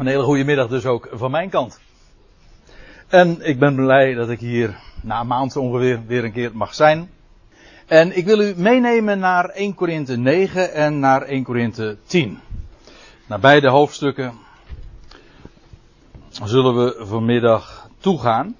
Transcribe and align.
Een 0.00 0.06
hele 0.06 0.22
goede 0.22 0.44
middag 0.44 0.68
dus 0.68 0.86
ook 0.86 1.08
van 1.12 1.30
mijn 1.30 1.50
kant. 1.50 1.80
En 3.08 3.48
ik 3.48 3.58
ben 3.58 3.74
blij 3.74 4.14
dat 4.14 4.30
ik 4.30 4.40
hier 4.40 4.78
na 5.02 5.20
een 5.20 5.26
maand 5.26 5.56
ongeveer 5.56 6.00
weer 6.06 6.24
een 6.24 6.32
keer 6.32 6.50
mag 6.56 6.74
zijn. 6.74 7.10
En 7.86 8.16
ik 8.16 8.24
wil 8.24 8.40
u 8.40 8.54
meenemen 8.56 9.18
naar 9.18 9.44
1 9.48 9.74
Korinthe 9.74 10.16
9 10.16 10.72
en 10.72 10.98
naar 10.98 11.22
1 11.22 11.44
Korinthe 11.44 11.96
10. 12.06 12.38
Naar 13.26 13.40
beide 13.40 13.68
hoofdstukken 13.68 14.32
zullen 16.42 16.84
we 16.84 17.06
vanmiddag 17.06 17.88
toegaan. 17.98 18.56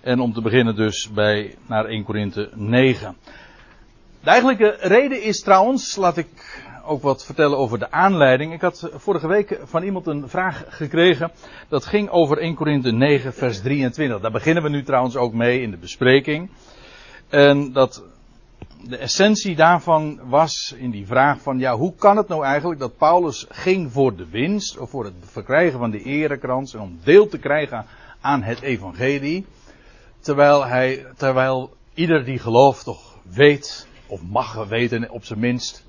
En 0.00 0.20
om 0.20 0.32
te 0.32 0.42
beginnen 0.42 0.76
dus 0.76 1.10
bij 1.12 1.54
naar 1.66 1.84
1 1.84 2.04
Korinthe 2.04 2.50
9. 2.54 3.16
De 4.20 4.30
eigenlijke 4.30 4.76
reden 4.80 5.22
is 5.22 5.40
trouwens, 5.40 5.96
laat 5.96 6.16
ik 6.16 6.62
ook 6.86 7.02
wat 7.02 7.24
vertellen 7.24 7.58
over 7.58 7.78
de 7.78 7.90
aanleiding. 7.90 8.52
Ik 8.52 8.60
had 8.60 8.90
vorige 8.94 9.26
week 9.26 9.60
van 9.64 9.82
iemand 9.82 10.06
een 10.06 10.28
vraag 10.28 10.64
gekregen. 10.68 11.30
Dat 11.68 11.86
ging 11.86 12.08
over 12.08 12.38
1 12.38 12.54
Korinthe 12.54 12.92
9, 12.92 13.34
vers 13.34 13.60
23. 13.60 14.20
Daar 14.20 14.30
beginnen 14.30 14.62
we 14.62 14.68
nu 14.68 14.82
trouwens 14.82 15.16
ook 15.16 15.32
mee 15.32 15.60
in 15.60 15.70
de 15.70 15.76
bespreking. 15.76 16.50
En 17.28 17.72
dat 17.72 18.02
de 18.88 18.96
essentie 18.96 19.56
daarvan 19.56 20.20
was 20.28 20.74
in 20.78 20.90
die 20.90 21.06
vraag 21.06 21.40
van 21.40 21.58
ja, 21.58 21.76
hoe 21.76 21.94
kan 21.94 22.16
het 22.16 22.28
nou 22.28 22.44
eigenlijk 22.44 22.80
dat 22.80 22.96
Paulus 22.96 23.46
ging 23.48 23.92
voor 23.92 24.16
de 24.16 24.26
winst 24.30 24.78
of 24.78 24.90
voor 24.90 25.04
het 25.04 25.14
verkrijgen 25.20 25.78
van 25.78 25.90
de 25.90 26.02
erekrans 26.02 26.74
en 26.74 26.80
om 26.80 26.98
deel 27.04 27.28
te 27.28 27.38
krijgen 27.38 27.86
aan 28.20 28.42
het 28.42 28.60
evangelie, 28.60 29.46
terwijl 30.20 30.66
hij, 30.66 31.06
terwijl 31.16 31.76
ieder 31.94 32.24
die 32.24 32.38
gelooft 32.38 32.84
toch 32.84 33.18
weet 33.22 33.88
of 34.06 34.22
mag 34.22 34.68
weten 34.68 35.10
op 35.10 35.24
zijn 35.24 35.38
minst 35.38 35.83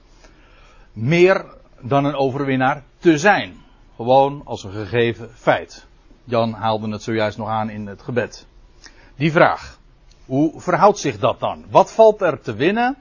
meer 0.95 1.45
dan 1.81 2.05
een 2.05 2.16
overwinnaar 2.16 2.84
te 2.98 3.17
zijn. 3.17 3.58
Gewoon 3.95 4.41
als 4.45 4.63
een 4.63 4.72
gegeven 4.72 5.30
feit. 5.34 5.86
Jan 6.23 6.53
haalde 6.53 6.90
het 6.90 7.03
zojuist 7.03 7.38
nog 7.38 7.48
aan 7.48 7.70
in 7.70 7.88
het 7.88 8.02
gebed. 8.02 8.47
Die 9.16 9.31
vraag. 9.31 9.80
Hoe 10.25 10.61
verhoudt 10.61 10.97
zich 10.97 11.19
dat 11.19 11.39
dan? 11.39 11.66
Wat 11.69 11.92
valt 11.92 12.22
er 12.22 12.42
te 12.42 12.53
winnen? 12.53 12.97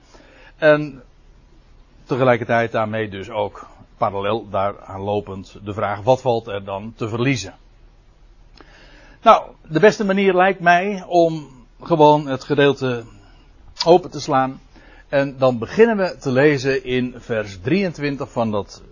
En 0.56 1.02
tegelijkertijd 2.05 2.72
daarmee 2.72 3.08
dus 3.08 3.30
ook 3.30 3.66
parallel 3.96 4.48
daaraan 4.50 5.00
lopend 5.00 5.56
de 5.64 5.74
vraag: 5.74 6.02
wat 6.02 6.20
valt 6.20 6.46
er 6.46 6.64
dan 6.64 6.92
te 6.96 7.08
verliezen? 7.08 7.55
Nou, 9.22 9.50
de 9.68 9.80
beste 9.80 10.05
manier 10.05 10.34
lijkt 10.34 10.61
mij 10.61 11.05
om 11.06 11.48
gewoon 11.83 12.27
het 12.27 12.44
gedeelte 12.44 13.05
open 13.84 14.11
te 14.11 14.20
slaan 14.20 14.61
en 15.08 15.38
dan 15.38 15.58
beginnen 15.58 15.97
we 15.97 16.16
te 16.16 16.30
lezen 16.30 16.84
in 16.84 17.14
vers 17.16 17.58
23 17.60 18.30
van 18.30 18.50
dat 18.50 18.83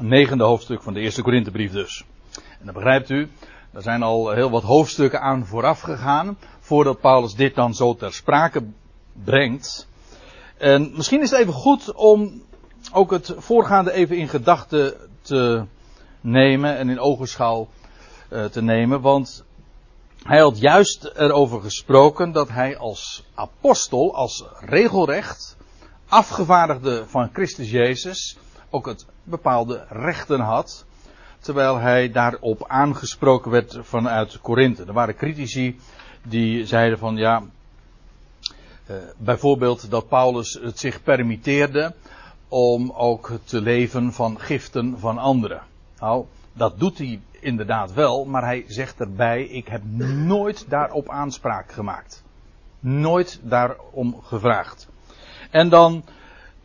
negende 0.00 0.44
hoofdstuk 0.44 0.82
van 0.82 0.94
de 0.94 1.00
eerste 1.00 1.22
Korinthebrief 1.22 1.72
dus. 1.72 2.04
En 2.34 2.64
dan 2.64 2.74
begrijpt 2.74 3.10
u, 3.10 3.28
er 3.72 3.82
zijn 3.82 4.02
al 4.02 4.30
heel 4.30 4.50
wat 4.50 4.62
hoofdstukken 4.62 5.20
aan 5.20 5.46
vooraf 5.46 5.80
gegaan, 5.80 6.38
voordat 6.60 7.00
Paulus 7.00 7.34
dit 7.34 7.54
dan 7.54 7.74
zo 7.74 7.94
ter 7.94 8.12
sprake 8.12 8.62
brengt. 9.24 9.88
En 10.58 10.92
misschien 10.94 11.20
is 11.20 11.30
het 11.30 11.40
even 11.40 11.52
goed 11.52 11.92
om 11.94 12.42
ook 12.92 13.10
het 13.10 13.34
voorgaande 13.36 13.92
even 13.92 14.16
in 14.16 14.28
gedachten 14.28 14.94
te 15.22 15.64
nemen 16.20 16.76
en 16.76 16.88
in 16.88 17.00
ogenschouw 17.00 17.68
uh, 18.30 18.44
te 18.44 18.62
nemen, 18.62 19.00
want 19.00 19.44
hij 20.22 20.38
had 20.38 20.58
juist 20.58 21.04
erover 21.04 21.60
gesproken 21.60 22.32
dat 22.32 22.48
hij 22.48 22.76
als 22.76 23.24
apostel, 23.34 24.14
als 24.14 24.44
regelrecht, 24.60 25.56
afgevaardigde 26.08 27.04
van 27.06 27.30
Christus 27.32 27.70
Jezus, 27.70 28.36
ook 28.70 28.86
het 28.86 29.06
bepaalde 29.22 29.84
rechten 29.88 30.40
had. 30.40 30.84
Terwijl 31.38 31.78
hij 31.78 32.10
daarop 32.10 32.64
aangesproken 32.68 33.50
werd 33.50 33.78
vanuit 33.80 34.40
Korinthe. 34.40 34.84
Er 34.84 34.92
waren 34.92 35.16
critici 35.16 35.80
die 36.22 36.66
zeiden 36.66 36.98
van 36.98 37.16
ja, 37.16 37.42
eh, 38.86 38.96
bijvoorbeeld 39.16 39.90
dat 39.90 40.08
Paulus 40.08 40.58
het 40.62 40.78
zich 40.78 41.02
permitteerde 41.02 41.94
om 42.48 42.90
ook 42.90 43.32
te 43.44 43.60
leven 43.60 44.12
van 44.12 44.40
giften 44.40 44.98
van 44.98 45.18
anderen. 45.18 45.62
Nou, 45.98 46.24
dat 46.52 46.78
doet 46.78 46.98
hij 46.98 47.20
inderdaad 47.40 47.92
wel, 47.92 48.24
maar 48.24 48.44
hij 48.44 48.64
zegt 48.66 49.00
erbij: 49.00 49.42
Ik 49.44 49.68
heb 49.68 49.82
nooit 50.24 50.70
daarop 50.70 51.08
aanspraak 51.08 51.72
gemaakt. 51.72 52.24
Nooit 52.80 53.40
daarom 53.42 54.20
gevraagd. 54.22 54.88
En 55.50 55.68
dan, 55.68 56.04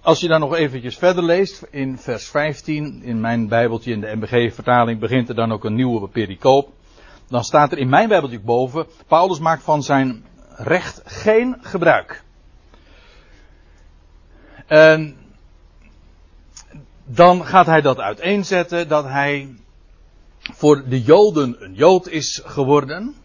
als 0.02 0.20
je 0.20 0.28
dan 0.28 0.40
nog 0.40 0.56
eventjes 0.56 0.98
verder 0.98 1.24
leest, 1.24 1.68
in 1.70 1.98
vers 1.98 2.30
15, 2.30 3.04
in 3.04 3.22
mijn 3.22 3.48
Bijbeltje, 3.48 3.92
in 3.92 4.02
de 4.02 4.16
MBG-vertaling, 4.16 5.00
begint 5.00 5.30
er 5.30 5.36
dan 5.36 5.52
ook 5.52 5.64
een 5.64 5.76
nieuwe 5.76 6.08
pericoop. 6.08 6.74
Dan 7.28 7.44
staat 7.44 7.72
er 7.72 7.78
in 7.78 7.90
mijn 7.90 8.10
Bijbeltje 8.10 8.40
boven: 8.40 8.86
Paulus 9.08 9.40
maakt 9.40 9.64
van 9.64 9.84
zijn 9.84 10.26
recht 10.56 11.02
geen 11.06 11.58
gebruik. 11.62 12.24
En 14.66 15.18
dan 17.06 17.46
gaat 17.46 17.66
hij 17.66 17.82
dat 17.82 18.00
uiteenzetten 18.00 18.88
dat 18.88 19.04
hij 19.04 19.56
voor 20.54 20.84
de 20.90 21.02
Joden 21.02 21.56
een 21.60 21.74
Jood 21.74 22.08
is 22.08 22.42
geworden. 22.46 23.16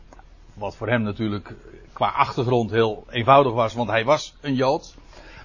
Wat 0.55 0.77
voor 0.77 0.89
hem 0.89 1.03
natuurlijk 1.03 1.55
qua 1.93 2.09
achtergrond 2.09 2.71
heel 2.71 3.05
eenvoudig 3.11 3.53
was, 3.53 3.75
want 3.75 3.91
hij 3.91 4.05
was 4.05 4.35
een 4.41 4.55
Jood. 4.55 4.95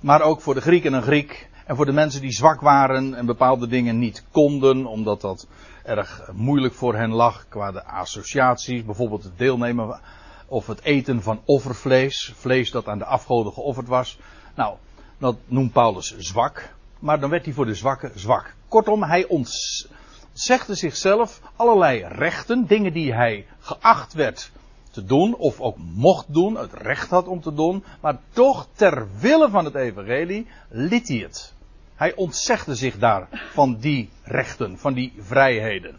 Maar 0.02 0.22
ook 0.22 0.42
voor 0.42 0.54
de 0.54 0.62
Grieken 0.62 0.94
een 0.94 1.02
Griek. 1.02 1.50
En 1.66 1.76
voor 1.76 1.86
de 1.86 1.92
mensen 1.92 2.22
die 2.22 2.32
zwak 2.32 2.62
waren 2.62 3.14
en 3.14 3.26
bepaalde 3.26 3.68
dingen 3.68 4.00
niet 4.00 4.24
konden, 4.32 4.86
omdat 4.86 5.22
dat 5.22 5.48
erg 5.84 6.30
moeilijk 6.34 6.74
voor 6.74 6.96
hen 6.96 7.12
lag 7.12 7.46
qua 7.50 7.72
de 7.72 7.84
associaties. 7.84 8.86
Bijvoorbeeld 8.86 9.24
het 9.24 9.38
deelnemen 9.38 10.00
of 10.48 10.68
het 10.68 10.82
eten 10.82 11.22
van 11.22 11.42
offervlees. 11.46 12.34
Vlees 12.36 12.72
dat 12.72 12.88
aan 12.88 12.98
de 12.98 13.06
afgoden 13.06 13.54
geofferd 13.54 13.88
was. 13.88 14.18
Nou, 14.56 14.76
dat 15.18 15.36
noemt 15.46 15.72
Paulus 15.72 16.16
zwak. 16.18 16.74
Maar 17.00 17.20
dan 17.20 17.30
werd 17.30 17.46
hij 17.46 17.54
voor 17.54 17.66
de 17.66 17.76
zwakke 17.76 18.12
zwak. 18.16 18.54
Kortom, 18.68 19.04
hij 19.04 19.28
ont 19.28 19.50
zegde 20.36 20.76
zichzelf 20.76 21.42
allerlei 21.56 22.06
rechten, 22.08 22.66
dingen 22.68 22.94
die 22.94 23.14
hij 23.14 23.46
geacht 23.60 24.14
werd 24.14 24.52
te 24.92 25.06
doen, 25.06 25.36
of 25.36 25.60
ook 25.60 25.78
mocht 25.78 26.34
doen, 26.34 26.58
het 26.58 26.74
recht 26.74 27.10
had 27.10 27.28
om 27.28 27.42
te 27.42 27.54
doen, 27.54 27.84
maar 28.02 28.20
toch 28.30 28.68
ter 28.74 29.08
wille 29.20 29.50
van 29.50 29.66
het 29.66 29.76
evangelie 29.76 30.48
liet 30.70 31.08
hij 31.08 31.18
het. 31.18 31.54
Hij 31.96 32.16
ontzegde 32.16 32.76
zich 32.76 32.98
daar 32.98 33.28
van 33.54 33.78
die 33.80 34.10
rechten, 34.24 34.78
van 34.78 34.94
die 34.94 35.14
vrijheden. 35.20 35.98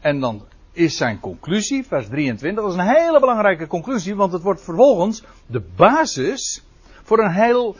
En 0.00 0.20
dan 0.20 0.42
is 0.72 0.96
zijn 0.96 1.20
conclusie, 1.20 1.86
vers 1.86 2.08
23, 2.08 2.62
dat 2.62 2.72
is 2.72 2.78
een 2.78 2.96
hele 2.96 3.20
belangrijke 3.20 3.66
conclusie, 3.66 4.16
want 4.16 4.32
het 4.32 4.42
wordt 4.42 4.62
vervolgens 4.62 5.22
de 5.46 5.62
basis 5.76 6.62
voor 7.02 7.18
een 7.18 7.32
heel, 7.32 7.76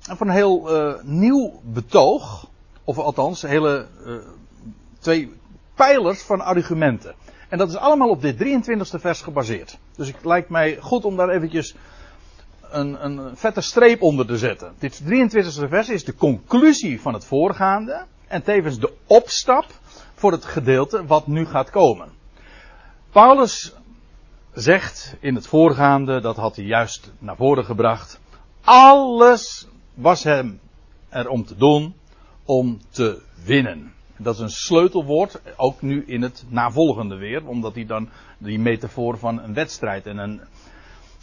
voor 0.00 0.26
een 0.26 0.32
heel 0.32 0.76
uh, 0.76 1.02
nieuw 1.02 1.60
betoog, 1.64 2.48
of 2.84 2.98
althans 2.98 3.42
hele 3.42 3.86
uh, 4.06 4.14
twee 5.00 5.32
pijlers 5.74 6.22
van 6.22 6.40
argumenten. 6.40 7.14
En 7.48 7.58
dat 7.58 7.68
is 7.68 7.76
allemaal 7.76 8.08
op 8.08 8.22
dit 8.22 8.36
23e 8.36 9.00
vers 9.00 9.22
gebaseerd. 9.22 9.78
Dus 9.96 10.06
het 10.06 10.24
lijkt 10.24 10.48
mij 10.48 10.76
goed 10.80 11.04
om 11.04 11.16
daar 11.16 11.28
eventjes 11.28 11.74
een, 12.70 13.04
een 13.04 13.36
vette 13.36 13.60
streep 13.60 14.02
onder 14.02 14.26
te 14.26 14.38
zetten. 14.38 14.74
Dit 14.78 15.02
23e 15.02 15.68
vers 15.68 15.88
is 15.88 16.04
de 16.04 16.14
conclusie 16.14 17.00
van 17.00 17.14
het 17.14 17.24
voorgaande. 17.24 18.04
En 18.26 18.42
tevens 18.42 18.78
de 18.78 18.92
opstap 19.06 19.66
voor 20.14 20.32
het 20.32 20.44
gedeelte 20.44 21.06
wat 21.06 21.26
nu 21.26 21.46
gaat 21.46 21.70
komen. 21.70 22.08
Paulus 23.10 23.74
zegt 24.52 25.16
in 25.20 25.34
het 25.34 25.46
voorgaande, 25.46 26.20
dat 26.20 26.36
had 26.36 26.56
hij 26.56 26.64
juist 26.64 27.12
naar 27.18 27.36
voren 27.36 27.64
gebracht. 27.64 28.20
Alles 28.64 29.68
was 29.94 30.24
hem 30.24 30.60
er 31.08 31.28
om 31.28 31.44
te 31.44 31.56
doen 31.56 31.94
om 32.44 32.80
te 32.90 33.22
winnen. 33.44 33.92
Dat 34.22 34.34
is 34.34 34.40
een 34.40 34.50
sleutelwoord, 34.50 35.40
ook 35.56 35.82
nu 35.82 36.04
in 36.06 36.22
het 36.22 36.44
navolgende 36.48 37.16
weer, 37.16 37.46
omdat 37.46 37.74
hij 37.74 37.86
dan 37.86 38.08
die 38.38 38.58
metafoor 38.58 39.18
van 39.18 39.42
een 39.42 39.54
wedstrijd 39.54 40.06
en 40.06 40.18
een, 40.18 40.40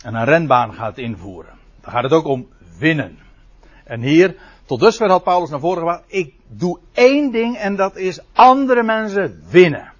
en 0.04 0.16
een 0.16 0.26
renbaan 0.26 0.74
gaat 0.74 0.98
invoeren. 0.98 1.54
Dan 1.82 1.92
gaat 1.92 2.04
het 2.04 2.12
ook 2.12 2.26
om 2.26 2.48
winnen. 2.80 3.20
En 3.84 4.02
hier, 4.02 4.36
tot 4.66 4.80
dusver 4.80 5.10
had 5.10 5.24
Paulus 5.24 5.50
naar 5.50 5.60
voren 5.60 5.78
gebracht, 5.78 6.04
ik 6.08 6.34
doe 6.48 6.80
één 6.94 7.32
ding 7.32 7.58
en 7.58 7.76
dat 7.76 7.96
is 7.96 8.20
andere 8.34 8.84
mensen 8.84 9.44
winnen. 9.50 9.92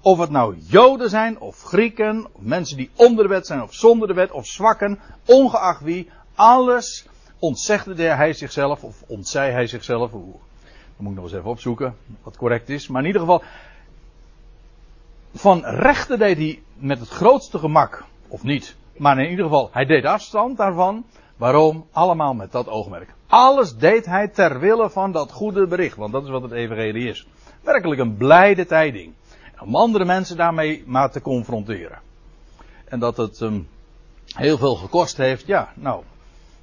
Of 0.00 0.18
het 0.18 0.30
nou 0.30 0.56
Joden 0.68 1.10
zijn, 1.10 1.40
of 1.40 1.62
Grieken, 1.62 2.26
of 2.32 2.40
mensen 2.40 2.76
die 2.76 2.90
onder 2.94 3.24
de 3.24 3.30
wet 3.30 3.46
zijn, 3.46 3.62
of 3.62 3.74
zonder 3.74 4.08
de 4.08 4.14
wet, 4.14 4.30
of 4.30 4.46
zwakken, 4.46 4.98
ongeacht 5.26 5.80
wie, 5.80 6.08
alles 6.34 7.06
ontzegde 7.38 8.02
hij 8.02 8.32
zichzelf, 8.32 8.84
of 8.84 9.02
ontzij 9.06 9.50
hij 9.50 9.66
zichzelf, 9.66 10.10
hoe 10.10 10.34
moet 11.02 11.10
ik 11.10 11.16
nog 11.18 11.24
eens 11.24 11.38
even 11.38 11.50
opzoeken 11.50 11.96
wat 12.22 12.36
correct 12.36 12.68
is. 12.68 12.88
Maar 12.88 13.00
in 13.00 13.06
ieder 13.06 13.20
geval, 13.20 13.42
van 15.34 15.64
rechten 15.64 16.18
deed 16.18 16.36
hij 16.36 16.62
met 16.74 16.98
het 16.98 17.08
grootste 17.08 17.58
gemak, 17.58 18.04
of 18.28 18.42
niet. 18.42 18.76
Maar 18.96 19.18
in 19.18 19.30
ieder 19.30 19.44
geval, 19.44 19.68
hij 19.72 19.84
deed 19.84 20.04
afstand 20.04 20.56
daarvan. 20.56 21.04
Waarom? 21.36 21.86
Allemaal 21.92 22.34
met 22.34 22.52
dat 22.52 22.68
oogmerk. 22.68 23.14
Alles 23.26 23.76
deed 23.76 24.06
hij 24.06 24.28
ter 24.28 24.60
wille 24.60 24.90
van 24.90 25.12
dat 25.12 25.32
goede 25.32 25.66
bericht, 25.66 25.96
want 25.96 26.12
dat 26.12 26.24
is 26.24 26.30
wat 26.30 26.42
het 26.42 26.52
evangelie 26.52 27.08
is. 27.08 27.26
Werkelijk 27.60 28.00
een 28.00 28.16
blijde 28.16 28.66
tijding. 28.66 29.12
Om 29.60 29.76
andere 29.76 30.04
mensen 30.04 30.36
daarmee 30.36 30.82
maar 30.86 31.10
te 31.10 31.20
confronteren. 31.20 32.00
En 32.84 32.98
dat 32.98 33.16
het 33.16 33.40
um, 33.40 33.68
heel 34.26 34.58
veel 34.58 34.74
gekost 34.74 35.16
heeft, 35.16 35.46
ja, 35.46 35.72
nou. 35.74 36.02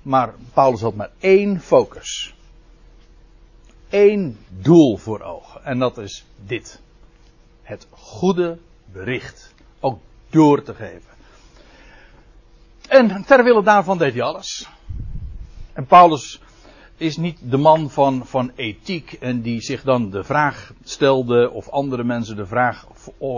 Maar 0.02 0.34
Paulus 0.54 0.82
had 0.82 0.96
maar 0.96 1.10
één 1.20 1.60
focus. 1.60 2.36
Eén 3.90 4.38
doel 4.50 4.98
voor 4.98 5.22
ogen. 5.22 5.64
En 5.64 5.80
dat 5.80 5.98
is 5.98 6.26
dit. 6.46 6.82
Het 7.62 7.88
goede 7.90 8.58
bericht. 8.92 9.54
Ook 9.80 10.00
door 10.30 10.64
te 10.64 10.74
geven. 10.74 11.18
En 12.88 13.24
ter 13.26 13.44
wille 13.44 13.64
daarvan 13.64 13.98
deed 13.98 14.14
hij 14.14 14.22
alles. 14.22 14.70
En 15.74 15.86
Paulus 15.86 16.42
is 16.98 17.18
niet 17.18 17.40
de 17.42 17.58
man 17.58 17.90
van, 17.90 18.26
van 18.26 18.52
ethiek 18.56 19.14
en 19.14 19.42
die 19.42 19.62
zich 19.62 19.84
dan 19.84 20.10
de 20.10 20.24
vraag 20.24 20.74
stelde 20.84 21.50
of 21.52 21.70
andere 21.70 22.04
mensen 22.04 22.36
de 22.36 22.46
vraag 22.46 22.88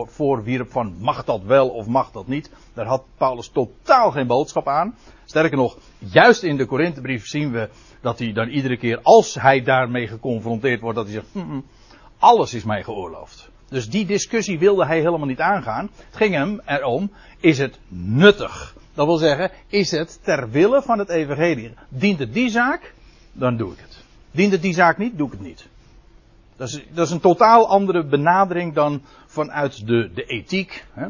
voorwierp 0.06 0.72
van 0.72 0.96
mag 1.00 1.24
dat 1.24 1.44
wel 1.44 1.70
of 1.70 1.88
mag 1.88 2.12
dat 2.12 2.28
niet. 2.28 2.52
Daar 2.74 2.86
had 2.86 3.04
Paulus 3.18 3.48
totaal 3.48 4.12
geen 4.12 4.28
boodschap 4.28 4.68
aan. 4.68 4.96
Sterker 5.26 5.58
nog, 5.58 5.78
juist 5.98 6.44
in 6.44 6.58
de 6.58 6.66
Korinthebrief 6.66 7.28
zien 7.28 7.52
we 7.52 7.70
dat 8.02 8.20
hij 8.20 8.34
dan 8.34 8.48
iedere 8.48 8.78
keer 8.78 9.00
als 9.02 9.36
hij 9.36 9.64
daarmee 9.64 10.08
geconfronteerd 10.08 10.82
wordt 10.82 10.98
dat 10.98 11.06
hij 11.06 11.14
zegt 11.14 11.28
hm, 11.32 11.40
hm, 11.40 11.60
alles 12.20 12.54
is 12.54 12.64
mij 12.64 12.84
geoorloofd. 12.84 13.50
Dus 13.70 13.90
die 13.90 14.06
discussie 14.06 14.60
wilde 14.60 14.86
hij 14.86 15.00
helemaal 15.00 15.28
niet 15.28 15.40
aangaan. 15.40 15.90
Het 15.96 16.16
ging 16.16 16.34
hem 16.34 16.62
erom, 16.66 17.12
is 17.40 17.58
het 17.58 17.80
nuttig? 17.88 18.76
Dat 18.94 19.06
wil 19.06 19.18
zeggen, 19.18 19.52
is 19.68 19.92
het 19.92 20.20
ter 20.24 20.50
wille 20.50 20.82
van 20.82 21.00
het 21.00 21.10
evangelie? 21.10 21.74
Dient 21.90 22.20
het 22.20 22.34
die 22.34 22.50
zaak? 22.50 22.94
Dan 23.32 23.58
doe 23.58 23.72
ik 23.72 23.78
het. 23.80 24.04
Dient 24.32 24.52
het 24.52 24.62
die 24.62 24.74
zaak 24.74 24.98
niet? 24.98 25.18
Doe 25.18 25.28
ik 25.28 25.34
het 25.34 25.42
niet. 25.42 25.68
Dat 26.56 26.68
is, 26.68 26.84
dat 26.94 27.06
is 27.06 27.14
een 27.14 27.20
totaal 27.20 27.68
andere 27.68 28.06
benadering 28.06 28.74
dan 28.74 29.02
vanuit 29.26 29.88
de, 29.88 30.12
de 30.14 30.24
ethiek. 30.24 30.86
Hè? 30.94 31.08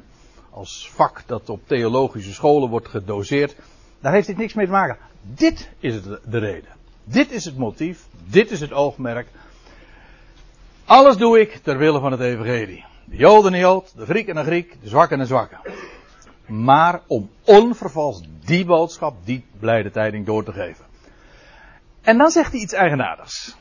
Als 0.49 0.89
vak 0.93 1.23
dat 1.25 1.49
op 1.49 1.67
theologische 1.67 2.33
scholen 2.33 2.69
wordt 2.69 2.87
gedoseerd. 2.87 3.55
Daar 3.99 4.13
heeft 4.13 4.27
dit 4.27 4.37
niks 4.37 4.53
mee 4.53 4.65
te 4.65 4.71
maken. 4.71 4.97
Dit 5.21 5.69
is 5.79 6.01
de 6.03 6.37
reden. 6.37 6.79
Dit 7.11 7.31
is 7.31 7.45
het 7.45 7.57
motief. 7.57 8.05
Dit 8.25 8.51
is 8.51 8.59
het 8.59 8.71
oogmerk. 8.71 9.27
Alles 10.85 11.17
doe 11.17 11.39
ik 11.39 11.59
ter 11.63 11.77
wille 11.77 11.99
van 11.99 12.11
het 12.11 12.21
evangelie. 12.21 12.85
De 13.05 13.15
Joden 13.15 13.53
en 13.53 13.59
Jood, 13.59 13.93
de 13.95 14.05
Griek 14.05 14.27
en 14.27 14.35
de 14.35 14.43
Griek, 14.43 14.77
de 14.81 14.89
zwakke 14.89 15.13
en 15.13 15.19
de 15.19 15.25
zwakke 15.25 15.57
maar 16.51 17.01
om 17.07 17.29
onvervalst 17.43 18.27
die 18.45 18.65
boodschap, 18.65 19.15
die 19.23 19.43
blijde 19.59 19.91
tijding 19.91 20.25
door 20.25 20.43
te 20.43 20.51
geven. 20.51 20.85
En 22.01 22.17
dan 22.17 22.31
zegt 22.31 22.51
hij 22.51 22.61
iets 22.61 22.73
eigenaardigs. 22.73 23.55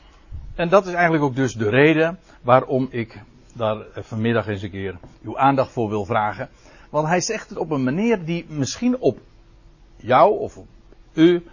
En 0.55 0.69
dat 0.69 0.85
is 0.85 0.93
eigenlijk 0.93 1.23
ook 1.23 1.35
dus 1.35 1.53
de 1.53 1.69
reden 1.69 2.19
waarom 2.41 2.87
ik 2.89 3.21
daar 3.53 3.77
vanmiddag 3.93 4.47
eens 4.47 4.61
een 4.61 4.71
keer 4.71 4.97
uw 5.23 5.37
aandacht 5.37 5.71
voor 5.71 5.89
wil 5.89 6.05
vragen. 6.05 6.49
Want 6.89 7.07
hij 7.07 7.21
zegt 7.21 7.49
het 7.49 7.57
op 7.57 7.71
een 7.71 7.83
manier 7.83 8.25
die 8.25 8.45
misschien 8.49 8.97
op 8.99 9.19
jou 9.95 10.39
of 10.39 10.57
op 10.57 10.67
u 11.13 11.43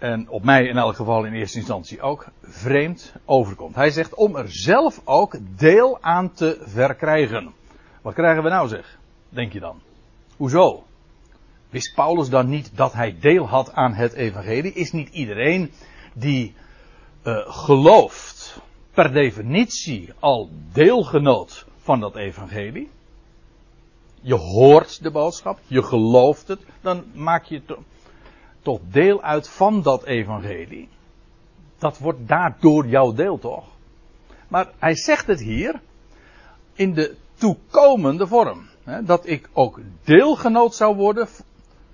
en 0.00 0.28
op 0.28 0.44
mij 0.44 0.66
in 0.66 0.76
elk 0.76 0.96
geval 0.96 1.24
in 1.24 1.32
eerste 1.32 1.58
instantie 1.58 2.00
ook 2.00 2.26
vreemd 2.42 3.12
overkomt. 3.24 3.74
Hij 3.74 3.90
zegt 3.90 4.14
om 4.14 4.36
er 4.36 4.52
zelf 4.52 5.00
ook 5.04 5.36
deel 5.56 5.98
aan 6.00 6.32
te 6.32 6.58
verkrijgen. 6.60 7.52
Wat 8.02 8.14
krijgen 8.14 8.42
we 8.42 8.48
nou 8.48 8.68
zeg, 8.68 8.98
denk 9.28 9.52
je 9.52 9.60
dan? 9.60 9.80
Hoezo? 10.36 10.84
Wist 11.70 11.94
Paulus 11.94 12.28
dan 12.28 12.48
niet 12.48 12.76
dat 12.76 12.92
hij 12.92 13.16
deel 13.20 13.48
had 13.48 13.72
aan 13.72 13.94
het 13.94 14.12
evangelie? 14.12 14.72
Is 14.72 14.92
niet 14.92 15.08
iedereen 15.08 15.72
die 16.12 16.54
uh, 17.24 17.36
gelooft 17.46 18.60
per 18.94 19.12
definitie 19.12 20.12
al 20.18 20.50
deelgenoot 20.72 21.66
van 21.76 22.00
dat 22.00 22.16
evangelie? 22.16 22.90
Je 24.20 24.34
hoort 24.34 25.02
de 25.02 25.10
boodschap, 25.10 25.58
je 25.66 25.82
gelooft 25.82 26.48
het, 26.48 26.60
dan 26.80 27.04
maak 27.14 27.44
je 27.44 27.62
toch 28.62 28.80
deel 28.90 29.22
uit 29.22 29.48
van 29.48 29.82
dat 29.82 30.04
evangelie. 30.04 30.88
Dat 31.78 31.98
wordt 31.98 32.28
daardoor 32.28 32.86
jouw 32.86 33.12
deel 33.12 33.38
toch? 33.38 33.64
Maar 34.48 34.68
hij 34.78 34.96
zegt 34.96 35.26
het 35.26 35.40
hier 35.40 35.80
in 36.72 36.94
de 36.94 37.16
toekomende 37.34 38.26
vorm 38.26 38.68
dat 39.04 39.26
ik 39.26 39.48
ook 39.52 39.80
deelgenoot 40.04 40.74
zou 40.74 40.96
worden 40.96 41.28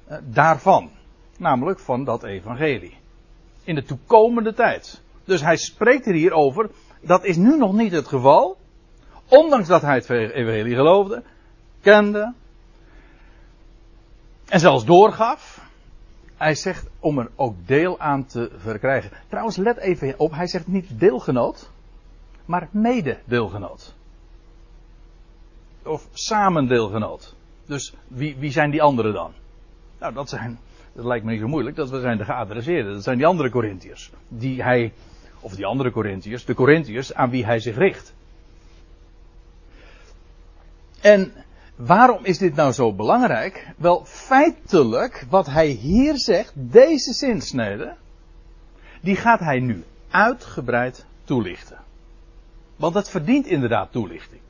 eh, 0.07 0.19
daarvan. 0.25 0.91
Namelijk 1.39 1.79
van 1.79 2.05
dat 2.05 2.25
evangelie. 2.25 2.97
In 3.65 3.75
de 3.75 3.85
toekomende 3.85 4.55
tijd. 4.55 5.03
Dus 5.25 5.41
hij 5.41 5.57
spreekt 5.57 6.07
er 6.07 6.15
hier 6.15 6.33
over. 6.33 6.71
Dat 7.01 7.25
is 7.25 7.37
nu 7.37 7.57
nog 7.57 7.73
niet 7.73 7.93
het 7.93 8.09
geval. 8.09 8.57
Ondanks 9.29 9.69
dat 9.69 9.83
hij 9.83 9.95
het 9.95 10.11
evangelie 10.11 10.75
geloofde, 10.75 11.23
kende. 11.81 12.33
En 14.49 14.61
zelfs 14.61 14.85
doorgaf. 14.85 15.66
Hij 16.37 16.55
zegt 16.55 16.88
om 17.00 17.19
er 17.19 17.31
ook 17.37 17.55
deel 17.67 17.99
aan 17.99 18.27
te 18.27 18.50
verkrijgen. 18.56 19.11
Trouwens, 19.29 19.56
let 19.56 19.77
even 19.77 20.19
op. 20.19 20.33
Hij 20.33 20.47
zegt 20.47 20.67
niet 20.67 21.00
deelgenoot. 21.00 21.71
Maar 22.44 22.69
mede-deelgenoot 22.71 23.94
of 25.87 26.09
samen 26.12 26.67
deelgenoot. 26.67 27.35
Dus 27.67 27.94
wie, 28.09 28.37
wie 28.38 28.50
zijn 28.50 28.71
die 28.71 28.83
anderen 28.83 29.12
dan? 29.12 29.33
Nou, 30.00 30.15
dat 30.15 30.29
zijn, 30.29 30.59
dat 30.93 31.05
lijkt 31.05 31.25
me 31.25 31.31
niet 31.31 31.41
zo 31.41 31.49
moeilijk, 31.49 31.77
dat 31.77 31.88
zijn 31.88 32.19
de 32.19 32.25
geadresseerden. 32.25 32.93
Dat 32.93 33.03
zijn 33.03 33.17
die 33.17 33.27
andere 33.27 33.50
Corinthiërs. 33.50 34.11
Die 34.29 34.62
hij, 34.62 34.93
of 35.41 35.55
die 35.55 35.67
andere 35.67 35.91
Corinthiërs, 35.91 36.44
de 36.44 36.55
Corinthiërs 36.55 37.15
aan 37.15 37.31
wie 37.31 37.44
hij 37.44 37.59
zich 37.59 37.77
richt. 37.77 38.15
En 41.00 41.32
waarom 41.76 42.25
is 42.25 42.38
dit 42.38 42.55
nou 42.55 42.73
zo 42.73 42.93
belangrijk? 42.93 43.67
Wel, 43.76 44.05
feitelijk, 44.05 45.26
wat 45.31 45.46
hij 45.46 45.69
hier 45.69 46.19
zegt, 46.19 46.52
deze 46.55 47.12
zinsnede, 47.12 47.94
die 49.00 49.17
gaat 49.17 49.40
hij 49.40 49.61
nu 49.61 49.84
uitgebreid 50.11 51.05
toelichten. 51.25 51.78
Want 52.76 52.94
het 52.94 53.11
verdient 53.11 53.46
inderdaad 53.46 53.93
toelichting 53.93 54.40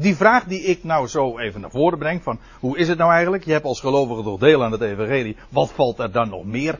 die 0.00 0.16
vraag 0.16 0.44
die 0.44 0.62
ik 0.62 0.84
nou 0.84 1.06
zo 1.06 1.38
even 1.38 1.60
naar 1.60 1.70
voren 1.70 1.98
breng, 1.98 2.22
van 2.22 2.38
hoe 2.60 2.78
is 2.78 2.88
het 2.88 2.98
nou 2.98 3.12
eigenlijk? 3.12 3.44
Je 3.44 3.52
hebt 3.52 3.64
als 3.64 3.80
gelovige 3.80 4.22
toch 4.22 4.38
deel 4.38 4.64
aan 4.64 4.72
het 4.72 4.80
evangelie. 4.80 5.36
Wat 5.48 5.70
valt 5.70 5.98
er 5.98 6.12
dan 6.12 6.28
nog 6.28 6.44
meer 6.44 6.78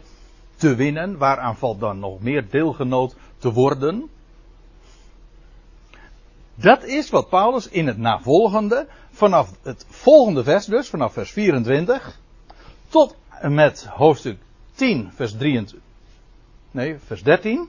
te 0.56 0.74
winnen? 0.74 1.18
Waaraan 1.18 1.56
valt 1.56 1.80
dan 1.80 1.98
nog 1.98 2.20
meer 2.20 2.46
deelgenoot 2.50 3.16
te 3.38 3.52
worden? 3.52 4.08
Dat 6.60 6.84
is 6.84 7.10
wat 7.10 7.28
Paulus 7.28 7.68
in 7.68 7.86
het 7.86 7.98
navolgende, 7.98 8.86
vanaf 9.10 9.50
het 9.62 9.86
volgende 9.88 10.44
vers 10.44 10.66
dus, 10.66 10.88
vanaf 10.88 11.12
vers 11.12 11.30
24, 11.30 12.18
tot 12.88 13.16
en 13.40 13.54
met 13.54 13.86
hoofdstuk 13.86 14.38
10, 14.74 15.10
vers 15.14 15.32
23, 15.32 15.88
nee, 16.70 16.98
vers 17.04 17.22
13, 17.22 17.68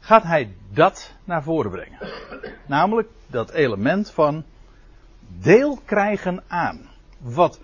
gaat 0.00 0.22
hij 0.22 0.54
dat 0.72 1.12
naar 1.24 1.42
voren 1.42 1.70
brengen. 1.70 1.98
Namelijk 2.66 3.08
dat 3.26 3.50
element 3.50 4.10
van 4.10 4.44
deel 5.40 5.78
krijgen 5.84 6.42
aan. 6.48 6.88
Wat 7.18 7.60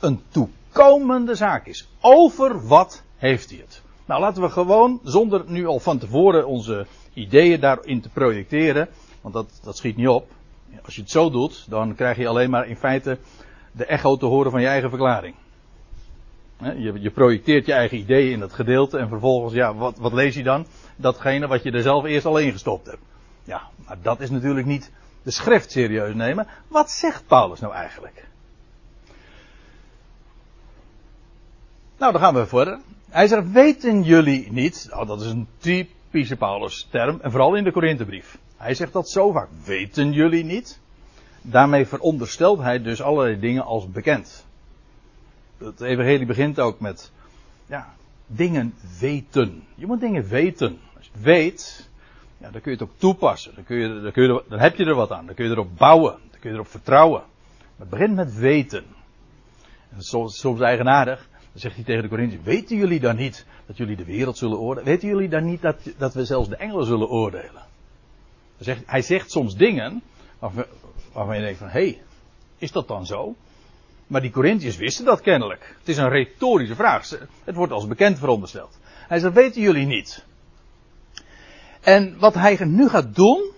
een 0.00 0.22
toekomende 0.28 1.34
zaak 1.34 1.66
is. 1.66 1.88
Over 2.00 2.66
wat 2.66 3.02
heeft 3.16 3.50
hij 3.50 3.58
het? 3.58 3.82
Nou, 4.04 4.20
laten 4.20 4.42
we 4.42 4.48
gewoon, 4.48 5.00
zonder 5.02 5.44
nu 5.46 5.66
al 5.66 5.80
van 5.80 5.98
tevoren 5.98 6.46
onze 6.46 6.86
ideeën 7.12 7.60
daarin 7.60 8.00
te 8.00 8.08
projecteren, 8.08 8.88
want 9.20 9.34
dat, 9.34 9.60
dat 9.62 9.76
schiet 9.76 9.96
niet 9.96 10.08
op. 10.08 10.30
Als 10.84 10.94
je 10.94 11.00
het 11.00 11.10
zo 11.10 11.30
doet, 11.30 11.66
dan 11.68 11.94
krijg 11.94 12.16
je 12.16 12.28
alleen 12.28 12.50
maar 12.50 12.68
in 12.68 12.76
feite 12.76 13.18
de 13.72 13.84
echo 13.84 14.16
te 14.16 14.26
horen 14.26 14.50
van 14.50 14.60
je 14.60 14.66
eigen 14.66 14.88
verklaring. 14.88 15.34
Je, 16.58 17.00
je 17.00 17.10
projecteert 17.10 17.66
je 17.66 17.72
eigen 17.72 17.98
ideeën 17.98 18.32
in 18.32 18.40
dat 18.40 18.52
gedeelte 18.52 18.98
en 18.98 19.08
vervolgens, 19.08 19.54
ja, 19.54 19.74
wat, 19.74 19.98
wat 19.98 20.12
lees 20.12 20.34
je 20.34 20.42
dan? 20.42 20.66
Datgene 20.96 21.46
wat 21.46 21.62
je 21.62 21.70
er 21.70 21.82
zelf 21.82 22.04
eerst 22.04 22.26
al 22.26 22.38
ingestopt 22.38 22.86
hebt. 22.86 23.02
Ja, 23.44 23.62
maar 23.86 23.96
dat 24.02 24.20
is 24.20 24.30
natuurlijk 24.30 24.66
niet 24.66 24.92
de 25.22 25.30
schrift 25.30 25.70
serieus 25.70 26.14
nemen. 26.14 26.46
Wat 26.68 26.90
zegt 26.90 27.26
Paulus 27.26 27.60
nou 27.60 27.74
eigenlijk? 27.74 28.26
Nou, 31.98 32.12
dan 32.12 32.20
gaan 32.20 32.34
we 32.34 32.46
verder. 32.46 32.78
Hij 33.08 33.26
zegt, 33.26 33.50
weten 33.50 34.02
jullie 34.02 34.52
niet, 34.52 34.86
nou, 34.90 35.06
dat 35.06 35.20
is 35.20 35.30
een 35.30 35.48
typische 35.58 36.36
Paulus-term, 36.36 37.18
en 37.22 37.30
vooral 37.30 37.54
in 37.54 37.64
de 37.64 37.72
Korinthebrief. 37.72 38.38
Hij 38.58 38.74
zegt 38.74 38.92
dat 38.92 39.10
zo 39.10 39.32
vaak, 39.32 39.48
weten 39.64 40.12
jullie 40.12 40.44
niet? 40.44 40.80
Daarmee 41.42 41.86
veronderstelt 41.86 42.58
hij 42.58 42.82
dus 42.82 43.02
allerlei 43.02 43.38
dingen 43.40 43.64
als 43.64 43.90
bekend. 43.90 44.46
Het 45.58 45.80
evangelie 45.80 46.26
begint 46.26 46.60
ook 46.60 46.80
met, 46.80 47.12
ja, 47.66 47.94
dingen 48.26 48.74
weten. 49.00 49.64
Je 49.74 49.86
moet 49.86 50.00
dingen 50.00 50.28
weten. 50.28 50.78
Als 50.96 51.04
je 51.04 51.10
het 51.12 51.22
weet, 51.22 51.88
ja, 52.38 52.50
dan 52.50 52.60
kun 52.60 52.72
je 52.72 52.78
het 52.78 52.88
ook 52.88 52.94
toepassen. 52.96 53.54
Dan, 53.54 53.64
kun 53.64 53.76
je, 53.76 54.00
dan, 54.00 54.12
kun 54.12 54.22
je 54.22 54.44
dan 54.48 54.58
heb 54.58 54.76
je 54.76 54.84
er 54.84 54.94
wat 54.94 55.12
aan. 55.12 55.26
Dan 55.26 55.34
kun 55.34 55.44
je 55.44 55.50
erop 55.50 55.76
bouwen. 55.76 56.18
Dan 56.30 56.40
kun 56.40 56.50
je 56.50 56.56
erop 56.56 56.68
vertrouwen. 56.68 57.22
Maar 57.58 57.86
het 57.86 57.90
begint 57.90 58.14
met 58.14 58.34
weten. 58.34 58.84
En 59.90 60.02
soms, 60.02 60.38
soms 60.38 60.60
eigenaardig. 60.60 61.28
Dan 61.30 61.60
zegt 61.60 61.74
hij 61.74 61.84
tegen 61.84 62.02
de 62.02 62.08
Corinthiërs: 62.08 62.44
Weten 62.44 62.76
jullie 62.76 63.00
dan 63.00 63.16
niet 63.16 63.46
dat 63.66 63.76
jullie 63.76 63.96
de 63.96 64.04
wereld 64.04 64.38
zullen 64.38 64.58
oordelen? 64.58 64.84
Weten 64.84 65.08
jullie 65.08 65.28
dan 65.28 65.44
niet 65.44 65.62
dat, 65.62 65.76
dat 65.98 66.14
we 66.14 66.24
zelfs 66.24 66.48
de 66.48 66.56
engelen 66.56 66.86
zullen 66.86 67.08
oordelen? 67.08 67.67
Zegt, 68.58 68.82
hij 68.86 69.02
zegt 69.02 69.30
soms 69.30 69.56
dingen 69.56 70.02
Waarvan 71.12 71.36
je 71.36 71.42
denkt 71.42 71.58
van, 71.58 71.68
hé, 71.68 71.80
hey, 71.80 72.02
is 72.58 72.72
dat 72.72 72.88
dan 72.88 73.06
zo? 73.06 73.34
Maar 74.06 74.20
die 74.20 74.30
Corinthiërs 74.30 74.76
wisten 74.76 75.04
dat 75.04 75.20
kennelijk. 75.20 75.74
Het 75.78 75.88
is 75.88 75.96
een 75.96 76.08
retorische 76.08 76.74
vraag. 76.74 77.10
Het 77.44 77.54
wordt 77.54 77.72
als 77.72 77.86
bekend 77.86 78.18
verondersteld. 78.18 78.78
Hij 78.84 79.18
zegt, 79.18 79.34
weten 79.34 79.60
jullie 79.60 79.86
niet? 79.86 80.24
En 81.80 82.18
wat 82.18 82.34
hij 82.34 82.58
nu 82.64 82.88
gaat 82.88 83.14
doen, 83.14 83.50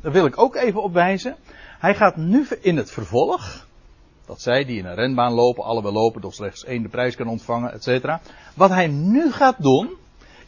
daar 0.00 0.12
wil 0.12 0.26
ik 0.26 0.38
ook 0.38 0.54
even 0.54 0.82
op 0.82 0.92
wijzen. 0.92 1.36
Hij 1.78 1.94
gaat 1.94 2.16
nu 2.16 2.46
in 2.60 2.76
het 2.76 2.90
vervolg, 2.90 3.66
dat 4.26 4.40
zij 4.40 4.64
die 4.64 4.78
in 4.78 4.84
een 4.84 4.94
renbaan 4.94 5.32
lopen, 5.32 5.64
allebei 5.64 5.94
lopen, 5.94 6.20
toch 6.20 6.34
slechts 6.34 6.64
één 6.64 6.82
de 6.82 6.88
prijs 6.88 7.16
kan 7.16 7.26
ontvangen, 7.28 7.72
et 7.72 7.82
cetera. 7.82 8.20
Wat 8.54 8.70
hij 8.70 8.86
nu 8.86 9.32
gaat 9.32 9.62
doen, 9.62 9.96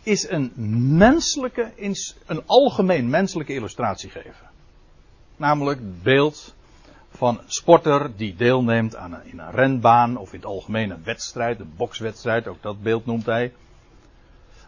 is 0.06 0.28
een 0.28 0.52
menselijke, 0.96 1.72
een 2.26 2.42
algemeen 2.46 3.10
menselijke 3.10 3.54
illustratie 3.54 4.10
geven. 4.10 4.50
Namelijk 5.36 5.78
het 5.78 6.02
beeld 6.02 6.54
van 7.10 7.38
een 7.38 7.44
sporter 7.46 8.16
die 8.16 8.34
deelneemt 8.34 8.96
aan 8.96 9.12
een, 9.12 9.24
in 9.24 9.38
een 9.38 9.50
renbaan 9.50 10.16
of 10.16 10.32
in 10.32 10.38
het 10.38 10.46
algemeen 10.48 10.90
een 10.90 11.04
wedstrijd, 11.04 11.60
een 11.60 11.72
bokswedstrijd, 11.76 12.46
ook 12.46 12.62
dat 12.62 12.82
beeld 12.82 13.06
noemt 13.06 13.26
hij. 13.26 13.52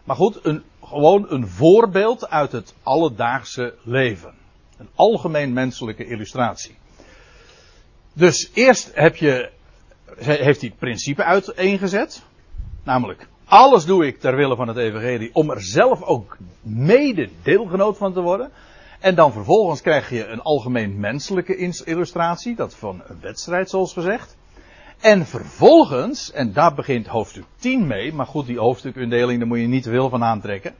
Maar 0.03 0.15
goed, 0.15 0.45
een, 0.45 0.63
gewoon 0.83 1.25
een 1.29 1.47
voorbeeld 1.47 2.29
uit 2.29 2.51
het 2.51 2.73
alledaagse 2.83 3.75
leven. 3.83 4.33
Een 4.77 4.89
algemeen 4.95 5.53
menselijke 5.53 6.05
illustratie. 6.05 6.75
Dus 8.13 8.51
eerst 8.53 8.91
heb 8.93 9.15
je, 9.15 9.51
heeft 10.15 10.61
hij 10.61 10.69
het 10.69 10.79
principe 10.79 11.23
uiteengezet. 11.23 12.23
Namelijk, 12.83 13.27
alles 13.49 13.85
doe 13.85 14.05
ik 14.05 14.19
ter 14.19 14.35
wille 14.35 14.55
van 14.55 14.67
het 14.67 14.77
evangelie 14.77 15.29
om 15.33 15.49
er 15.49 15.61
zelf 15.61 16.03
ook 16.03 16.37
mede 16.61 17.29
deelgenoot 17.43 17.97
van 17.97 18.13
te 18.13 18.21
worden. 18.21 18.51
En 18.99 19.15
dan 19.15 19.31
vervolgens 19.31 19.81
krijg 19.81 20.09
je 20.09 20.27
een 20.27 20.41
algemeen 20.41 20.99
menselijke 20.99 21.55
illustratie, 21.85 22.55
dat 22.55 22.75
van 22.75 23.01
een 23.07 23.17
wedstrijd 23.21 23.69
zoals 23.69 23.93
gezegd. 23.93 24.37
En 24.99 25.25
vervolgens, 25.25 26.31
en 26.31 26.53
daar 26.53 26.73
begint 26.73 27.07
hoofdstuk 27.07 27.45
10 27.57 27.87
mee, 27.87 28.13
maar 28.13 28.25
goed, 28.25 28.45
die 28.45 28.59
hoofdstukindeling, 28.59 29.39
daar 29.39 29.47
moet 29.47 29.59
je 29.59 29.67
niet 29.67 29.83
te 29.83 29.89
veel 29.89 30.09
van 30.09 30.23
aantrekken. 30.23 30.73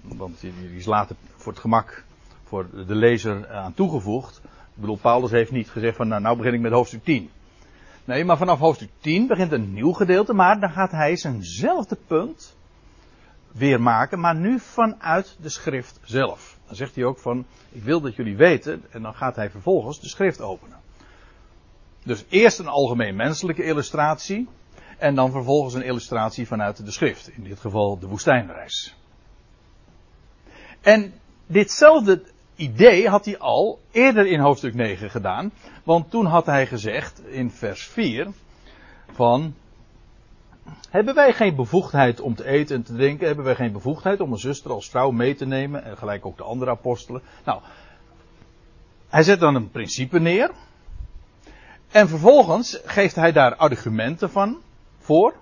Want 0.00 0.40
die 0.40 0.52
is 0.76 0.84
later 0.84 1.16
voor 1.36 1.52
het 1.52 1.60
gemak 1.60 2.04
voor 2.44 2.66
de 2.86 2.94
lezer 2.94 3.48
aan 3.50 3.74
toegevoegd. 3.74 4.40
Ik 4.44 4.80
bedoel, 4.80 4.96
Paulus 4.96 5.30
heeft 5.30 5.50
niet 5.50 5.70
gezegd 5.70 5.96
van 5.96 6.08
nou, 6.08 6.22
nou 6.22 6.36
begin 6.36 6.54
ik 6.54 6.60
met 6.60 6.72
hoofdstuk 6.72 7.04
10. 7.04 7.30
Nee, 8.08 8.24
maar 8.24 8.36
vanaf 8.36 8.58
hoofdstuk 8.58 8.90
10 9.00 9.26
begint 9.26 9.52
een 9.52 9.72
nieuw 9.72 9.92
gedeelte, 9.92 10.34
maar 10.34 10.60
dan 10.60 10.70
gaat 10.70 10.90
hij 10.90 11.16
zijnzelfde 11.16 11.96
punt 12.06 12.56
weer 13.52 13.80
maken, 13.80 14.20
maar 14.20 14.36
nu 14.36 14.58
vanuit 14.58 15.36
de 15.40 15.48
schrift 15.48 16.00
zelf. 16.02 16.58
Dan 16.66 16.76
zegt 16.76 16.94
hij 16.94 17.04
ook 17.04 17.18
van, 17.18 17.46
ik 17.70 17.82
wil 17.82 18.00
dat 18.00 18.14
jullie 18.14 18.36
weten, 18.36 18.84
en 18.90 19.02
dan 19.02 19.14
gaat 19.14 19.36
hij 19.36 19.50
vervolgens 19.50 20.00
de 20.00 20.08
schrift 20.08 20.40
openen. 20.40 20.80
Dus 22.04 22.24
eerst 22.28 22.58
een 22.58 22.68
algemeen 22.68 23.16
menselijke 23.16 23.64
illustratie, 23.64 24.48
en 24.98 25.14
dan 25.14 25.30
vervolgens 25.30 25.74
een 25.74 25.84
illustratie 25.84 26.46
vanuit 26.46 26.84
de 26.84 26.92
schrift, 26.92 27.28
in 27.28 27.44
dit 27.44 27.60
geval 27.60 27.98
de 27.98 28.06
woestijnreis. 28.06 28.96
En 30.80 31.12
ditzelfde 31.46 32.22
idee 32.58 33.08
had 33.08 33.24
hij 33.24 33.38
al 33.38 33.80
eerder 33.90 34.26
in 34.26 34.40
hoofdstuk 34.40 34.74
9 34.74 35.10
gedaan. 35.10 35.52
Want 35.84 36.10
toen 36.10 36.26
had 36.26 36.46
hij 36.46 36.66
gezegd 36.66 37.26
in 37.26 37.50
vers 37.50 37.86
4 37.86 38.28
van 39.12 39.54
hebben 40.90 41.14
wij 41.14 41.32
geen 41.32 41.54
bevoegdheid 41.54 42.20
om 42.20 42.34
te 42.34 42.44
eten 42.44 42.76
en 42.76 42.82
te 42.82 42.94
drinken? 42.94 43.26
Hebben 43.26 43.44
wij 43.44 43.54
geen 43.54 43.72
bevoegdheid 43.72 44.20
om 44.20 44.32
een 44.32 44.38
zuster 44.38 44.70
als 44.70 44.90
vrouw 44.90 45.10
mee 45.10 45.34
te 45.34 45.46
nemen? 45.46 45.84
En 45.84 45.96
gelijk 45.96 46.26
ook 46.26 46.36
de 46.36 46.42
andere 46.42 46.70
apostelen. 46.70 47.22
Nou, 47.44 47.60
hij 49.08 49.22
zet 49.22 49.40
dan 49.40 49.54
een 49.54 49.70
principe 49.70 50.18
neer. 50.18 50.50
En 51.90 52.08
vervolgens 52.08 52.80
geeft 52.84 53.14
hij 53.14 53.32
daar 53.32 53.56
argumenten 53.56 54.30
van 54.30 54.58
voor. 54.98 55.34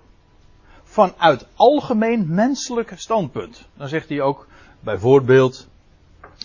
Vanuit 0.83 1.47
algemeen 1.55 2.33
menselijk 2.33 2.93
standpunt. 2.95 3.67
Dan 3.73 3.87
zegt 3.87 4.09
hij 4.09 4.21
ook 4.21 4.47
bijvoorbeeld. 4.79 5.67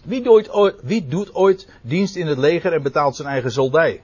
Wie 0.04 0.22
doet, 0.22 0.50
ooit, 0.50 0.80
wie 0.82 1.06
doet 1.06 1.34
ooit 1.34 1.68
dienst 1.82 2.16
in 2.16 2.26
het 2.26 2.38
leger 2.38 2.72
en 2.72 2.82
betaalt 2.82 3.16
zijn 3.16 3.28
eigen 3.28 3.52
soldij? 3.52 4.02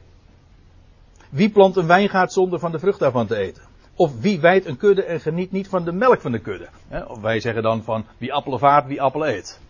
Wie 1.31 1.51
plant 1.51 1.77
een 1.77 1.87
wijngaard 1.87 2.33
zonder 2.33 2.59
van 2.59 2.73
de 2.73 2.79
vrucht 2.79 2.99
daarvan 2.99 3.27
te 3.27 3.37
eten? 3.37 3.63
Of 3.95 4.21
wie 4.21 4.41
wijdt 4.41 4.67
een 4.67 4.77
kudde 4.77 5.05
en 5.05 5.21
geniet 5.21 5.53
niet 5.53 5.69
van 5.69 5.85
de 5.85 5.93
melk 5.93 6.21
van 6.21 6.33
de 6.33 6.39
kudde? 6.39 6.69
Of 7.07 7.21
wij 7.21 7.41
zeggen 7.41 7.63
dan 7.63 7.83
van 7.83 8.05
wie 8.19 8.33
appelen 8.33 8.59
vaart, 8.59 8.87
wie 8.87 9.03
appelen 9.03 9.29
eet. 9.29 9.61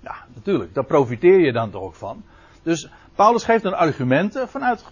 Ja, 0.00 0.26
natuurlijk, 0.34 0.74
daar 0.74 0.84
profiteer 0.84 1.40
je 1.40 1.52
dan 1.52 1.70
toch 1.70 1.82
ook 1.82 1.94
van. 1.94 2.22
Dus 2.62 2.88
Paulus 3.14 3.44
geeft 3.44 3.62
dan 3.62 3.74
argumenten 3.74 4.48
vanuit 4.48 4.84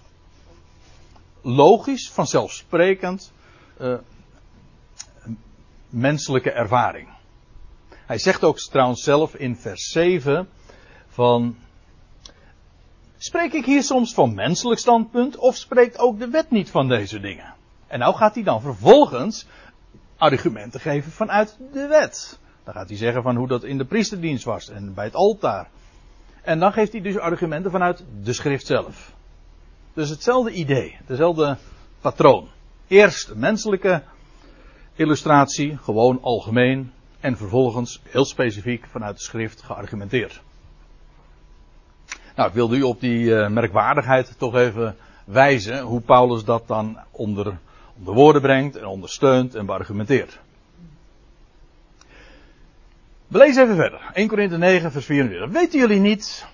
logisch, 1.42 2.10
vanzelfsprekend, 2.10 3.32
uh, 3.80 3.94
menselijke 5.88 6.50
ervaring. 6.50 7.08
Hij 8.10 8.18
zegt 8.18 8.44
ook 8.44 8.58
trouwens 8.58 9.02
zelf 9.02 9.34
in 9.34 9.56
vers 9.56 9.90
7 9.90 10.48
van. 11.08 11.56
Spreek 13.18 13.52
ik 13.52 13.64
hier 13.64 13.82
soms 13.82 14.14
van 14.14 14.34
menselijk 14.34 14.80
standpunt 14.80 15.36
of 15.36 15.56
spreekt 15.56 15.98
ook 15.98 16.18
de 16.18 16.28
wet 16.28 16.50
niet 16.50 16.70
van 16.70 16.88
deze 16.88 17.20
dingen? 17.20 17.54
En 17.86 17.98
nou 17.98 18.14
gaat 18.14 18.34
hij 18.34 18.44
dan 18.44 18.60
vervolgens 18.60 19.46
argumenten 20.16 20.80
geven 20.80 21.12
vanuit 21.12 21.56
de 21.72 21.86
wet. 21.86 22.38
Dan 22.64 22.74
gaat 22.74 22.88
hij 22.88 22.96
zeggen 22.96 23.22
van 23.22 23.36
hoe 23.36 23.48
dat 23.48 23.64
in 23.64 23.78
de 23.78 23.84
priesterdienst 23.84 24.44
was 24.44 24.68
en 24.68 24.94
bij 24.94 25.04
het 25.04 25.14
altaar. 25.14 25.68
En 26.42 26.58
dan 26.58 26.72
geeft 26.72 26.92
hij 26.92 27.00
dus 27.00 27.18
argumenten 27.18 27.70
vanuit 27.70 28.04
de 28.22 28.32
schrift 28.32 28.66
zelf. 28.66 29.12
Dus 29.94 30.08
hetzelfde 30.08 30.52
idee, 30.52 30.96
dezelfde 31.06 31.56
patroon. 32.00 32.48
Eerst 32.88 33.34
menselijke 33.34 34.02
illustratie, 34.94 35.76
gewoon 35.76 36.22
algemeen. 36.22 36.92
En 37.20 37.36
vervolgens 37.36 38.00
heel 38.04 38.24
specifiek 38.24 38.86
vanuit 38.86 39.16
de 39.16 39.22
schrift 39.22 39.62
geargumenteerd. 39.62 40.42
Nou, 42.36 42.48
ik 42.48 42.54
wilde 42.54 42.76
u 42.76 42.82
op 42.82 43.00
die 43.00 43.24
uh, 43.24 43.48
merkwaardigheid 43.48 44.38
toch 44.38 44.54
even 44.54 44.96
wijzen 45.24 45.80
hoe 45.80 46.00
Paulus 46.00 46.44
dat 46.44 46.68
dan 46.68 46.98
onder 47.10 47.58
de 47.94 48.12
woorden 48.12 48.42
brengt 48.42 48.76
en 48.76 48.86
ondersteunt 48.86 49.54
en 49.54 49.66
beargumenteert. 49.66 50.38
We 53.26 53.38
lezen 53.38 53.62
even 53.62 53.76
verder. 53.76 54.10
1 54.12 54.28
Korinthe 54.28 54.58
9 54.58 54.92
vers 54.92 55.04
24. 55.04 55.50
Weten 55.50 55.78
jullie 55.78 56.00
niet 56.00 56.46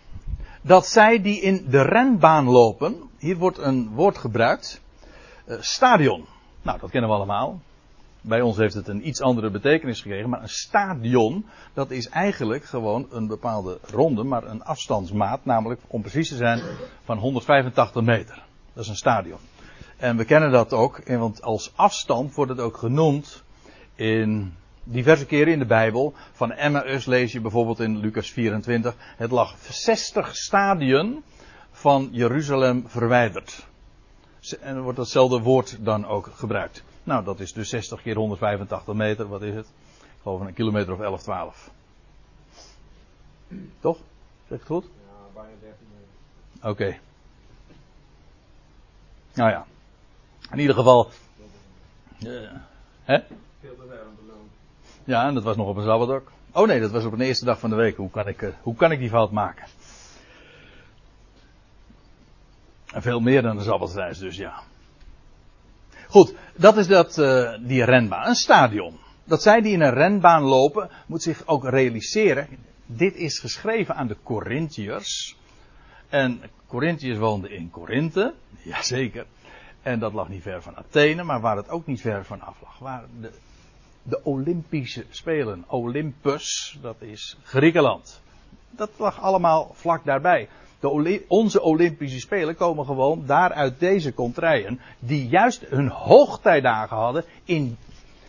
dat 0.62 0.86
zij 0.86 1.22
die 1.22 1.40
in 1.40 1.66
de 1.70 1.82
renbaan 1.82 2.44
lopen, 2.44 3.10
hier 3.18 3.36
wordt 3.36 3.58
een 3.58 3.88
woord 3.88 4.18
gebruikt, 4.18 4.80
uh, 5.46 5.56
stadion. 5.60 6.26
Nou, 6.62 6.78
dat 6.80 6.90
kennen 6.90 7.10
we 7.10 7.16
allemaal. 7.16 7.60
Bij 8.26 8.40
ons 8.40 8.56
heeft 8.56 8.74
het 8.74 8.88
een 8.88 9.08
iets 9.08 9.20
andere 9.20 9.50
betekenis 9.50 10.00
gekregen, 10.00 10.28
maar 10.28 10.42
een 10.42 10.48
stadion, 10.48 11.46
dat 11.72 11.90
is 11.90 12.08
eigenlijk 12.08 12.64
gewoon 12.64 13.06
een 13.10 13.26
bepaalde 13.26 13.78
ronde, 13.82 14.22
maar 14.22 14.44
een 14.44 14.64
afstandsmaat, 14.64 15.44
namelijk 15.44 15.80
om 15.86 16.00
precies 16.00 16.28
te 16.28 16.36
zijn 16.36 16.60
van 17.04 17.18
185 17.18 18.02
meter. 18.02 18.42
Dat 18.72 18.82
is 18.82 18.90
een 18.90 18.96
stadion. 18.96 19.38
En 19.96 20.16
we 20.16 20.24
kennen 20.24 20.50
dat 20.50 20.72
ook, 20.72 21.08
want 21.08 21.42
als 21.42 21.72
afstand 21.76 22.34
wordt 22.34 22.50
het 22.50 22.60
ook 22.60 22.76
genoemd 22.76 23.42
in 23.94 24.54
diverse 24.84 25.26
keren 25.26 25.52
in 25.52 25.58
de 25.58 25.66
Bijbel. 25.66 26.14
Van 26.32 26.52
Emmaus 26.52 27.06
lees 27.06 27.32
je 27.32 27.40
bijvoorbeeld 27.40 27.80
in 27.80 27.98
Lucas 27.98 28.30
24. 28.30 28.94
Het 29.16 29.30
lag 29.30 29.54
60 29.70 30.36
stadien 30.36 31.22
van 31.70 32.08
Jeruzalem 32.12 32.84
verwijderd. 32.86 33.66
En 34.60 34.82
wordt 34.82 34.98
datzelfde 34.98 35.40
woord 35.40 35.78
dan 35.80 36.06
ook 36.06 36.30
gebruikt. 36.34 36.84
Nou, 37.06 37.24
dat 37.24 37.40
is 37.40 37.52
dus 37.52 37.68
60 37.68 38.02
keer 38.02 38.16
185 38.16 38.94
meter. 38.94 39.28
Wat 39.28 39.42
is 39.42 39.54
het? 39.54 39.66
Ik 39.98 40.22
geloof 40.22 40.40
een 40.40 40.54
kilometer 40.54 40.92
of 40.92 41.00
11, 41.00 41.22
12. 41.22 41.70
Toch? 43.80 43.96
Zeg 44.48 44.58
ik 44.58 44.58
het 44.58 44.66
goed? 44.66 44.84
Ja, 44.84 45.40
bijna 45.40 45.56
13 45.60 45.86
meter. 45.92 46.70
Oké. 46.70 46.98
Nou 49.34 49.50
ja. 49.50 49.66
In 50.52 50.58
ieder 50.58 50.74
geval. 50.74 51.10
Uh, 52.18 52.50
hè? 53.04 53.18
Veel 53.60 53.76
te 53.76 53.84
ver 53.88 54.06
om 54.08 54.16
te 54.16 54.22
lopen. 54.26 54.50
Ja, 55.04 55.26
en 55.26 55.34
dat 55.34 55.42
was 55.42 55.56
nog 55.56 55.68
op 55.68 55.76
een 55.76 55.88
ook. 55.88 56.32
Oh 56.52 56.66
nee, 56.66 56.80
dat 56.80 56.90
was 56.90 57.04
op 57.04 57.12
een 57.12 57.20
eerste 57.20 57.44
dag 57.44 57.58
van 57.58 57.70
de 57.70 57.76
week. 57.76 57.96
Hoe 57.96 58.10
kan 58.10 58.28
ik, 58.28 58.42
uh, 58.42 58.50
hoe 58.62 58.74
kan 58.74 58.92
ik 58.92 58.98
die 58.98 59.08
fout 59.08 59.30
maken? 59.30 59.66
En 62.92 63.02
veel 63.02 63.20
meer 63.20 63.42
dan 63.42 63.56
een 63.56 63.64
sabbatreis, 63.64 64.18
dus 64.18 64.36
ja. 64.36 64.62
Goed, 66.08 66.34
dat 66.56 66.76
is 66.76 66.86
dat, 66.86 67.18
uh, 67.18 67.54
die 67.60 67.84
renbaan. 67.84 68.28
Een 68.28 68.34
stadion. 68.34 68.98
Dat 69.24 69.42
zij 69.42 69.60
die 69.60 69.72
in 69.72 69.80
een 69.80 69.94
renbaan 69.94 70.42
lopen, 70.42 70.90
moet 71.06 71.22
zich 71.22 71.46
ook 71.46 71.68
realiseren. 71.68 72.48
Dit 72.86 73.14
is 73.14 73.38
geschreven 73.38 73.94
aan 73.94 74.06
de 74.06 74.16
Corinthiërs. 74.22 75.36
En 76.08 76.40
Corinthiërs 76.66 77.18
woonden 77.18 77.50
in 77.50 77.70
Korinthe. 77.70 78.34
Jazeker. 78.62 79.26
En 79.82 79.98
dat 79.98 80.12
lag 80.12 80.28
niet 80.28 80.42
ver 80.42 80.62
van 80.62 80.76
Athene, 80.76 81.22
maar 81.22 81.40
waar 81.40 81.56
het 81.56 81.68
ook 81.68 81.86
niet 81.86 82.00
ver 82.00 82.24
van 82.24 82.40
af 82.40 82.56
lag, 82.62 82.78
waren 82.78 83.08
de, 83.20 83.30
de 84.02 84.20
Olympische 84.24 85.04
Spelen. 85.10 85.64
Olympus, 85.66 86.78
dat 86.82 86.96
is 86.98 87.36
Griekenland. 87.42 88.20
Dat 88.70 88.90
lag 88.96 89.20
allemaal 89.20 89.70
vlak 89.74 90.04
daarbij. 90.04 90.48
De 90.80 91.22
onze 91.28 91.62
Olympische 91.62 92.20
Spelen 92.20 92.56
komen 92.56 92.84
gewoon 92.84 93.22
daar 93.26 93.52
uit 93.52 93.80
deze 93.80 94.14
contraien. 94.14 94.80
Die 94.98 95.28
juist 95.28 95.66
hun 95.68 95.88
hoogtijdagen 95.88 96.96
hadden 96.96 97.24
in, 97.44 97.76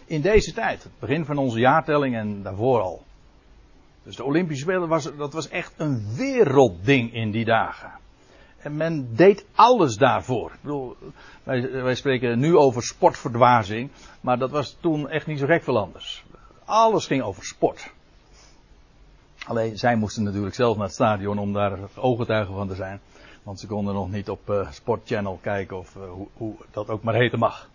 in 0.05 0.21
deze 0.21 0.53
tijd. 0.53 0.83
Het 0.83 0.99
begin 0.99 1.25
van 1.25 1.37
onze 1.37 1.59
jaartelling 1.59 2.15
en 2.15 2.43
daarvoor 2.43 2.81
al. 2.81 3.01
Dus 4.03 4.15
de 4.15 4.23
Olympische 4.23 4.63
Spelen 4.63 4.87
was, 4.87 5.15
dat 5.17 5.33
was 5.33 5.49
echt 5.49 5.73
een 5.77 6.15
wereldding 6.15 7.13
in 7.13 7.31
die 7.31 7.45
dagen. 7.45 7.91
En 8.57 8.75
men 8.75 9.15
deed 9.15 9.45
alles 9.55 9.95
daarvoor. 9.95 10.51
Ik 10.51 10.61
bedoel, 10.61 10.95
wij, 11.43 11.71
wij 11.71 11.95
spreken 11.95 12.39
nu 12.39 12.55
over 12.55 12.83
sportverdwazing. 12.83 13.89
Maar 14.21 14.37
dat 14.37 14.51
was 14.51 14.77
toen 14.79 15.09
echt 15.09 15.27
niet 15.27 15.39
zo 15.39 15.45
gek 15.45 15.63
veel 15.63 15.77
anders. 15.77 16.25
Alles 16.65 17.07
ging 17.07 17.21
over 17.21 17.43
sport. 17.45 17.91
Alleen 19.47 19.77
zij 19.77 19.95
moesten 19.95 20.23
natuurlijk 20.23 20.55
zelf 20.55 20.75
naar 20.75 20.85
het 20.85 20.93
stadion 20.93 21.37
om 21.37 21.53
daar 21.53 21.79
ooggetuigen 21.95 22.55
van 22.55 22.67
te 22.67 22.75
zijn. 22.75 22.99
Want 23.43 23.59
ze 23.59 23.67
konden 23.67 23.93
nog 23.93 24.11
niet 24.11 24.29
op 24.29 24.49
uh, 24.49 24.71
Sport 24.71 25.07
Channel 25.07 25.39
kijken 25.41 25.77
of 25.77 25.95
uh, 25.95 26.03
hoe, 26.09 26.27
hoe, 26.33 26.55
dat 26.71 26.89
ook 26.89 27.03
maar 27.03 27.13
heten 27.13 27.39
mag. 27.39 27.69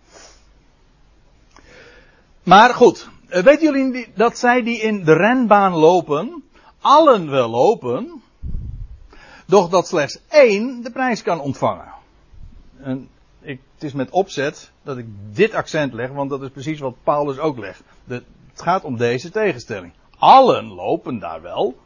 Maar 2.43 2.73
goed, 2.73 3.09
uh, 3.29 3.41
weten 3.41 3.73
jullie 3.73 4.07
dat 4.15 4.37
zij 4.37 4.63
die 4.63 4.81
in 4.81 5.03
de 5.03 5.13
renbaan 5.13 5.73
lopen, 5.73 6.43
allen 6.81 7.29
wel 7.29 7.49
lopen, 7.49 8.21
doch 9.45 9.69
dat 9.69 9.87
slechts 9.87 10.19
één 10.29 10.83
de 10.83 10.91
prijs 10.91 11.21
kan 11.21 11.39
ontvangen. 11.39 11.93
En 12.77 13.09
ik, 13.41 13.59
het 13.73 13.83
is 13.83 13.93
met 13.93 14.09
opzet 14.09 14.71
dat 14.83 14.97
ik 14.97 15.05
dit 15.31 15.53
accent 15.53 15.93
leg, 15.93 16.09
want 16.09 16.29
dat 16.29 16.41
is 16.41 16.49
precies 16.49 16.79
wat 16.79 16.95
Paulus 17.03 17.37
ook 17.37 17.57
legt. 17.57 17.83
De, 18.03 18.23
het 18.51 18.61
gaat 18.61 18.83
om 18.83 18.97
deze 18.97 19.29
tegenstelling. 19.29 19.93
Allen 20.17 20.65
lopen 20.65 21.19
daar 21.19 21.41
wel. 21.41 21.77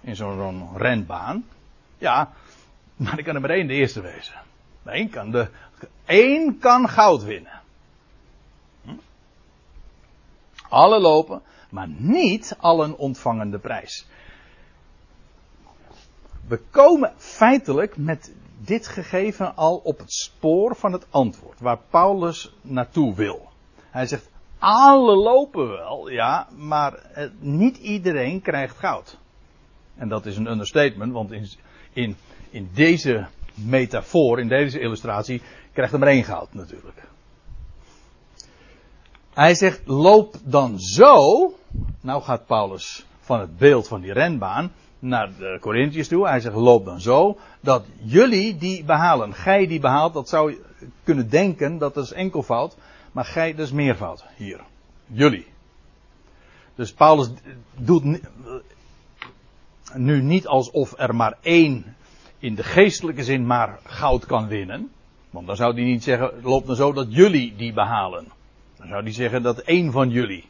In 0.00 0.16
zo'n 0.16 0.36
zo 0.36 0.76
renbaan. 0.76 1.44
Ja, 1.98 2.32
maar 2.96 3.18
er 3.18 3.24
kan 3.24 3.34
er 3.34 3.40
maar 3.40 3.50
één 3.50 3.66
de 3.66 3.74
eerste 3.74 4.00
wezen. 4.00 4.34
Eén 4.84 5.10
kan, 5.10 5.30
de, 5.30 5.48
één 6.04 6.58
kan 6.58 6.88
goud 6.88 7.22
winnen. 7.22 7.60
Hm? 8.82 8.90
Alle 10.68 11.00
lopen, 11.00 11.42
maar 11.70 11.88
niet 11.88 12.56
allen 12.58 12.98
ontvangen 12.98 13.50
de 13.50 13.58
prijs. 13.58 14.06
We 16.46 16.60
komen 16.70 17.12
feitelijk 17.16 17.96
met 17.96 18.32
dit 18.58 18.86
gegeven 18.86 19.56
al 19.56 19.76
op 19.76 19.98
het 19.98 20.12
spoor 20.12 20.76
van 20.76 20.92
het 20.92 21.06
antwoord, 21.10 21.60
waar 21.60 21.78
Paulus 21.90 22.54
naartoe 22.60 23.14
wil. 23.14 23.48
Hij 23.90 24.06
zegt, 24.06 24.28
alle 24.64 25.16
lopen 25.16 25.68
wel, 25.68 26.10
ja, 26.10 26.48
maar 26.56 26.94
eh, 26.94 27.28
niet 27.38 27.76
iedereen 27.76 28.40
krijgt 28.40 28.78
goud. 28.78 29.18
En 29.96 30.08
dat 30.08 30.26
is 30.26 30.36
een 30.36 30.50
understatement, 30.50 31.12
want 31.12 31.32
in, 31.32 31.48
in, 31.92 32.16
in 32.50 32.70
deze 32.74 33.26
metafoor, 33.54 34.40
in 34.40 34.48
deze 34.48 34.80
illustratie, 34.80 35.42
krijgt 35.72 35.92
er 35.92 35.98
maar 35.98 36.08
één 36.08 36.24
goud 36.24 36.54
natuurlijk. 36.54 37.02
Hij 39.34 39.54
zegt, 39.54 39.80
loop 39.84 40.36
dan 40.44 40.78
zo. 40.78 41.52
Nou 42.00 42.22
gaat 42.22 42.46
Paulus 42.46 43.06
van 43.20 43.40
het 43.40 43.58
beeld 43.58 43.88
van 43.88 44.00
die 44.00 44.12
renbaan 44.12 44.72
naar 44.98 45.30
de 45.38 45.58
Corinthiërs 45.60 46.08
toe. 46.08 46.28
Hij 46.28 46.40
zegt, 46.40 46.54
loop 46.54 46.84
dan 46.84 47.00
zo, 47.00 47.38
dat 47.60 47.84
jullie 48.02 48.56
die 48.56 48.84
behalen. 48.84 49.34
Gij 49.34 49.66
die 49.66 49.80
behaalt, 49.80 50.14
dat 50.14 50.28
zou 50.28 50.50
je 50.50 50.60
kunnen 51.04 51.30
denken, 51.30 51.78
dat 51.78 51.96
is 51.96 52.12
enkelvoud. 52.12 52.76
Maar 53.14 53.24
gij, 53.24 53.50
is 53.50 53.72
meervoud 53.72 54.24
hier. 54.36 54.60
Jullie. 55.06 55.46
Dus 56.74 56.92
Paulus 56.92 57.30
doet 57.76 58.20
nu 59.94 60.22
niet 60.22 60.46
alsof 60.46 60.94
er 60.96 61.14
maar 61.14 61.36
één 61.40 61.96
in 62.38 62.54
de 62.54 62.62
geestelijke 62.62 63.24
zin 63.24 63.46
maar 63.46 63.78
goud 63.84 64.26
kan 64.26 64.48
winnen. 64.48 64.90
Want 65.30 65.46
dan 65.46 65.56
zou 65.56 65.74
hij 65.74 65.84
niet 65.84 66.02
zeggen, 66.02 66.42
loopt 66.42 66.66
dan 66.66 66.76
zo 66.76 66.92
dat 66.92 67.14
jullie 67.14 67.56
die 67.56 67.72
behalen. 67.72 68.26
Dan 68.76 68.88
zou 68.88 69.02
hij 69.02 69.12
zeggen 69.12 69.42
dat 69.42 69.58
één 69.58 69.92
van 69.92 70.10
jullie. 70.10 70.44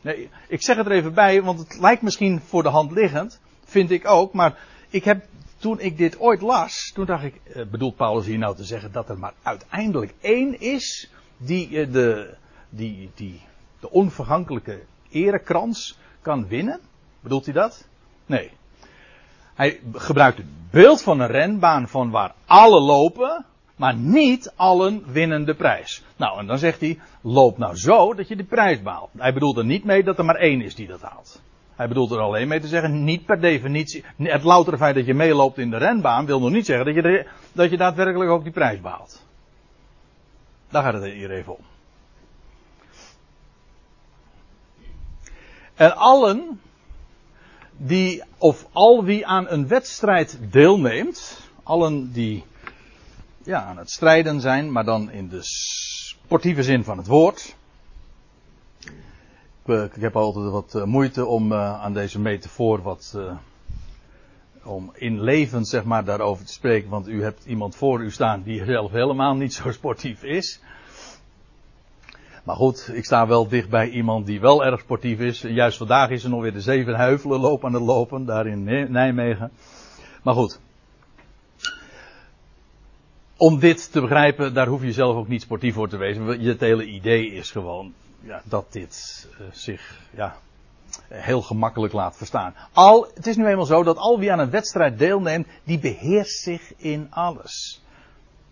Nee, 0.00 0.28
ik 0.48 0.62
zeg 0.62 0.76
het 0.76 0.86
er 0.86 0.92
even 0.92 1.14
bij, 1.14 1.42
want 1.42 1.58
het 1.58 1.78
lijkt 1.80 2.02
misschien 2.02 2.40
voor 2.40 2.62
de 2.62 2.68
hand 2.68 2.90
liggend. 2.90 3.40
Vind 3.64 3.90
ik 3.90 4.06
ook, 4.06 4.32
maar 4.32 4.58
ik 4.88 5.04
heb 5.04 5.24
toen 5.58 5.80
ik 5.80 5.96
dit 5.96 6.20
ooit 6.20 6.40
las, 6.40 6.90
toen 6.94 7.04
dacht 7.04 7.24
ik, 7.24 7.40
bedoelt 7.70 7.96
Paulus 7.96 8.26
hier 8.26 8.38
nou 8.38 8.56
te 8.56 8.64
zeggen 8.64 8.92
dat 8.92 9.08
er 9.08 9.18
maar 9.18 9.32
uiteindelijk 9.42 10.14
één 10.20 10.60
is 10.60 11.10
die 11.38 11.90
de, 11.90 12.34
die, 12.68 13.10
die 13.14 13.40
de 13.80 13.90
onvergankelijke 13.90 14.80
erekrans 15.10 15.98
kan 16.22 16.48
winnen? 16.48 16.80
Bedoelt 17.20 17.44
hij 17.44 17.54
dat? 17.54 17.88
Nee. 18.26 18.50
Hij 19.54 19.80
gebruikt 19.92 20.38
het 20.38 20.46
beeld 20.70 21.02
van 21.02 21.20
een 21.20 21.26
renbaan 21.26 21.88
van 21.88 22.10
waar 22.10 22.34
alle 22.46 22.80
lopen, 22.80 23.44
maar 23.76 23.94
niet 23.94 24.52
allen 24.56 25.02
winnen 25.12 25.44
de 25.44 25.54
prijs. 25.54 26.02
Nou, 26.16 26.38
en 26.38 26.46
dan 26.46 26.58
zegt 26.58 26.80
hij, 26.80 26.98
loop 27.20 27.58
nou 27.58 27.76
zo 27.76 28.14
dat 28.14 28.28
je 28.28 28.36
de 28.36 28.44
prijs 28.44 28.82
behaalt. 28.82 29.10
Hij 29.16 29.32
bedoelt 29.32 29.56
er 29.56 29.64
niet 29.64 29.84
mee 29.84 30.02
dat 30.02 30.18
er 30.18 30.24
maar 30.24 30.36
één 30.36 30.60
is 30.60 30.74
die 30.74 30.86
dat 30.86 31.02
haalt. 31.02 31.42
Hij 31.76 31.88
bedoelt 31.88 32.10
er 32.10 32.18
alleen 32.18 32.48
mee 32.48 32.60
te 32.60 32.66
zeggen, 32.66 33.04
niet 33.04 33.26
per 33.26 33.40
definitie, 33.40 34.04
het 34.16 34.42
loutere 34.42 34.76
feit 34.76 34.94
dat 34.94 35.06
je 35.06 35.14
meeloopt 35.14 35.58
in 35.58 35.70
de 35.70 35.76
renbaan 35.76 36.26
wil 36.26 36.40
nog 36.40 36.50
niet 36.50 36.66
zeggen 36.66 36.86
dat 36.86 36.94
je, 36.94 37.26
dat 37.52 37.70
je 37.70 37.76
daadwerkelijk 37.76 38.30
ook 38.30 38.42
die 38.42 38.52
prijs 38.52 38.80
behaalt. 38.80 39.26
Daar 40.68 40.82
gaat 40.82 40.92
het 40.92 41.04
hier 41.04 41.30
even 41.30 41.56
om. 41.56 41.64
En 45.74 45.96
allen 45.96 46.60
die, 47.76 48.22
of 48.38 48.66
al 48.72 49.04
wie 49.04 49.26
aan 49.26 49.48
een 49.48 49.68
wedstrijd 49.68 50.38
deelneemt, 50.50 51.40
allen 51.62 52.12
die 52.12 52.44
ja, 53.42 53.64
aan 53.64 53.78
het 53.78 53.90
strijden 53.90 54.40
zijn, 54.40 54.72
maar 54.72 54.84
dan 54.84 55.10
in 55.10 55.28
de 55.28 55.38
sportieve 55.42 56.62
zin 56.62 56.84
van 56.84 56.96
het 56.98 57.06
woord. 57.06 57.56
Ik, 59.64 59.94
ik 59.94 60.02
heb 60.02 60.16
altijd 60.16 60.50
wat 60.50 60.84
moeite 60.86 61.26
om 61.26 61.52
uh, 61.52 61.82
aan 61.82 61.92
deze 61.92 62.20
metafoor 62.20 62.82
wat, 62.82 63.18
om 64.68 64.92
in 64.94 65.20
leven 65.20 65.64
zeg 65.64 65.84
maar 65.84 66.04
daarover 66.04 66.44
te 66.44 66.52
spreken, 66.52 66.90
want 66.90 67.08
u 67.08 67.22
hebt 67.22 67.44
iemand 67.44 67.76
voor 67.76 68.02
u 68.02 68.10
staan 68.10 68.42
die 68.42 68.64
zelf 68.64 68.90
helemaal 68.90 69.34
niet 69.34 69.54
zo 69.54 69.72
sportief 69.72 70.22
is. 70.22 70.60
Maar 72.44 72.56
goed, 72.56 72.90
ik 72.92 73.04
sta 73.04 73.26
wel 73.26 73.48
dicht 73.48 73.68
bij 73.68 73.88
iemand 73.88 74.26
die 74.26 74.40
wel 74.40 74.64
erg 74.64 74.80
sportief 74.80 75.20
is. 75.20 75.40
Juist 75.40 75.78
vandaag 75.78 76.10
is 76.10 76.24
er 76.24 76.30
nog 76.30 76.40
weer 76.40 76.52
de 76.52 76.60
zeven 76.60 76.96
heuvelen 76.96 77.40
loop 77.40 77.64
aan 77.64 77.72
het 77.72 77.82
lopen, 77.82 78.24
daar 78.24 78.46
in 78.46 78.64
Nijmegen. 78.92 79.50
Maar 80.22 80.34
goed. 80.34 80.60
Om 83.36 83.58
dit 83.58 83.92
te 83.92 84.00
begrijpen, 84.00 84.54
daar 84.54 84.66
hoef 84.66 84.82
je 84.82 84.92
zelf 84.92 85.16
ook 85.16 85.28
niet 85.28 85.42
sportief 85.42 85.74
voor 85.74 85.88
te 85.88 85.96
wezen. 85.96 86.26
Het 86.26 86.60
hele 86.60 86.84
idee 86.84 87.32
is 87.32 87.50
gewoon 87.50 87.92
ja, 88.20 88.42
dat 88.44 88.72
dit 88.72 89.26
uh, 89.40 89.46
zich 89.52 90.00
ja, 90.16 90.36
heel 91.08 91.42
gemakkelijk 91.42 91.92
laat 91.92 92.16
verstaan. 92.16 92.54
Al, 92.72 93.06
het 93.14 93.26
is 93.26 93.36
nu 93.36 93.46
eenmaal 93.46 93.64
zo 93.64 93.82
dat 93.82 93.96
al 93.96 94.18
wie 94.18 94.32
aan 94.32 94.38
een 94.38 94.50
wedstrijd 94.50 94.98
deelneemt, 94.98 95.46
die 95.64 95.78
beheerst 95.78 96.42
zich 96.42 96.72
in 96.76 97.06
alles. 97.10 97.82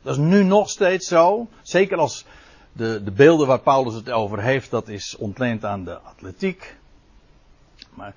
Dat 0.02 0.16
is 0.16 0.22
nu 0.22 0.42
nog 0.42 0.68
steeds 0.68 1.08
zo. 1.08 1.48
Zeker 1.62 1.98
als 1.98 2.24
de, 2.72 3.02
de 3.04 3.10
beelden 3.10 3.46
waar 3.46 3.60
Paulus 3.60 3.94
het 3.94 4.10
over 4.10 4.42
heeft, 4.42 4.70
dat 4.70 4.88
is 4.88 5.16
ontleend 5.16 5.64
aan 5.64 5.84
de 5.84 5.98
atletiek. 5.98 6.76
Maar, 7.94 8.14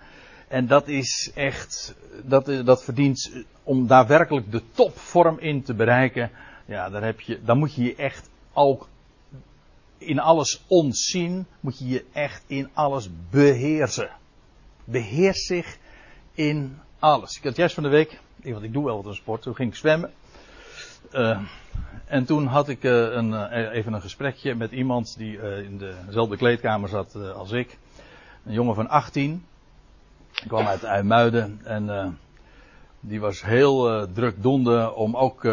en 0.48 0.68
dat 0.68 0.88
is 0.88 1.32
echt, 1.36 1.96
dat, 2.24 2.46
dat 2.66 2.84
verdient 2.84 3.32
om 3.64 3.88
daadwerkelijk 3.88 4.52
de 4.52 4.62
topvorm 4.72 5.40
in 5.40 5.64
te 5.64 5.74
bereiken. 5.74 6.32
Ja, 6.66 6.90
daar, 6.90 7.04
heb 7.04 7.22
je, 7.22 7.44
dan 7.44 7.58
moet 7.58 7.74
je 7.74 7.84
je 7.84 7.96
echt 7.96 8.30
ook 8.54 8.88
in 10.00 10.20
alles 10.20 10.64
ontzien. 10.68 11.46
Moet 11.60 11.80
je 11.80 11.88
je 11.88 12.06
echt 12.14 12.44
in 12.48 12.70
alles 12.74 13.10
beheersen. 13.30 14.10
Beheers 14.84 15.46
zich 15.46 15.78
in 16.34 16.80
alles. 17.00 17.38
Ik 17.38 17.44
had 17.44 17.56
juist 17.56 17.74
van 17.74 17.84
de 17.84 17.90
week, 17.90 18.20
want 18.44 18.64
ik 18.64 18.74
doe 18.74 18.86
wel 18.86 18.96
wat 18.96 19.06
een 19.06 19.16
sport, 19.16 19.42
toen 19.42 19.56
ging 19.56 19.70
ik 19.70 19.76
zwemmen. 19.76 20.12
Uh, 21.12 21.40
en 22.06 22.26
toen 22.26 22.46
had 22.46 22.70
ik 22.70 22.84
uh, 22.84 22.92
een, 22.92 23.30
uh, 23.32 23.74
even 23.74 23.94
een 23.94 24.02
gesprekje 24.02 24.56
met 24.56 24.72
iemand 24.72 25.18
die 25.18 25.64
in 25.64 25.78
dezelfde 26.06 26.38
kleedkamer 26.38 26.90
zat 26.90 27.16
als 27.16 27.52
ik. 27.52 27.78
Een 28.46 28.54
jongen 28.54 28.76
van 28.76 28.90
18. 28.90 29.46
Ik 30.42 30.48
kwam 30.48 30.66
uit 30.66 30.84
IJmuiden 30.84 31.60
en 31.64 32.18
die 33.00 33.20
was 33.20 33.44
heel 33.44 34.08
druk 34.14 34.44
donde 34.44 34.94
om 34.94 35.16
ook. 35.16 35.44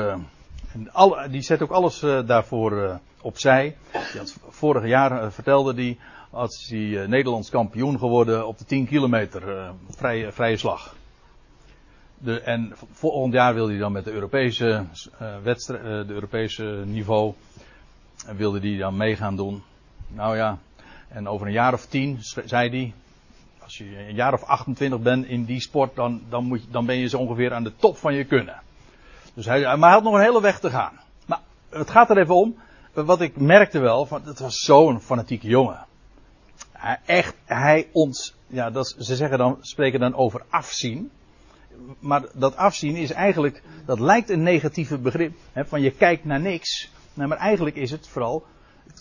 Al, 0.92 1.16
die 1.30 1.42
zet 1.42 1.62
ook 1.62 1.70
alles 1.70 2.00
daarvoor 2.26 3.00
opzij. 3.20 3.76
Die 3.92 4.20
had, 4.20 4.36
vorig 4.48 4.86
jaar 4.86 5.32
vertelde 5.32 5.74
die, 5.74 5.98
had 6.30 6.64
hij 6.68 7.06
Nederlands 7.06 7.50
kampioen 7.50 7.98
geworden 7.98 8.46
op 8.46 8.58
de 8.58 8.64
10 8.64 8.86
kilometer 8.86 9.72
vrije, 9.88 10.32
vrije 10.32 10.56
slag. 10.56 10.96
De, 12.18 12.40
en 12.40 12.72
volgend 12.92 13.32
jaar 13.32 13.54
wil 13.54 13.68
hij 13.68 13.78
dan 13.78 13.92
met 13.92 14.04
de 14.04 14.12
Europese 14.12 14.84
wedstrijd, 15.42 16.08
de 16.08 16.14
Europese 16.14 16.82
niveau, 16.86 17.34
en 18.26 18.36
wilde 18.36 18.60
hij 18.60 18.76
dan 18.76 18.96
mee 18.96 19.16
gaan 19.16 19.36
doen. 19.36 19.62
Nou 20.08 20.36
ja, 20.36 20.58
en 21.08 21.28
over 21.28 21.46
een 21.46 21.52
jaar 21.52 21.72
of 21.72 21.86
tien, 21.86 22.18
zei 22.44 22.68
hij, 22.68 22.92
als 23.62 23.78
je 23.78 23.98
een 24.08 24.14
jaar 24.14 24.32
of 24.32 24.42
28 24.42 25.00
bent 25.00 25.26
in 25.26 25.44
die 25.44 25.60
sport, 25.60 25.94
dan, 25.94 26.22
dan, 26.28 26.44
moet 26.44 26.62
je, 26.62 26.70
dan 26.70 26.86
ben 26.86 26.96
je 26.96 27.08
zo 27.08 27.18
ongeveer 27.18 27.52
aan 27.52 27.64
de 27.64 27.76
top 27.76 27.96
van 27.96 28.14
je 28.14 28.24
kunnen. 28.24 28.62
Dus 29.36 29.46
hij, 29.46 29.60
maar 29.60 29.78
hij 29.78 29.90
had 29.90 30.02
nog 30.02 30.14
een 30.14 30.20
hele 30.20 30.40
weg 30.40 30.60
te 30.60 30.70
gaan. 30.70 31.00
Maar 31.26 31.40
het 31.70 31.90
gaat 31.90 32.10
er 32.10 32.18
even 32.18 32.34
om. 32.34 32.56
Wat 32.92 33.20
ik 33.20 33.36
merkte 33.36 33.78
wel, 33.78 34.06
van, 34.06 34.22
het 34.24 34.38
was 34.38 34.58
zo'n 34.60 35.00
fanatieke 35.00 35.46
jongen. 35.46 35.86
Hij, 36.72 37.00
echt, 37.04 37.34
hij 37.44 37.88
ons, 37.92 38.34
ja, 38.46 38.70
dat, 38.70 38.94
ze 38.98 39.16
zeggen 39.16 39.38
dan, 39.38 39.58
spreken 39.60 40.00
dan 40.00 40.14
over 40.14 40.44
afzien. 40.48 41.10
Maar 41.98 42.24
dat 42.32 42.56
afzien 42.56 42.96
is 42.96 43.12
eigenlijk, 43.12 43.62
dat 43.86 44.00
lijkt 44.00 44.30
een 44.30 44.42
negatieve 44.42 44.98
begrip. 44.98 45.34
Hè, 45.52 45.64
van 45.64 45.80
je 45.80 45.90
kijkt 45.90 46.24
naar 46.24 46.40
niks. 46.40 46.90
Maar 47.14 47.30
eigenlijk 47.30 47.76
is 47.76 47.90
het 47.90 48.08
vooral, 48.08 48.44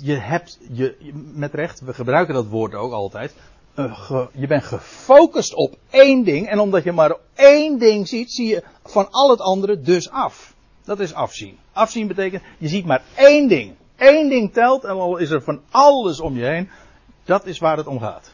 je 0.01 0.15
hebt, 0.15 0.59
je, 0.71 1.11
met 1.33 1.53
recht, 1.53 1.79
we 1.79 1.93
gebruiken 1.93 2.33
dat 2.33 2.47
woord 2.47 2.73
ook 2.73 2.91
altijd. 2.91 3.35
Uh, 3.75 4.25
je 4.31 4.47
bent 4.47 4.63
gefocust 4.63 5.53
op 5.53 5.75
één 5.89 6.23
ding. 6.23 6.47
En 6.47 6.59
omdat 6.59 6.83
je 6.83 6.91
maar 6.91 7.15
één 7.33 7.79
ding 7.79 8.07
ziet, 8.07 8.31
zie 8.31 8.47
je 8.47 8.63
van 8.83 9.07
al 9.11 9.29
het 9.29 9.39
andere 9.39 9.81
dus 9.81 10.09
af. 10.09 10.53
Dat 10.83 10.99
is 10.99 11.13
afzien. 11.13 11.57
Afzien 11.73 12.07
betekent, 12.07 12.43
je 12.57 12.67
ziet 12.67 12.85
maar 12.85 13.03
één 13.15 13.47
ding. 13.47 13.75
Eén 13.97 14.29
ding 14.29 14.53
telt 14.53 14.83
en 14.83 14.89
al 14.89 15.17
is 15.17 15.29
er 15.29 15.41
van 15.41 15.61
alles 15.71 16.19
om 16.19 16.37
je 16.37 16.45
heen. 16.45 16.69
Dat 17.23 17.45
is 17.45 17.59
waar 17.59 17.77
het 17.77 17.87
om 17.87 17.99
gaat. 17.99 18.33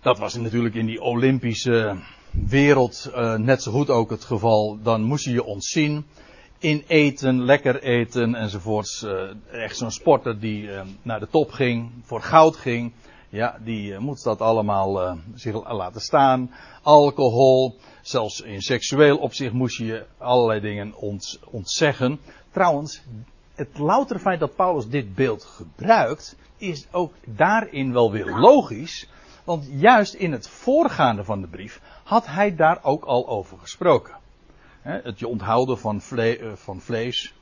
Dat 0.00 0.18
was 0.18 0.34
natuurlijk 0.34 0.74
in 0.74 0.86
die 0.86 1.00
Olympische 1.00 1.96
wereld 2.30 3.10
uh, 3.14 3.34
net 3.34 3.62
zo 3.62 3.72
goed 3.72 3.90
ook 3.90 4.10
het 4.10 4.24
geval. 4.24 4.78
Dan 4.82 5.02
moest 5.02 5.24
je 5.24 5.32
je 5.32 5.44
ontzien 5.44 6.06
in 6.58 6.84
eten, 6.86 7.44
lekker 7.44 7.82
eten 7.82 8.34
enzovoorts. 8.34 9.02
Uh, 9.02 9.30
echt 9.50 9.76
zo'n 9.76 9.90
sporter 9.90 10.40
die 10.40 10.68
naar 11.02 11.20
de 11.20 11.28
top 11.30 11.50
ging, 11.50 11.90
voor 12.02 12.22
goud 12.22 12.56
ging. 12.56 12.92
Ja, 13.30 13.58
die 13.64 13.98
moet 13.98 14.22
dat 14.22 14.40
allemaal 14.40 15.18
zich 15.34 15.72
laten 15.72 16.00
staan. 16.00 16.50
Alcohol, 16.82 17.76
zelfs 18.02 18.40
in 18.40 18.60
seksueel 18.60 19.18
opzicht 19.18 19.52
moest 19.52 19.78
je 19.78 20.06
allerlei 20.18 20.60
dingen 20.60 20.94
ont, 20.94 21.40
ontzeggen. 21.50 22.20
Trouwens, 22.50 23.02
het 23.54 23.78
louter 23.78 24.18
feit 24.18 24.40
dat 24.40 24.56
Paulus 24.56 24.88
dit 24.88 25.14
beeld 25.14 25.44
gebruikt, 25.44 26.36
is 26.56 26.86
ook 26.90 27.12
daarin 27.24 27.92
wel 27.92 28.12
weer 28.12 28.38
logisch. 28.38 29.08
Want 29.44 29.68
juist 29.70 30.14
in 30.14 30.32
het 30.32 30.48
voorgaande 30.48 31.24
van 31.24 31.40
de 31.40 31.46
brief 31.46 31.80
had 32.04 32.26
hij 32.26 32.56
daar 32.56 32.78
ook 32.82 33.04
al 33.04 33.28
over 33.28 33.58
gesproken. 33.58 34.14
het 34.82 35.18
je 35.18 35.28
onthouden 35.28 35.78
van, 35.78 36.00
van 36.54 36.80
vlees. 36.80 37.34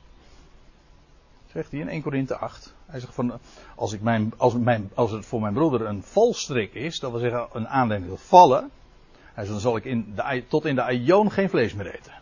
Zegt 1.53 1.71
hij 1.71 1.79
in 1.79 1.89
1 1.89 2.01
Korinthe 2.01 2.35
8. 2.35 2.73
Hij 2.85 2.99
zegt 2.99 3.13
van, 3.13 3.39
als, 3.75 3.93
ik 3.93 4.01
mijn, 4.01 4.33
als, 4.37 4.53
mijn, 4.53 4.89
als 4.93 5.11
het 5.11 5.25
voor 5.25 5.41
mijn 5.41 5.53
broeder 5.53 5.81
een 5.81 6.03
valstrik 6.03 6.73
is, 6.73 6.99
dat 6.99 7.11
wil 7.11 7.19
zeggen 7.19 7.47
een 7.53 7.67
aanleiding 7.67 8.11
tot 8.11 8.21
vallen. 8.21 8.69
Hij 9.33 9.43
zegt, 9.43 9.49
dan 9.49 9.59
zal 9.59 9.75
ik 9.75 9.85
in 9.85 10.13
de, 10.15 10.43
tot 10.47 10.65
in 10.65 10.75
de 10.75 10.83
aion 10.83 11.31
geen 11.31 11.49
vlees 11.49 11.73
meer 11.73 11.95
eten. 11.95 12.13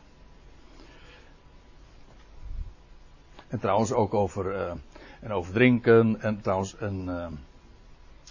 En 3.47 3.59
trouwens 3.59 3.91
ook 3.91 4.13
over, 4.13 4.53
uh, 4.55 4.71
en 5.19 5.31
over 5.31 5.53
drinken 5.53 6.21
en 6.21 6.41
trouwens 6.41 6.75
een 6.79 7.05
uh, 7.07 7.27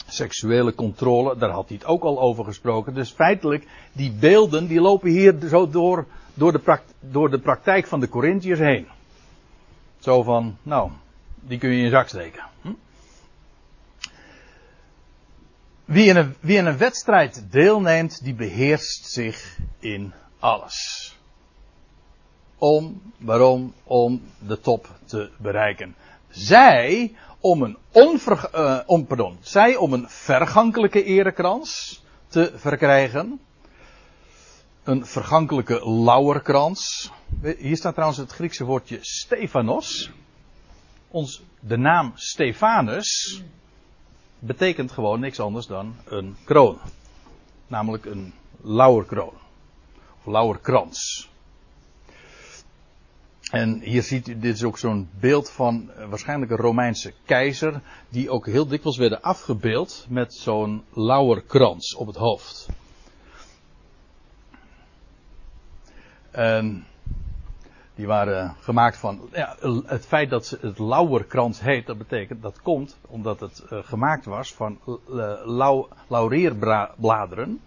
seksuele 0.07 0.75
controle, 0.75 1.37
daar 1.37 1.51
had 1.51 1.69
hij 1.69 1.77
het 1.77 1.87
ook 1.87 2.03
al 2.03 2.21
over 2.21 2.45
gesproken. 2.45 2.95
Dus 2.95 3.11
feitelijk, 3.11 3.67
die 3.93 4.13
beelden 4.13 4.67
die 4.67 4.81
lopen 4.81 5.11
hier 5.11 5.35
zo 5.49 5.71
door, 5.71 6.07
door, 6.35 6.53
de, 6.53 6.59
praktijk, 6.59 6.97
door 7.01 7.31
de 7.31 7.41
praktijk 7.41 7.87
van 7.87 8.01
de 8.01 8.09
Corinthiërs 8.09 8.59
heen. 8.59 8.87
Zo 9.99 10.23
van, 10.23 10.57
nou, 10.63 10.91
die 11.35 11.59
kun 11.59 11.71
je 11.71 11.77
in 11.77 11.85
je 11.85 11.91
zak 11.91 12.09
steken. 12.09 12.45
Hm? 12.63 12.73
Wie, 15.85 16.09
in 16.09 16.17
een, 16.17 16.35
wie 16.41 16.57
in 16.57 16.67
een 16.67 16.79
wedstrijd 16.79 17.47
deelneemt, 17.51 18.25
die 18.25 18.35
beheerst 18.35 19.07
zich 19.07 19.59
in 19.79 20.13
alles. 20.39 21.11
Om, 22.59 23.03
waarom? 23.19 23.75
Om 23.85 24.23
de 24.39 24.61
top 24.61 24.89
te 25.05 25.31
bereiken. 25.39 25.95
Zij 26.29 27.15
om 27.41 27.63
een 27.63 27.77
onver, 27.93 28.51
uh, 28.55 28.81
om, 28.87 29.07
pardon, 29.07 29.39
zij 29.41 29.77
om 29.77 29.93
een 29.93 30.09
vergankelijke 30.09 31.05
erekrans 31.05 32.03
te 32.29 32.53
verkrijgen. 32.55 33.41
Een 34.87 35.07
vergankelijke 35.07 35.91
lauwerkrans. 35.91 37.11
Hier 37.59 37.77
staat 37.77 37.93
trouwens 37.93 38.19
het 38.19 38.33
Griekse 38.33 38.65
woordje 38.65 38.99
Stefanos. 39.01 40.11
Ons, 41.09 41.43
de 41.61 41.77
naam 41.77 42.13
Stefanus 42.15 43.43
betekent 44.39 44.93
gewoon 44.93 45.21
niks 45.21 45.41
anders 45.41 45.67
dan 45.67 45.97
een 46.05 46.37
kroon. 46.45 46.79
Namelijk 47.67 48.05
een 48.05 48.33
lauwerkroon. 48.61 49.33
Of 50.19 50.27
lauwerkrans. 50.33 51.31
En 53.51 53.81
hier 53.81 54.03
ziet 54.03 54.29
u, 54.29 54.39
dit 54.39 54.55
is 54.55 54.65
ook 54.65 54.79
zo'n 54.79 55.09
beeld 55.21 55.51
van 55.51 55.91
uh, 55.99 56.09
waarschijnlijk 56.09 56.51
een 56.51 56.57
Romeinse 56.57 57.13
keizer, 57.25 57.81
die 58.09 58.31
ook 58.31 58.47
heel 58.47 58.67
dikwijls 58.67 58.99
werden 58.99 59.23
afgebeeld 59.23 60.07
met 60.09 60.35
zo'n 60.35 60.85
lauwerkrans 60.93 61.95
op 61.95 62.07
het 62.07 62.17
hoofd. 62.17 62.69
En 66.37 66.85
die 67.95 68.07
waren 68.07 68.57
gemaakt 68.61 68.97
van, 68.97 69.29
ja, 69.33 69.57
het 69.87 70.07
feit 70.07 70.31
dat 70.31 70.47
ze 70.47 70.59
het 70.61 70.79
lauwerkrans 70.79 71.61
heet, 71.61 71.87
dat 71.87 71.99
betekent, 71.99 72.43
dat 72.43 72.63
komt 72.63 72.97
omdat 73.07 73.41
het 73.41 73.65
uh, 73.73 73.79
gemaakt 73.83 74.25
was 74.25 74.55
van 74.55 74.79
uh, 74.87 74.97
lau, 75.45 75.87
laurierbladeren. 76.07 77.61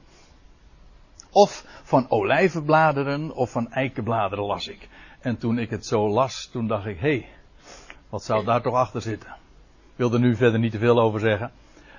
Of 1.31 1.65
van 1.83 2.05
olijvenbladeren 2.09 3.35
of 3.35 3.51
van 3.51 3.71
eikenbladeren 3.71 4.45
las 4.45 4.67
ik. 4.67 4.89
En 5.19 5.37
toen 5.37 5.57
ik 5.57 5.69
het 5.69 5.85
zo 5.85 6.09
las, 6.09 6.49
toen 6.51 6.67
dacht 6.67 6.85
ik, 6.85 6.99
hé, 6.99 7.09
hey, 7.09 7.27
wat 8.09 8.23
zou 8.23 8.45
daar 8.45 8.61
toch 8.61 8.75
achter 8.75 9.01
zitten? 9.01 9.29
Ik 9.91 9.95
wil 9.95 10.13
er 10.13 10.19
nu 10.19 10.35
verder 10.35 10.59
niet 10.59 10.71
te 10.71 10.77
veel 10.77 10.99
over 10.99 11.19
zeggen. 11.19 11.51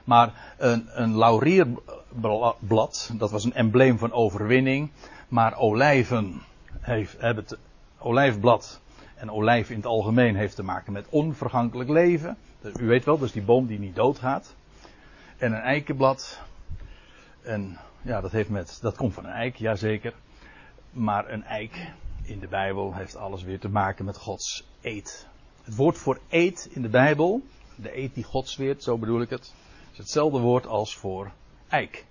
Maar 0.05 0.55
een, 0.59 0.89
een 0.93 1.17
laurierblad, 1.17 3.11
dat 3.19 3.31
was 3.31 3.45
een 3.45 3.55
embleem 3.55 3.99
van 3.99 4.13
overwinning. 4.13 4.91
Maar 5.29 5.57
olijven 5.57 6.43
heeft, 6.81 7.21
hebben 7.21 7.45
het 7.45 7.59
olijfblad 7.99 8.81
en 9.15 9.31
olijf 9.31 9.71
in 9.71 9.77
het 9.77 9.87
algemeen 9.87 10.37
heeft 10.37 10.57
te 10.57 10.63
maken 10.63 10.93
met 10.93 11.07
onvergankelijk 11.09 11.91
leven. 11.91 12.37
U 12.81 12.87
weet 12.87 13.05
wel, 13.05 13.25
is 13.25 13.33
die 13.33 13.43
boom 13.43 13.67
die 13.67 13.79
niet 13.79 13.95
doodgaat. 13.95 14.55
En 15.39 15.53
een 15.53 15.61
eikenblad. 15.61 16.41
En 17.43 17.79
ja, 18.03 18.21
dat, 18.21 18.33
heeft 18.33 18.49
met, 18.49 18.79
dat 18.81 18.97
komt 18.97 19.15
van 19.15 19.25
een 19.25 19.31
eik, 19.33 19.57
jazeker. 19.57 20.15
Maar 20.91 21.31
een 21.31 21.45
eik 21.45 21.93
in 22.23 22.39
de 22.39 22.49
Bijbel 22.49 22.95
heeft 22.95 23.17
alles 23.17 23.43
weer 23.43 23.59
te 23.59 23.69
maken 23.69 24.05
met 24.05 24.17
Gods 24.17 24.69
eed. 24.81 25.27
Het 25.65 25.77
woord 25.77 25.99
voor 25.99 26.19
eed 26.29 26.69
in 26.71 26.83
de 26.83 26.89
Bijbel, 26.89 27.43
de 27.75 27.97
eed 27.99 28.15
die 28.15 28.25
God 28.25 28.49
zweert, 28.49 28.83
zo 28.83 28.99
bedoel 28.99 29.21
ik 29.21 29.31
het, 29.31 29.55
is 29.93 29.99
hetzelfde 29.99 30.39
woord 30.39 30.67
als 30.67 30.97
voor 30.97 31.31
eik. 31.69 32.05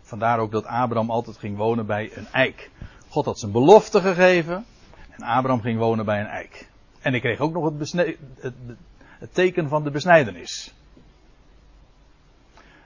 Vandaar 0.00 0.38
ook 0.38 0.50
dat 0.50 0.64
Abraham 0.64 1.10
altijd 1.10 1.36
ging 1.36 1.56
wonen 1.56 1.86
bij 1.86 2.16
een 2.16 2.26
eik. 2.26 2.70
God 3.14 3.24
had 3.24 3.38
zijn 3.38 3.52
belofte 3.52 4.00
gegeven 4.00 4.66
en 5.10 5.22
Abraham 5.22 5.60
ging 5.60 5.78
wonen 5.78 6.04
bij 6.04 6.20
een 6.20 6.26
eik. 6.26 6.68
En 7.00 7.10
hij 7.10 7.20
kreeg 7.20 7.38
ook 7.40 7.52
nog 7.52 7.64
het, 7.64 7.92
het, 8.40 8.54
het 9.18 9.34
teken 9.34 9.68
van 9.68 9.84
de 9.84 9.90
besnijdenis. 9.90 10.74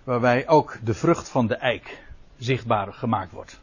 Waarbij 0.04 0.48
ook 0.48 0.78
de 0.84 0.94
vrucht 0.94 1.28
van 1.28 1.46
de 1.46 1.54
eik 1.54 2.04
zichtbaar 2.38 2.92
gemaakt 2.92 3.32
wordt. 3.32 3.60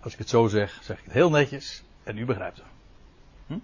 Als 0.00 0.12
ik 0.12 0.18
het 0.18 0.28
zo 0.28 0.48
zeg, 0.48 0.80
zeg 0.82 0.98
ik 0.98 1.04
het 1.04 1.12
heel 1.12 1.30
netjes 1.30 1.82
en 2.02 2.18
u 2.18 2.24
begrijpt 2.24 2.56
het. 2.56 2.66
Hm? 3.46 3.58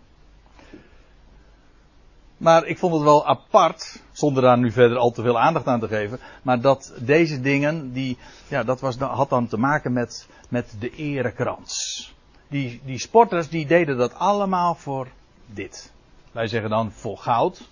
Maar 2.40 2.66
ik 2.66 2.79
vond 2.79 2.94
het 2.94 3.03
wel 3.03 3.26
apart, 3.26 4.03
zonder 4.12 4.42
daar 4.42 4.59
nu 4.59 4.72
verder 4.72 4.98
al 4.98 5.11
te 5.11 5.22
veel 5.22 5.38
aandacht 5.40 5.66
aan 5.66 5.81
te 5.81 5.88
geven, 5.88 6.18
maar 6.42 6.61
dat 6.61 6.92
deze 6.98 7.40
dingen, 7.40 7.92
die, 7.92 8.18
ja, 8.48 8.64
dat 8.64 8.81
was, 8.81 8.96
had 8.96 9.29
dan 9.29 9.46
te 9.46 9.57
maken 9.59 9.92
met, 9.92 10.29
met 10.48 10.74
de 10.79 10.90
erekrans. 10.90 12.14
Die, 12.48 12.81
die 12.85 12.98
sporters 12.98 13.48
die 13.48 13.66
deden 13.66 13.96
dat 13.96 14.14
allemaal 14.14 14.74
voor 14.74 15.09
dit. 15.46 15.92
Wij 16.33 16.46
zeggen 16.46 16.70
dan 16.70 16.92
voor 16.92 17.18
goud. 17.18 17.68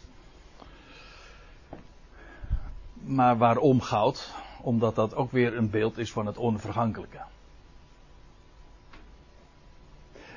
Maar 2.95 3.39
waarom 3.39 3.81
goud? 3.81 4.33
Omdat 4.61 4.95
dat 4.95 5.15
ook 5.15 5.33
weer 5.33 5.57
een 5.57 5.71
beeld 5.71 5.99
is 5.99 6.13
van 6.13 6.27
het 6.27 6.37
onvergankelijke. 6.37 7.21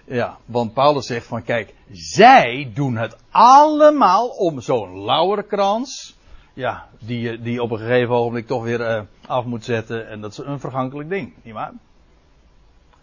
Ja, 0.05 0.37
want 0.45 0.73
Paulus 0.73 1.05
zegt 1.05 1.25
van 1.25 1.43
kijk, 1.43 1.73
zij 1.91 2.71
doen 2.73 2.97
het 2.97 3.17
allemaal 3.31 4.27
om 4.27 4.61
zo'n 4.61 5.03
lauwerkrans. 5.03 6.17
Ja, 6.53 6.87
die, 6.99 7.41
die 7.41 7.61
op 7.61 7.71
een 7.71 7.77
gegeven 7.77 8.15
ogenblik 8.15 8.47
toch 8.47 8.63
weer 8.63 8.79
uh, 8.79 9.01
af 9.27 9.45
moet 9.45 9.65
zetten. 9.65 10.07
En 10.07 10.21
dat 10.21 10.31
is 10.31 10.37
een 10.37 10.59
vergankelijk 10.59 11.09
ding, 11.09 11.33
nietwaar? 11.43 11.73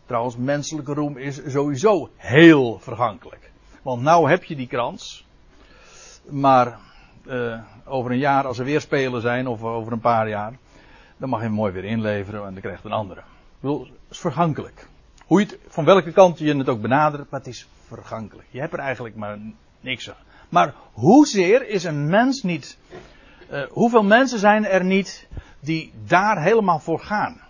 Trouwens, 0.07 0.37
menselijke 0.37 0.95
roem 0.95 1.17
is 1.17 1.41
sowieso 1.47 2.11
heel 2.17 2.79
vergankelijk. 2.79 3.51
Want 3.83 4.03
nou 4.03 4.31
heb 4.31 4.45
je 4.45 4.57
die 4.57 4.67
krans. 4.67 5.27
Maar 6.29 6.79
uh, 7.27 7.61
over 7.85 8.11
een 8.11 8.19
jaar, 8.19 8.47
als 8.47 8.59
er 8.59 8.65
weer 8.65 8.81
spelen 8.81 9.21
zijn, 9.21 9.47
of 9.47 9.63
over 9.63 9.93
een 9.93 10.01
paar 10.01 10.29
jaar. 10.29 10.59
dan 11.17 11.29
mag 11.29 11.41
je 11.41 11.47
hem 11.47 11.55
mooi 11.55 11.73
weer 11.73 11.85
inleveren 11.85 12.47
en 12.47 12.53
dan 12.53 12.63
krijgt 12.63 12.85
een 12.85 12.93
andere. 12.93 13.21
Ik 13.61 13.69
het 13.69 13.91
is 14.11 14.19
vergankelijk. 14.19 14.89
Hoe 15.29 15.41
je 15.41 15.47
het, 15.47 15.59
van 15.69 15.85
welke 15.85 16.13
kant 16.13 16.39
je 16.39 16.57
het 16.57 16.69
ook 16.69 16.81
benadert, 16.81 17.31
maar 17.31 17.41
het 17.41 17.49
is 17.49 17.69
vergankelijk. 17.87 18.49
Je 18.51 18.61
hebt 18.61 18.73
er 18.73 18.79
eigenlijk 18.79 19.17
maar 19.17 19.39
niks 19.81 20.11
aan. 20.11 20.17
Maar 20.49 20.75
hoezeer 20.93 21.69
is 21.69 21.85
een 21.85 22.09
mens 22.09 22.43
niet. 22.43 22.79
Uh, 23.51 23.63
hoeveel 23.71 24.03
mensen 24.03 24.39
zijn 24.39 24.67
er 24.67 24.85
niet 24.85 25.27
die 25.61 25.93
daar 26.07 26.43
helemaal 26.43 26.79
voor 26.79 27.01
gaan? 27.01 27.41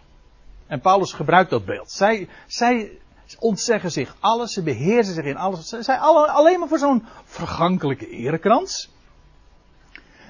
En 0.66 0.80
Paulus 0.80 1.12
gebruikt 1.12 1.50
dat 1.50 1.64
beeld. 1.64 1.90
Zij, 1.90 2.28
zij 2.46 2.98
ontzeggen 3.38 3.90
zich 3.90 4.16
alles, 4.20 4.52
ze 4.52 4.62
beheersen 4.62 5.14
zich 5.14 5.24
in 5.24 5.36
alles. 5.36 5.68
Ze 5.68 5.82
zijn 5.82 6.00
alle, 6.00 6.30
alleen 6.30 6.58
maar 6.58 6.68
voor 6.68 6.78
zo'n 6.78 7.06
vergankelijke 7.24 8.08
erekrans. 8.08 8.90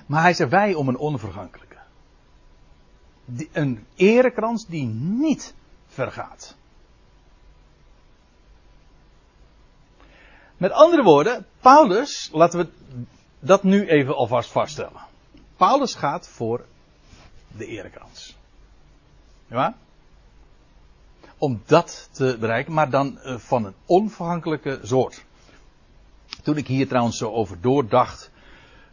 Maar 0.06 0.22
hij 0.22 0.34
zegt 0.34 0.50
wij 0.50 0.74
om 0.74 0.88
een 0.88 0.98
onvergankelijke. 0.98 1.76
Die, 3.24 3.48
een 3.52 3.86
erekrans 3.96 4.66
die 4.66 4.86
niet 4.86 5.54
vergaat. 5.86 6.56
Met 10.58 10.72
andere 10.72 11.02
woorden, 11.02 11.46
Paulus, 11.60 12.30
laten 12.32 12.58
we 12.58 12.68
dat 13.38 13.62
nu 13.62 13.86
even 13.86 14.16
alvast 14.16 14.50
vaststellen. 14.50 15.00
Paulus 15.56 15.94
gaat 15.94 16.28
voor 16.28 16.64
de 17.56 17.66
erekrans. 17.66 18.36
Ja? 19.46 19.76
Om 21.38 21.62
dat 21.66 22.08
te 22.12 22.36
bereiken, 22.40 22.72
maar 22.72 22.90
dan 22.90 23.18
eh, 23.18 23.36
van 23.36 23.64
een 23.64 23.74
onvergankelijke 23.86 24.80
soort. 24.82 25.24
Toen 26.42 26.56
ik 26.56 26.66
hier 26.66 26.88
trouwens 26.88 27.18
zo 27.18 27.30
over 27.30 27.60
doordacht, 27.60 28.30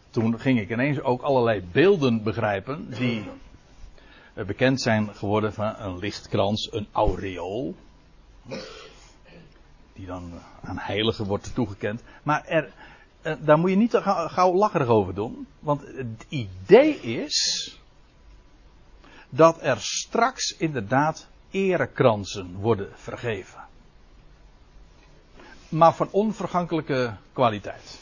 toen 0.09 0.39
ging 0.39 0.59
ik 0.59 0.69
ineens 0.69 1.01
ook 1.01 1.21
allerlei 1.21 1.63
beelden 1.71 2.23
begrijpen 2.23 2.89
die 2.89 3.29
eh, 4.33 4.45
bekend 4.45 4.81
zijn 4.81 5.15
geworden 5.15 5.53
van 5.53 5.75
een 5.77 5.97
lichtkrans, 5.97 6.71
een 6.71 6.87
aureool 6.91 7.75
die 9.95 10.05
dan 10.05 10.31
aan 10.63 10.77
heiligen 10.77 11.25
wordt 11.25 11.53
toegekend. 11.53 12.03
Maar 12.23 12.45
er, 12.45 12.71
eh, 13.21 13.33
daar 13.39 13.59
moet 13.59 13.69
je 13.69 13.75
niet 13.75 13.93
gauw, 13.93 14.27
gauw 14.27 14.53
lacherig 14.53 14.87
over 14.87 15.13
doen. 15.13 15.47
Want 15.59 15.81
het 15.81 16.25
idee 16.29 16.99
is 16.99 17.79
dat 19.29 19.61
er 19.61 19.81
straks 19.81 20.57
inderdaad 20.57 21.27
erekransen 21.51 22.55
worden 22.55 22.89
vergeven. 22.95 23.63
Maar 25.69 25.93
van 25.93 26.07
onvergankelijke 26.11 27.15
kwaliteit. 27.33 27.99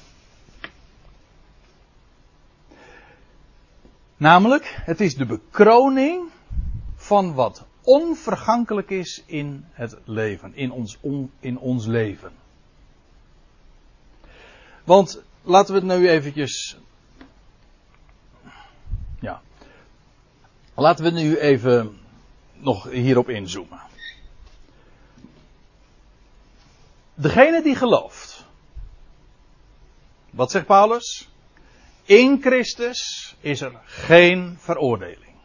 Namelijk, 4.18 4.82
het 4.86 5.02
is 5.02 5.16
de 5.16 5.26
bekroning 5.26 6.30
van 6.96 7.34
wat 7.34 7.66
onvergankelijk 7.84 8.90
is 8.90 9.24
in 9.26 9.66
het 9.72 9.98
leven, 10.06 10.56
in 10.56 10.72
ons, 10.72 10.98
on, 11.02 11.32
in 11.40 11.58
ons 11.58 11.86
leven. 11.86 12.32
Want 14.84 15.24
laten 15.42 15.74
we 15.74 15.80
het 15.80 16.00
nu 16.00 16.10
eventjes. 16.10 16.78
Ja. 19.20 19.42
Laten 20.76 21.04
we 21.04 21.12
nu 21.12 21.38
even 21.38 22.00
nog 22.54 22.90
hierop 22.90 23.30
inzoomen. 23.30 23.82
Degene 27.14 27.62
die 27.62 27.76
gelooft. 27.76 28.46
Wat 30.30 30.52
zegt 30.52 30.66
Paulus? 30.66 31.30
In 32.04 32.42
Christus 32.42 33.36
is 33.40 33.62
er 33.62 33.80
geen 33.86 34.56
veroordeling. 34.60 35.36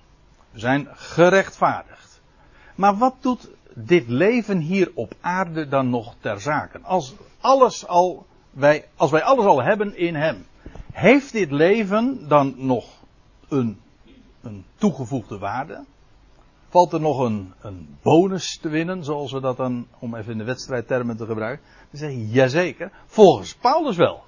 We 0.51 0.59
zijn 0.59 0.88
gerechtvaardigd. 0.92 2.07
Maar 2.78 2.96
wat 2.96 3.14
doet 3.20 3.50
dit 3.74 4.08
leven 4.08 4.58
hier 4.58 4.90
op 4.94 5.14
aarde 5.20 5.68
dan 5.68 5.90
nog 5.90 6.14
ter 6.20 6.40
zake? 6.40 6.80
Als, 6.82 7.14
alles 7.40 7.86
al, 7.86 8.26
wij, 8.50 8.88
als 8.96 9.10
wij 9.10 9.22
alles 9.22 9.44
al 9.44 9.62
hebben 9.62 9.96
in 9.96 10.14
Hem, 10.14 10.46
heeft 10.92 11.32
dit 11.32 11.50
leven 11.50 12.28
dan 12.28 12.54
nog 12.56 12.84
een, 13.48 13.80
een 14.42 14.64
toegevoegde 14.76 15.38
waarde? 15.38 15.84
Valt 16.68 16.92
er 16.92 17.00
nog 17.00 17.18
een, 17.18 17.52
een 17.60 17.96
bonus 18.02 18.58
te 18.58 18.68
winnen, 18.68 19.04
zoals 19.04 19.32
we 19.32 19.40
dat 19.40 19.56
dan, 19.56 19.86
om 19.98 20.14
even 20.14 20.32
in 20.32 20.38
de 20.38 20.44
wedstrijdtermen 20.44 21.16
te 21.16 21.26
gebruiken? 21.26 21.66
Dan 21.90 22.00
zeg 22.00 22.10
je, 22.10 22.28
jazeker, 22.28 22.90
volgens 23.06 23.54
Paulus 23.54 23.96
wel. 23.96 24.22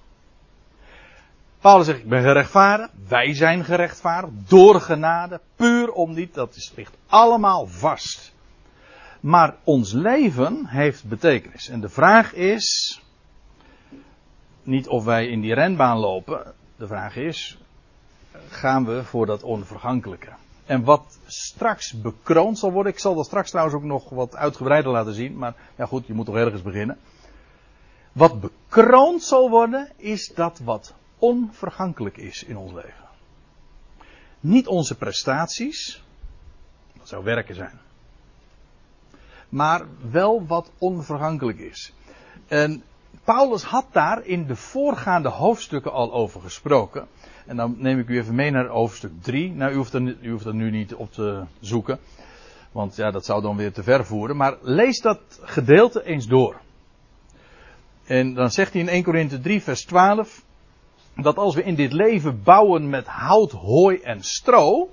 Paulus 1.61 1.87
zegt, 1.87 1.99
ik 1.99 2.09
ben 2.09 2.23
gerechtvaardigd, 2.23 2.91
wij 3.09 3.35
zijn 3.35 3.65
gerechtvaardigd, 3.65 4.33
door 4.49 4.81
genade, 4.81 5.41
puur 5.57 5.93
om 5.93 6.15
niet, 6.15 6.35
dat 6.35 6.73
ligt 6.77 6.97
allemaal 7.07 7.67
vast. 7.67 8.39
Maar 9.21 9.57
ons 9.65 9.93
leven 9.93 10.67
heeft 10.67 11.05
betekenis. 11.05 11.69
En 11.69 11.81
de 11.81 11.89
vraag 11.89 12.35
is 12.35 13.01
niet 14.63 14.89
of 14.89 15.05
wij 15.05 15.27
in 15.27 15.41
die 15.41 15.55
renbaan 15.55 15.99
lopen. 15.99 16.55
De 16.77 16.87
vraag 16.87 17.17
is, 17.17 17.59
gaan 18.49 18.85
we 18.85 19.05
voor 19.05 19.27
dat 19.27 19.43
onvergankelijke? 19.43 20.33
En 20.67 20.85
wat 20.85 21.19
straks 21.27 22.01
bekroond 22.01 22.59
zal 22.59 22.73
worden, 22.73 22.93
ik 22.93 22.99
zal 22.99 23.15
dat 23.15 23.27
straks 23.27 23.51
trouwens 23.51 23.77
ook 23.77 23.85
nog 23.85 24.09
wat 24.09 24.37
uitgebreider 24.37 24.93
laten 24.93 25.15
zien, 25.15 25.37
maar 25.37 25.55
ja 25.77 25.87
goed, 25.87 26.07
je 26.07 26.15
moet 26.15 26.27
toch 26.27 26.37
ergens 26.37 26.63
beginnen. 26.63 26.99
Wat 28.13 28.41
bekroond 28.41 29.23
zal 29.23 29.51
worden, 29.51 29.93
is 29.97 30.33
dat 30.35 30.59
wat 30.59 30.95
onvergankelijk 31.19 32.17
is 32.17 32.45
in 32.45 32.57
ons 32.57 32.73
leven. 32.73 33.09
Niet 34.41 34.67
onze 34.67 34.97
prestaties, 34.97 36.03
dat 36.99 37.09
zou 37.09 37.25
werken 37.25 37.55
zijn 37.55 37.81
maar 39.51 39.87
wel 40.11 40.47
wat 40.47 40.71
onvergankelijk 40.79 41.59
is. 41.59 41.93
En 42.49 42.83
Paulus 43.25 43.63
had 43.63 43.87
daar 43.93 44.27
in 44.27 44.47
de 44.47 44.57
voorgaande 44.57 45.29
hoofdstukken 45.29 45.93
al 45.93 46.13
over 46.13 46.41
gesproken. 46.41 47.07
En 47.47 47.57
dan 47.57 47.75
neem 47.79 47.99
ik 47.99 48.09
u 48.09 48.19
even 48.19 48.35
mee 48.35 48.51
naar 48.51 48.67
hoofdstuk 48.67 49.13
3. 49.21 49.53
Nou, 49.53 49.73
u 49.73 49.77
hoeft, 49.77 49.93
er, 49.93 50.17
u 50.21 50.31
hoeft 50.31 50.53
nu 50.53 50.71
niet 50.71 50.95
op 50.95 51.13
te 51.13 51.45
zoeken. 51.61 51.99
Want 52.73 52.97
ja, 52.97 53.11
dat 53.11 53.25
zou 53.25 53.43
dan 53.43 53.57
weer 53.57 53.73
te 53.73 53.83
ver 53.83 54.05
voeren. 54.05 54.37
Maar 54.37 54.57
lees 54.63 55.01
dat 55.01 55.21
gedeelte 55.43 56.05
eens 56.05 56.27
door. 56.27 56.61
En 58.05 58.35
dan 58.35 58.51
zegt 58.51 58.73
hij 58.73 58.83
in 58.83 58.89
1 58.89 59.03
Korinthe 59.03 59.41
3, 59.41 59.63
vers 59.63 59.85
12. 59.85 60.45
Dat 61.17 61.37
als 61.37 61.55
we 61.55 61.63
in 61.63 61.75
dit 61.75 61.93
leven 61.93 62.43
bouwen 62.43 62.89
met 62.89 63.07
hout, 63.07 63.53
hooi 63.53 64.01
en 64.01 64.23
stro. 64.23 64.91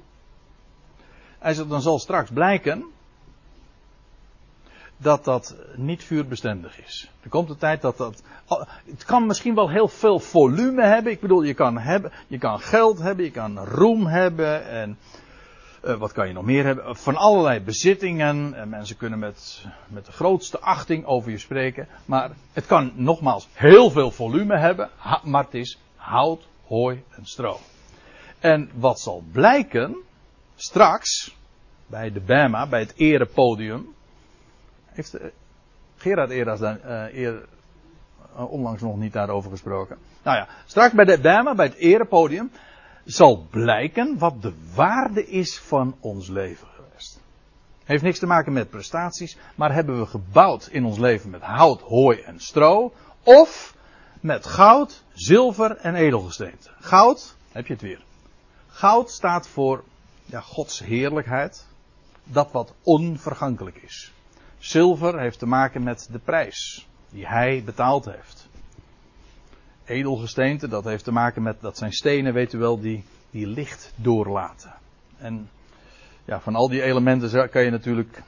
Hij 1.39 1.53
zegt, 1.53 1.69
dan 1.69 1.81
zal 1.81 1.99
straks 1.99 2.29
blijken 2.29 2.85
dat 4.97 5.23
dat 5.23 5.55
niet 5.75 6.03
vuurbestendig 6.03 6.85
is. 6.85 7.09
Er 7.21 7.29
komt 7.29 7.49
een 7.49 7.57
tijd 7.57 7.81
dat 7.81 7.97
dat. 7.97 8.21
Het 8.85 9.05
kan 9.05 9.25
misschien 9.25 9.55
wel 9.55 9.69
heel 9.69 9.87
veel 9.87 10.19
volume 10.19 10.83
hebben. 10.83 11.11
Ik 11.11 11.19
bedoel, 11.19 11.43
je 11.43 11.53
kan, 11.53 11.77
hebben, 11.77 12.11
je 12.27 12.37
kan 12.37 12.59
geld 12.59 12.99
hebben, 12.99 13.25
je 13.25 13.31
kan 13.31 13.59
roem 13.59 14.05
hebben 14.05 14.67
en. 14.67 14.97
Uh, 15.85 15.97
wat 15.97 16.11
kan 16.11 16.27
je 16.27 16.33
nog 16.33 16.43
meer 16.43 16.65
hebben? 16.65 16.95
Van 16.95 17.15
allerlei 17.15 17.59
bezittingen. 17.59 18.53
En 18.53 18.69
mensen 18.69 18.97
kunnen 18.97 19.19
met, 19.19 19.65
met 19.87 20.05
de 20.05 20.11
grootste 20.11 20.59
achting 20.59 21.05
over 21.05 21.31
je 21.31 21.37
spreken. 21.37 21.87
Maar 22.05 22.31
het 22.53 22.65
kan 22.65 22.91
nogmaals 22.95 23.47
heel 23.53 23.89
veel 23.89 24.11
volume 24.11 24.57
hebben. 24.57 24.89
Maar 25.23 25.43
het 25.43 25.53
is 25.53 25.77
hout, 25.95 26.47
hooi 26.67 27.03
en 27.09 27.25
stro. 27.25 27.59
En 28.39 28.69
wat 28.73 28.99
zal 28.99 29.23
blijken 29.31 29.95
straks 30.55 31.35
bij 31.87 32.11
de 32.11 32.19
Bema, 32.19 32.67
bij 32.67 32.79
het 32.79 32.93
erepodium 32.95 33.95
heeft 34.97 35.15
uh, 35.15 35.21
Gerard 35.97 36.29
Eras 36.29 36.59
daar 36.59 36.79
uh, 36.85 37.13
eer, 37.13 37.45
uh, 38.35 38.51
onlangs 38.51 38.81
nog 38.81 38.97
niet 38.97 39.13
daarover 39.13 39.51
gesproken. 39.51 39.97
Nou 40.23 40.37
ja, 40.37 40.47
straks 40.65 40.93
bij 40.93 41.05
de 41.05 41.21
Dama, 41.21 41.55
bij 41.55 41.65
het 41.65 41.75
erepodium, 41.75 42.51
zal 43.05 43.47
blijken 43.49 44.17
wat 44.17 44.41
de 44.41 44.53
waarde 44.75 45.27
is 45.27 45.59
van 45.59 45.95
ons 45.99 46.27
leven 46.27 46.67
geweest. 46.75 47.19
Heeft 47.83 48.03
niks 48.03 48.19
te 48.19 48.25
maken 48.25 48.53
met 48.53 48.69
prestaties, 48.69 49.37
maar 49.55 49.73
hebben 49.73 49.99
we 49.99 50.05
gebouwd 50.05 50.67
in 50.71 50.85
ons 50.85 50.97
leven 50.97 51.29
met 51.29 51.41
hout, 51.41 51.81
hooi 51.81 52.19
en 52.19 52.39
stro, 52.39 52.93
of 53.23 53.75
met 54.19 54.45
goud, 54.45 55.03
zilver 55.13 55.77
en 55.77 55.95
edelgesteente. 55.95 56.69
Goud, 56.79 57.35
heb 57.51 57.67
je 57.67 57.73
het 57.73 57.81
weer. 57.81 58.01
Goud 58.67 59.11
staat 59.11 59.47
voor 59.47 59.83
ja, 60.25 60.39
Gods 60.39 60.79
heerlijkheid, 60.79 61.65
dat 62.23 62.51
wat 62.51 62.73
onvergankelijk 62.83 63.77
is. 63.77 64.11
Zilver 64.57 65.19
heeft 65.19 65.39
te 65.39 65.45
maken 65.45 65.83
met 65.83 66.07
de 66.11 66.19
prijs 66.19 66.87
die 67.09 67.27
hij 67.27 67.61
betaald 67.65 68.05
heeft. 68.05 68.49
Edelgesteente, 69.85 70.67
dat 70.67 70.83
heeft 70.83 71.03
te 71.03 71.11
maken 71.11 71.43
met, 71.43 71.61
dat 71.61 71.77
zijn 71.77 71.93
stenen, 71.93 72.33
weet 72.33 72.53
u 72.53 72.57
wel, 72.57 72.79
die, 72.79 73.03
die 73.31 73.47
licht 73.47 73.93
doorlaten. 73.95 74.73
En 75.17 75.49
ja, 76.25 76.39
van 76.39 76.55
al 76.55 76.69
die 76.69 76.81
elementen 76.81 77.49
kan 77.49 77.63
je 77.63 77.69
natuurlijk 77.69 78.23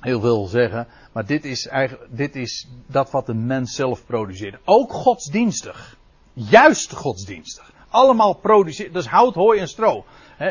heel 0.00 0.20
veel 0.20 0.46
zeggen. 0.46 0.86
Maar 1.12 1.26
dit 1.26 1.44
is 1.44 1.66
eigenlijk, 1.66 2.16
dit 2.16 2.36
is 2.36 2.68
dat 2.86 3.10
wat 3.10 3.26
de 3.26 3.34
mens 3.34 3.74
zelf 3.74 4.06
produceert. 4.06 4.60
Ook 4.64 4.92
godsdienstig. 4.92 5.96
Juist 6.32 6.92
godsdienstig. 6.92 7.72
allemaal 7.88 8.34
produceren. 8.34 8.94
Is 8.94 9.06
hout, 9.06 9.34
hooi 9.34 9.60
en 9.60 9.68
stro. 9.68 10.04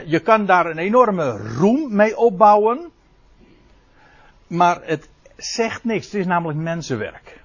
Je 0.06 0.20
kan 0.20 0.46
daar 0.46 0.66
een 0.66 0.78
enorme 0.78 1.38
roem 1.38 1.96
mee 1.96 2.18
opbouwen. 2.18 2.92
Maar 4.48 4.82
het 4.84 5.10
zegt 5.38 5.84
niks. 5.84 6.06
Het 6.06 6.14
is 6.14 6.26
namelijk 6.26 6.60
mensenwerk. 6.60 7.42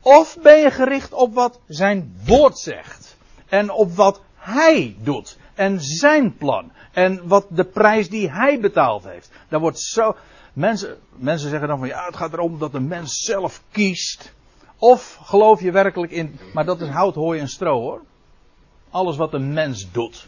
Of 0.00 0.38
ben 0.42 0.58
je 0.58 0.70
gericht 0.70 1.12
op 1.12 1.34
wat 1.34 1.60
zijn 1.66 2.16
woord 2.24 2.58
zegt. 2.58 3.16
En 3.48 3.70
op 3.70 3.94
wat 3.94 4.20
hij 4.34 4.96
doet. 4.98 5.38
En 5.54 5.80
zijn 5.80 6.36
plan. 6.36 6.72
En 6.92 7.28
wat 7.28 7.46
de 7.50 7.64
prijs 7.64 8.08
die 8.08 8.30
hij 8.30 8.60
betaald 8.60 9.04
heeft. 9.04 9.30
Daar 9.48 9.60
wordt 9.60 9.78
zo. 9.78 10.16
Mensen, 10.52 10.98
mensen 11.16 11.50
zeggen 11.50 11.68
dan 11.68 11.78
van 11.78 11.88
ja, 11.88 12.04
het 12.06 12.16
gaat 12.16 12.32
erom 12.32 12.58
dat 12.58 12.72
de 12.72 12.80
mens 12.80 13.24
zelf 13.24 13.62
kiest. 13.70 14.34
Of 14.78 15.18
geloof 15.22 15.60
je 15.60 15.70
werkelijk 15.70 16.12
in. 16.12 16.38
Maar 16.52 16.64
dat 16.64 16.80
is 16.80 16.88
hout, 16.88 17.14
hooi 17.14 17.40
en 17.40 17.48
stro 17.48 17.80
hoor. 17.80 18.00
Alles 18.90 19.16
wat 19.16 19.34
een 19.34 19.52
mens 19.52 19.90
doet. 19.92 20.26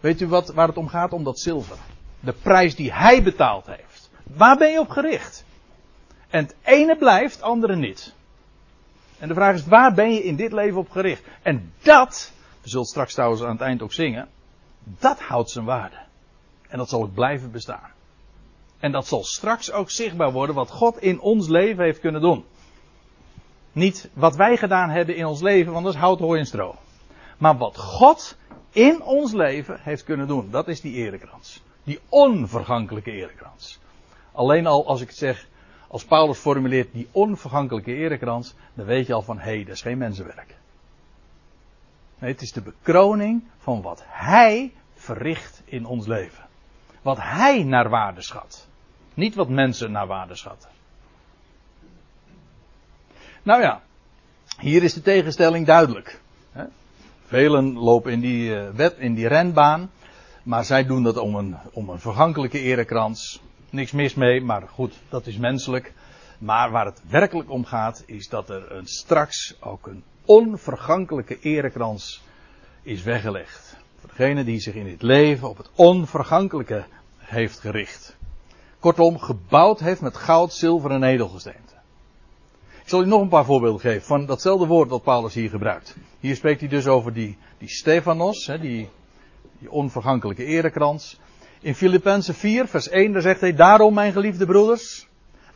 Weet 0.00 0.20
u 0.20 0.26
wat, 0.26 0.48
waar 0.48 0.68
het 0.68 0.76
om 0.76 0.88
gaat? 0.88 1.12
Om 1.12 1.24
dat 1.24 1.38
zilver. 1.38 1.76
De 2.20 2.32
prijs 2.32 2.74
die 2.74 2.92
hij 2.92 3.22
betaald 3.22 3.66
heeft. 3.66 4.10
Waar 4.22 4.56
ben 4.56 4.70
je 4.70 4.80
op 4.80 4.90
gericht? 4.90 5.44
En 6.30 6.42
het 6.44 6.54
ene 6.62 6.96
blijft, 6.96 7.34
het 7.34 7.42
andere 7.42 7.76
niet. 7.76 8.14
En 9.18 9.28
de 9.28 9.34
vraag 9.34 9.54
is, 9.54 9.64
waar 9.64 9.94
ben 9.94 10.12
je 10.12 10.24
in 10.24 10.36
dit 10.36 10.52
leven 10.52 10.78
op 10.78 10.90
gericht? 10.90 11.24
En 11.42 11.72
dat, 11.82 12.32
we 12.62 12.68
zullen 12.68 12.86
straks 12.86 13.14
trouwens 13.14 13.42
aan 13.42 13.52
het 13.52 13.60
eind 13.60 13.82
ook 13.82 13.92
zingen, 13.92 14.28
dat 14.84 15.20
houdt 15.20 15.50
zijn 15.50 15.64
waarde. 15.64 15.96
En 16.68 16.78
dat 16.78 16.88
zal 16.88 17.02
ook 17.02 17.14
blijven 17.14 17.50
bestaan. 17.50 17.90
En 18.78 18.92
dat 18.92 19.06
zal 19.06 19.24
straks 19.24 19.72
ook 19.72 19.90
zichtbaar 19.90 20.32
worden 20.32 20.54
wat 20.54 20.70
God 20.70 20.98
in 20.98 21.20
ons 21.20 21.48
leven 21.48 21.84
heeft 21.84 22.00
kunnen 22.00 22.20
doen. 22.20 22.44
Niet 23.72 24.10
wat 24.12 24.36
wij 24.36 24.56
gedaan 24.56 24.90
hebben 24.90 25.16
in 25.16 25.26
ons 25.26 25.40
leven, 25.40 25.72
want 25.72 25.84
dat 25.84 25.94
is 25.94 26.00
hout, 26.00 26.18
hooi 26.18 26.40
en 26.40 26.46
stro. 26.46 26.76
Maar 27.38 27.56
wat 27.56 27.78
God 27.78 28.36
in 28.70 29.02
ons 29.02 29.32
leven 29.32 29.80
heeft 29.82 30.04
kunnen 30.04 30.26
doen. 30.26 30.50
Dat 30.50 30.68
is 30.68 30.80
die 30.80 30.94
erekrans. 30.94 31.62
Die 31.84 32.00
onvergankelijke 32.08 33.10
erekrans. 33.10 33.78
Alleen 34.32 34.66
al 34.66 34.86
als 34.86 35.00
ik 35.00 35.08
het 35.08 35.16
zeg, 35.16 35.48
als 35.90 36.04
Paulus 36.04 36.38
formuleert 36.38 36.92
die 36.92 37.08
onvergankelijke 37.10 37.94
erekrans, 37.94 38.54
dan 38.74 38.86
weet 38.86 39.06
je 39.06 39.12
al 39.12 39.22
van 39.22 39.38
hé, 39.38 39.54
hey, 39.54 39.64
dat 39.64 39.74
is 39.74 39.82
geen 39.82 39.98
mensenwerk. 39.98 40.56
Nee, 42.18 42.32
het 42.32 42.42
is 42.42 42.52
de 42.52 42.60
bekroning 42.60 43.42
van 43.58 43.82
wat 43.82 44.02
Hij 44.06 44.72
verricht 44.94 45.62
in 45.64 45.86
ons 45.86 46.06
leven. 46.06 46.44
Wat 47.02 47.16
Hij 47.20 47.62
naar 47.62 47.88
waarde 47.88 48.22
schat. 48.22 48.66
Niet 49.14 49.34
wat 49.34 49.48
mensen 49.48 49.92
naar 49.92 50.06
waarde 50.06 50.34
schatten. 50.36 50.70
Nou 53.42 53.60
ja, 53.60 53.82
hier 54.58 54.82
is 54.82 54.94
de 54.94 55.02
tegenstelling 55.02 55.66
duidelijk. 55.66 56.20
Velen 57.26 57.72
lopen 57.72 58.12
in 58.12 58.20
die, 58.20 58.56
eh, 58.56 58.70
wet, 58.70 58.98
in 58.98 59.14
die 59.14 59.28
renbaan. 59.28 59.90
Maar 60.42 60.64
zij 60.64 60.84
doen 60.84 61.02
dat 61.02 61.16
om 61.16 61.34
een, 61.34 61.56
om 61.72 61.88
een 61.88 62.00
vergankelijke 62.00 62.60
erekrans. 62.60 63.40
Niks 63.70 63.92
mis 63.92 64.14
mee, 64.14 64.40
maar 64.40 64.68
goed, 64.68 64.94
dat 65.08 65.26
is 65.26 65.36
menselijk. 65.36 65.92
Maar 66.38 66.70
waar 66.70 66.86
het 66.86 67.02
werkelijk 67.08 67.50
om 67.50 67.64
gaat, 67.64 68.02
is 68.06 68.28
dat 68.28 68.50
er 68.50 68.72
een, 68.72 68.86
straks 68.86 69.56
ook 69.60 69.86
een 69.86 70.02
onvergankelijke 70.24 71.38
erekrans 71.40 72.22
is 72.82 73.02
weggelegd. 73.02 73.76
Voor 74.00 74.08
degene 74.08 74.44
die 74.44 74.60
zich 74.60 74.74
in 74.74 74.84
dit 74.84 75.02
leven 75.02 75.48
op 75.48 75.56
het 75.56 75.70
onvergankelijke 75.74 76.84
heeft 77.18 77.60
gericht. 77.60 78.16
Kortom, 78.78 79.18
gebouwd 79.18 79.80
heeft 79.80 80.00
met 80.00 80.16
goud, 80.16 80.52
zilver 80.52 80.90
en 80.90 81.02
edelgesteente. 81.02 81.74
Ik 82.82 82.88
zal 82.88 83.02
u 83.02 83.06
nog 83.06 83.20
een 83.20 83.28
paar 83.28 83.44
voorbeelden 83.44 83.80
geven 83.80 84.02
van 84.02 84.26
datzelfde 84.26 84.66
woord 84.66 84.88
dat 84.88 85.02
Paulus 85.02 85.34
hier 85.34 85.50
gebruikt. 85.50 85.96
Hier 86.20 86.36
spreekt 86.36 86.60
hij 86.60 86.68
dus 86.68 86.86
over 86.86 87.12
die, 87.12 87.36
die 87.58 87.68
Stefanos, 87.68 88.46
die, 88.46 88.88
die 89.58 89.70
onvergankelijke 89.70 90.44
erekrans. 90.44 91.20
In 91.62 91.74
Filippenzen 91.74 92.34
4, 92.34 92.68
vers 92.68 92.88
1, 92.88 93.12
daar 93.12 93.22
zegt 93.22 93.40
hij, 93.40 93.54
daarom 93.54 93.94
mijn 93.94 94.12
geliefde 94.12 94.46
broeders, 94.46 95.06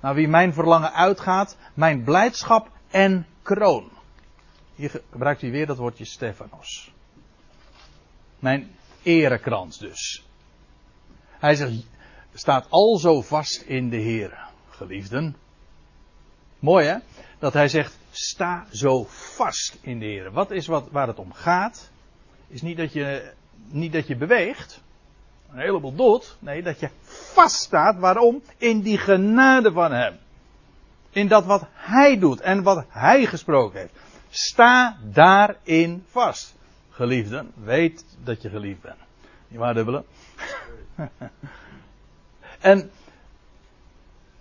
naar 0.01 0.15
wie 0.15 0.29
mijn 0.29 0.53
verlangen 0.53 0.93
uitgaat, 0.93 1.57
mijn 1.75 2.05
blijdschap 2.05 2.69
en 2.91 3.27
kroon. 3.43 3.91
Hier 4.75 5.03
gebruikt 5.11 5.41
hij 5.41 5.51
weer 5.51 5.67
dat 5.67 5.77
woordje 5.77 6.05
Stefanos. 6.05 6.93
Mijn 8.39 8.71
erekrans 9.03 9.79
dus. 9.79 10.25
Hij 11.29 11.55
zegt, 11.55 11.73
staat 12.35 12.67
al 12.69 12.99
zo 12.99 13.23
vast 13.23 13.61
in 13.61 13.91
de 13.91 13.97
Heer, 13.97 14.39
geliefden. 14.71 15.37
Mooi 16.59 16.87
hè? 16.87 16.97
Dat 17.39 17.53
hij 17.53 17.69
zegt, 17.69 17.99
sta 18.11 18.67
zo 18.73 19.05
vast 19.09 19.79
in 19.81 19.99
de 19.99 20.05
Heer. 20.05 20.33
Wat 20.33 20.51
is 20.51 20.67
wat, 20.67 20.89
waar 20.91 21.07
het 21.07 21.19
om 21.19 21.33
gaat? 21.33 21.91
Is 22.49 22.63
niet 22.63 22.77
dat 22.77 22.93
je, 22.93 23.33
niet 23.67 23.93
dat 23.93 24.07
je 24.07 24.17
beweegt, 24.17 24.83
een 25.55 25.61
heleboel 25.61 25.95
doet. 25.95 26.37
Nee, 26.39 26.63
dat 26.63 26.81
je 26.81 26.89
vaststaat. 27.33 27.99
Waarom? 27.99 28.43
In 28.57 28.81
die 28.81 28.99
genade 28.99 29.73
van 29.73 29.93
Hem. 29.93 30.19
In 31.11 31.29
dat 31.29 31.45
wat 31.45 31.67
Hij 31.73 32.19
doet 32.19 32.41
en 32.41 32.63
wat 32.63 32.85
Hij 32.89 33.27
gesproken 33.27 33.81
heeft. 33.81 33.93
Sta 34.29 34.97
daarin 35.03 36.05
vast. 36.11 36.55
Geliefden, 36.91 37.53
weet 37.55 38.05
dat 38.25 38.43
je 38.43 38.49
geliefd 38.49 38.81
bent. 38.81 38.99
Niet 39.49 39.59
waar, 39.59 39.75
dubbele? 39.75 40.05
en 42.61 42.91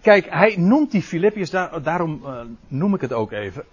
kijk, 0.01 0.29
hij 0.29 0.55
noemt 0.57 0.91
die 0.91 1.01
Filippiërs, 1.01 1.49
daar, 1.49 1.81
daarom 1.81 2.21
uh, 2.23 2.41
noem 2.67 2.93
ik 2.93 3.01
het 3.01 3.13
ook 3.13 3.31
even. 3.31 3.65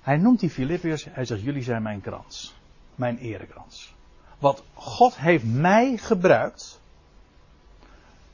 Hij 0.00 0.16
noemt 0.16 0.40
die 0.40 0.50
Filippiërs, 0.50 1.06
hij 1.10 1.24
zegt, 1.24 1.42
jullie 1.42 1.62
zijn 1.62 1.82
mijn 1.82 2.00
krans. 2.00 2.54
Mijn 2.94 3.18
erekrans. 3.18 3.94
Wat 4.38 4.62
God 4.74 5.18
heeft 5.18 5.44
mij 5.44 5.96
gebruikt 5.96 6.79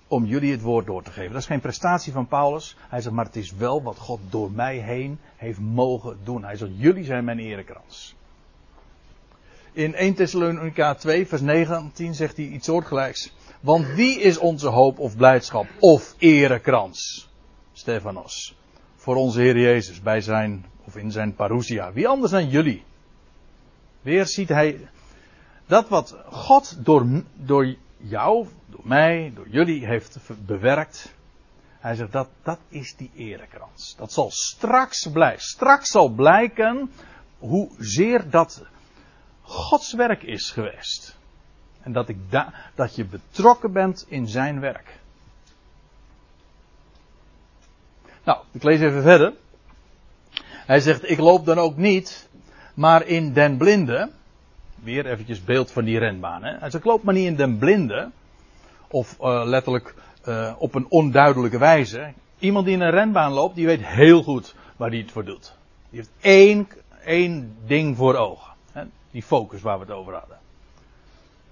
om 0.09 0.25
jullie 0.25 0.53
het 0.53 0.63
woord 0.63 0.87
door 0.87 1.03
te 1.03 1.11
geven. 1.11 1.33
Dat 1.33 1.41
is 1.41 1.47
geen 1.47 1.61
prestatie 1.61 2.13
van 2.13 2.27
Paulus. 2.27 2.77
Hij 2.89 3.01
zegt, 3.01 3.15
maar 3.15 3.25
het 3.25 3.37
is 3.37 3.53
wel 3.53 3.83
wat 3.83 3.99
God 3.99 4.21
door 4.31 4.51
mij 4.51 4.77
heen 4.77 5.19
heeft 5.37 5.59
mogen 5.59 6.19
doen. 6.25 6.45
Hij 6.45 6.57
zegt, 6.57 6.71
jullie 6.77 7.05
zijn 7.05 7.25
mijn 7.25 7.39
erekrans. 7.39 8.15
In 9.73 9.95
1 9.95 10.15
Thessalonica 10.15 10.95
2 10.95 11.27
vers 11.27 11.43
19 11.43 12.15
zegt 12.15 12.37
hij 12.37 12.47
iets 12.47 12.67
soortgelijks. 12.67 13.33
Want 13.61 13.87
wie 13.87 14.21
is 14.21 14.39
onze 14.39 14.69
hoop 14.69 14.99
of 14.99 15.17
blijdschap 15.17 15.67
of 15.81 16.15
erekrans? 16.19 17.29
Stefanos. 17.73 18.57
Voor 18.97 19.17
onze 19.17 19.41
Heer 19.41 19.59
Jezus 19.59 20.03
bij 20.03 20.21
zijn, 20.21 20.65
of 20.85 20.97
in 20.97 21.11
zijn 21.11 21.35
parousia. 21.35 21.93
Wie 21.93 22.09
anders 22.09 22.33
dan 22.33 22.49
jullie? 22.49 22.85
Weer 24.03 24.27
ziet 24.27 24.49
hij 24.49 24.89
dat 25.67 25.89
wat 25.89 26.17
God 26.31 26.77
door, 26.85 27.07
door 27.35 27.75
jou, 27.97 28.47
door 28.67 28.87
mij, 28.87 29.33
door 29.35 29.49
jullie 29.49 29.87
heeft 29.87 30.19
bewerkt. 30.47 31.15
Hij 31.79 31.95
zegt 31.95 32.13
dat, 32.13 32.29
dat 32.43 32.59
is 32.69 32.95
die 32.97 33.11
erekrans. 33.17 33.95
Dat 33.97 34.13
zal 34.13 34.31
straks 34.31 35.07
blijken. 35.13 35.43
Straks 35.43 35.91
zal 35.91 36.09
blijken 36.09 36.91
hoezeer 37.39 38.31
dat 38.31 38.65
Gods 39.43 39.93
werk 39.93 40.23
is 40.23 40.51
geweest. 40.51 41.17
En 41.83 41.93
dat, 41.93 42.09
ik 42.09 42.31
da 42.31 42.55
dat 42.75 42.95
je 42.95 43.05
betrokken 43.05 43.73
bent 43.73 44.05
in 44.09 44.29
zijn 44.29 44.61
werk. 44.61 44.99
Nou, 48.25 48.39
ik 48.53 48.63
lees 48.63 48.81
even 48.81 49.03
verder. 49.03 49.35
Hij 50.67 50.81
zegt, 50.81 51.11
ik 51.11 51.19
loop 51.19 51.47
dan 51.47 51.59
ook 51.59 51.77
niet, 51.77 52.29
maar 52.75 53.07
in 53.07 53.33
den 53.33 53.57
blinde. 53.57 54.11
Weer 54.83 55.07
eventjes 55.07 55.45
beeld 55.45 55.71
van 55.71 55.85
die 55.85 55.99
renbaan. 55.99 56.45
Hè? 56.45 56.51
Hij 56.51 56.71
zegt, 56.71 56.75
ik 56.75 56.85
loop 56.85 57.03
maar 57.03 57.15
niet 57.15 57.27
in 57.27 57.37
den 57.37 57.59
blinde. 57.59 58.11
Of 58.89 59.17
uh, 59.21 59.43
letterlijk 59.45 59.95
uh, 60.29 60.53
op 60.59 60.75
een 60.75 60.87
onduidelijke 60.89 61.59
wijze. 61.59 62.13
Iemand 62.39 62.65
die 62.65 62.75
in 62.75 62.81
een 62.81 62.91
renbaan 62.91 63.33
loopt, 63.33 63.55
die 63.55 63.67
weet 63.67 63.87
heel 63.87 64.23
goed 64.23 64.55
waar 64.77 64.89
hij 64.89 64.99
het 64.99 65.11
voor 65.11 65.25
doet. 65.25 65.55
Die 65.91 65.99
heeft 65.99 66.13
één, 66.21 66.69
één 67.05 67.57
ding 67.67 67.97
voor 67.97 68.15
ogen. 68.15 68.53
Hè? 68.73 68.83
Die 69.11 69.23
focus 69.23 69.63
waar 69.63 69.79
we 69.79 69.85
het 69.85 69.95
over 69.95 70.13
hadden. 70.13 70.39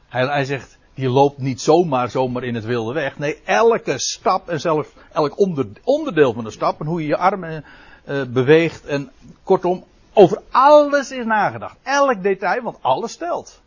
Hij, 0.08 0.26
hij 0.26 0.44
zegt, 0.44 0.78
die 0.94 1.08
loopt 1.08 1.38
niet 1.38 1.60
zomaar, 1.60 2.10
zomaar 2.10 2.44
in 2.44 2.54
het 2.54 2.64
wilde 2.64 2.92
weg. 2.92 3.18
Nee, 3.18 3.38
elke 3.44 3.98
stap 3.98 4.48
en 4.48 4.60
zelfs 4.60 4.88
elk 5.12 5.38
onder, 5.38 5.66
onderdeel 5.84 6.32
van 6.32 6.44
de 6.44 6.50
stap 6.50 6.80
en 6.80 6.86
hoe 6.86 7.00
je 7.00 7.06
je 7.06 7.16
armen 7.16 7.64
uh, 8.08 8.22
beweegt 8.24 8.84
en 8.84 9.10
kortom, 9.42 9.84
over 10.14 10.42
alles 10.50 11.10
is 11.10 11.24
nagedacht. 11.24 11.76
Elk 11.82 12.22
detail, 12.22 12.62
want 12.62 12.76
alles 12.80 13.12
stelt. 13.12 13.60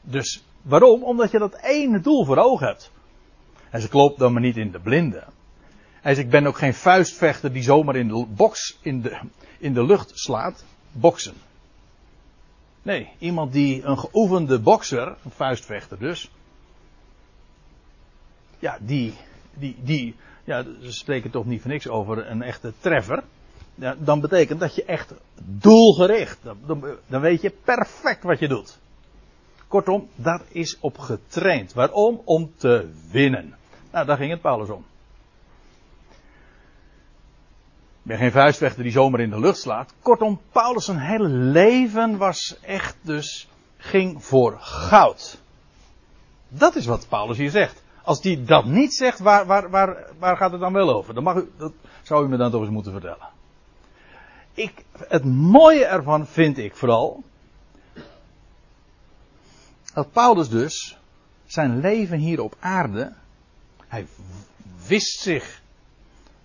Dus 0.00 0.42
waarom? 0.62 1.02
Omdat 1.02 1.30
je 1.30 1.38
dat 1.38 1.58
ene 1.62 2.00
doel 2.00 2.24
voor 2.24 2.36
ogen 2.36 2.66
hebt. 2.66 2.90
En 3.70 3.80
ze 3.80 3.88
klopt 3.88 4.18
dan 4.18 4.32
maar 4.32 4.42
niet 4.42 4.56
in 4.56 4.70
de 4.70 4.80
blinde. 4.80 5.24
Zegt, 6.02 6.18
ik 6.18 6.30
ben 6.30 6.46
ook 6.46 6.58
geen 6.58 6.74
vuistvechter 6.74 7.52
die 7.52 7.62
zomaar 7.62 7.96
in 7.96 8.08
de 8.08 8.26
box 8.28 8.78
in 8.80 9.02
de, 9.02 9.20
in 9.58 9.74
de 9.74 9.84
lucht 9.84 10.10
slaat. 10.14 10.64
Boksen. 10.92 11.34
Nee, 12.82 13.08
iemand 13.18 13.52
die 13.52 13.82
een 13.82 13.98
geoefende 13.98 14.58
bokser, 14.58 15.16
een 15.24 15.30
vuistvechter 15.30 15.98
dus. 15.98 16.30
Ja, 18.58 18.78
die, 18.80 19.14
die, 19.54 19.76
die, 19.80 20.14
ja, 20.44 20.62
ze 20.62 20.92
spreken 20.92 21.30
toch 21.30 21.44
niet 21.44 21.60
voor 21.60 21.70
niks 21.70 21.88
over 21.88 22.30
een 22.30 22.42
echte 22.42 22.72
treffer. 22.80 23.22
Dan 23.98 24.20
betekent 24.20 24.60
dat 24.60 24.74
je 24.74 24.84
echt 24.84 25.14
doelgericht, 25.44 26.38
dan, 26.66 26.84
dan 27.06 27.20
weet 27.20 27.40
je 27.40 27.50
perfect 27.64 28.22
wat 28.22 28.38
je 28.38 28.48
doet. 28.48 28.78
Kortom, 29.68 30.08
daar 30.14 30.40
is 30.48 30.76
op 30.80 30.98
getraind. 30.98 31.72
Waarom? 31.72 32.20
Om 32.24 32.52
te 32.56 32.90
winnen. 33.10 33.56
Nou, 33.92 34.06
daar 34.06 34.16
ging 34.16 34.30
het 34.30 34.40
Paulus 34.40 34.68
om. 34.68 34.84
Ik 38.02 38.14
ben 38.14 38.18
geen 38.18 38.32
vuistvechter 38.32 38.82
die 38.82 38.92
zomaar 38.92 39.20
in 39.20 39.30
de 39.30 39.40
lucht 39.40 39.58
slaat. 39.58 39.94
Kortom, 40.02 40.40
Paulus 40.52 40.84
zijn 40.84 40.98
hele 40.98 41.28
leven 41.28 42.16
was 42.16 42.58
echt 42.60 42.96
dus, 43.00 43.48
ging 43.76 44.24
voor 44.24 44.56
goud. 44.60 45.40
Dat 46.48 46.74
is 46.74 46.86
wat 46.86 47.06
Paulus 47.08 47.38
hier 47.38 47.50
zegt. 47.50 47.82
Als 48.02 48.22
hij 48.22 48.44
dat 48.44 48.64
niet 48.64 48.94
zegt, 48.94 49.18
waar, 49.18 49.46
waar, 49.46 49.70
waar, 49.70 50.06
waar 50.18 50.36
gaat 50.36 50.50
het 50.50 50.60
dan 50.60 50.72
wel 50.72 50.90
over? 50.90 51.14
Dan 51.14 51.22
mag 51.22 51.44
dat 51.56 51.72
zou 52.02 52.24
u 52.24 52.28
me 52.28 52.36
dan 52.36 52.50
toch 52.50 52.60
eens 52.60 52.70
moeten 52.70 52.92
vertellen. 52.92 53.28
Ik, 54.58 54.84
het 55.08 55.24
mooie 55.24 55.84
ervan 55.84 56.26
vind 56.26 56.58
ik 56.58 56.76
vooral. 56.76 57.24
Dat 59.94 60.12
Paulus 60.12 60.48
dus 60.48 60.98
zijn 61.46 61.80
leven 61.80 62.18
hier 62.18 62.42
op 62.42 62.56
aarde. 62.58 63.12
Hij 63.86 64.06
wist 64.86 65.20
zich 65.20 65.62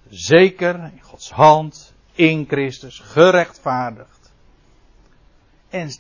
zeker 0.10 0.76
in 0.76 1.02
Gods 1.02 1.32
hand, 1.32 1.94
in 2.12 2.46
Christus, 2.48 3.00
gerechtvaardigd. 3.00 4.32
En 5.70 5.92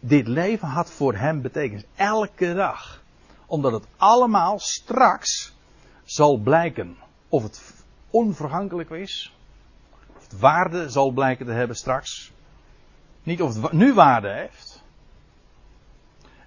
dit 0.00 0.26
leven 0.26 0.68
had 0.68 0.90
voor 0.90 1.14
hem 1.14 1.42
betekenis. 1.42 1.84
Elke 1.94 2.54
dag 2.54 3.02
omdat 3.46 3.72
het 3.72 3.86
allemaal 3.96 4.58
straks 4.58 5.52
zal 6.04 6.36
blijken 6.36 6.96
of 7.28 7.42
het 7.42 7.84
onvergankelijk 8.10 8.90
is. 8.90 9.34
Waarde 10.38 10.90
zal 10.90 11.10
blijken 11.10 11.46
te 11.46 11.52
hebben 11.52 11.76
straks. 11.76 12.32
Niet 13.22 13.42
of 13.42 13.62
het 13.62 13.72
nu 13.72 13.94
waarde 13.94 14.28
heeft. 14.32 14.82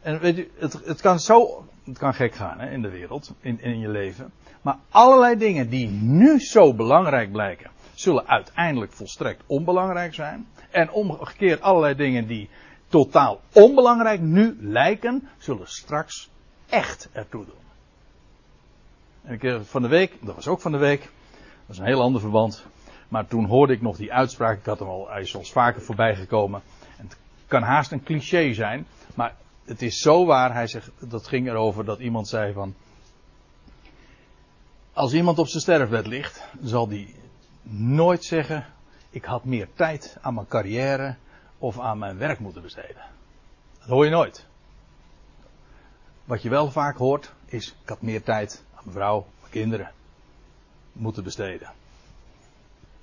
En 0.01 0.19
weet 0.19 0.38
u, 0.38 0.51
het, 0.57 0.73
het 0.85 1.01
kan 1.01 1.19
zo, 1.19 1.65
het 1.83 1.97
kan 1.97 2.13
gek 2.13 2.35
gaan 2.35 2.59
hè, 2.59 2.69
in 2.69 2.81
de 2.81 2.89
wereld, 2.89 3.33
in, 3.39 3.61
in 3.61 3.79
je 3.79 3.89
leven. 3.89 4.31
Maar 4.61 4.77
allerlei 4.89 5.38
dingen 5.38 5.69
die 5.69 5.88
nu 5.89 6.39
zo 6.39 6.73
belangrijk 6.73 7.31
blijken, 7.31 7.69
zullen 7.93 8.27
uiteindelijk 8.27 8.91
volstrekt 8.91 9.43
onbelangrijk 9.45 10.13
zijn. 10.13 10.47
En 10.71 10.91
omgekeerd 10.91 11.61
allerlei 11.61 11.95
dingen 11.95 12.27
die 12.27 12.49
totaal 12.88 13.41
onbelangrijk 13.53 14.21
nu 14.21 14.57
lijken, 14.59 15.29
zullen 15.38 15.67
straks 15.67 16.29
echt 16.69 17.09
ertoe 17.11 17.45
doen. 17.45 17.55
En 19.23 19.33
ik 19.33 19.65
van 19.65 19.81
de 19.81 19.88
week, 19.88 20.13
dat 20.21 20.35
was 20.35 20.47
ook 20.47 20.61
van 20.61 20.71
de 20.71 20.77
week, 20.77 21.01
dat 21.65 21.75
is 21.75 21.77
een 21.77 21.85
heel 21.85 22.01
ander 22.01 22.21
verband. 22.21 22.65
Maar 23.08 23.28
toen 23.28 23.45
hoorde 23.45 23.74
ik 23.74 23.82
nog 23.82 23.97
die 23.97 24.14
uitspraak, 24.14 24.58
ik 24.58 24.66
had 24.66 24.80
hem 24.80 24.88
al, 24.88 25.10
hij 25.10 25.22
is 25.22 25.36
al 25.36 25.43
vaker 25.43 25.82
voorbij 25.82 26.16
gekomen. 26.16 26.62
En 26.97 27.03
het 27.08 27.18
kan 27.47 27.62
haast 27.62 27.91
een 27.91 28.03
cliché 28.03 28.53
zijn, 28.53 28.88
maar 29.16 29.36
het 29.66 29.82
is 29.82 29.97
zo 29.97 30.26
waar. 30.26 30.53
Hij 30.53 30.68
zegt, 30.68 30.91
dat 30.99 31.28
ging 31.28 31.47
erover 31.47 31.86
dat 31.86 31.99
iemand 31.99 32.28
zei 32.28 32.53
van, 32.53 32.76
als 34.93 35.14
iemand 35.14 35.39
op 35.39 35.47
zijn 35.47 35.62
sterfbed 35.62 36.08
ligt, 36.08 36.47
zal 36.62 36.88
die 36.88 37.16
nooit 37.70 38.24
zeggen, 38.24 38.66
ik 39.10 39.26
had 39.26 39.45
meer 39.45 39.68
tijd 39.74 40.18
aan 40.22 40.34
mijn 40.34 40.47
carrière 40.47 41.16
of 41.58 41.80
aan 41.80 41.97
mijn 41.97 42.18
werk 42.18 42.39
moeten 42.39 42.62
besteden. 42.62 43.01
Dat 43.80 43.88
hoor 43.89 44.05
je 44.05 44.12
nooit. 44.12 44.45
Wat 46.24 46.41
je 46.41 46.49
wel 46.49 46.72
vaak 46.72 46.97
hoort 46.97 47.34
is, 47.45 47.76
ik 47.82 47.89
had 47.89 48.01
meer 48.01 48.24
tijd 48.24 48.64
aan 48.76 48.82
mijn 48.84 48.95
vrouw, 48.95 49.28
mijn 49.39 49.51
kinderen 49.51 49.91
moeten 50.91 51.24
besteden. 51.24 51.72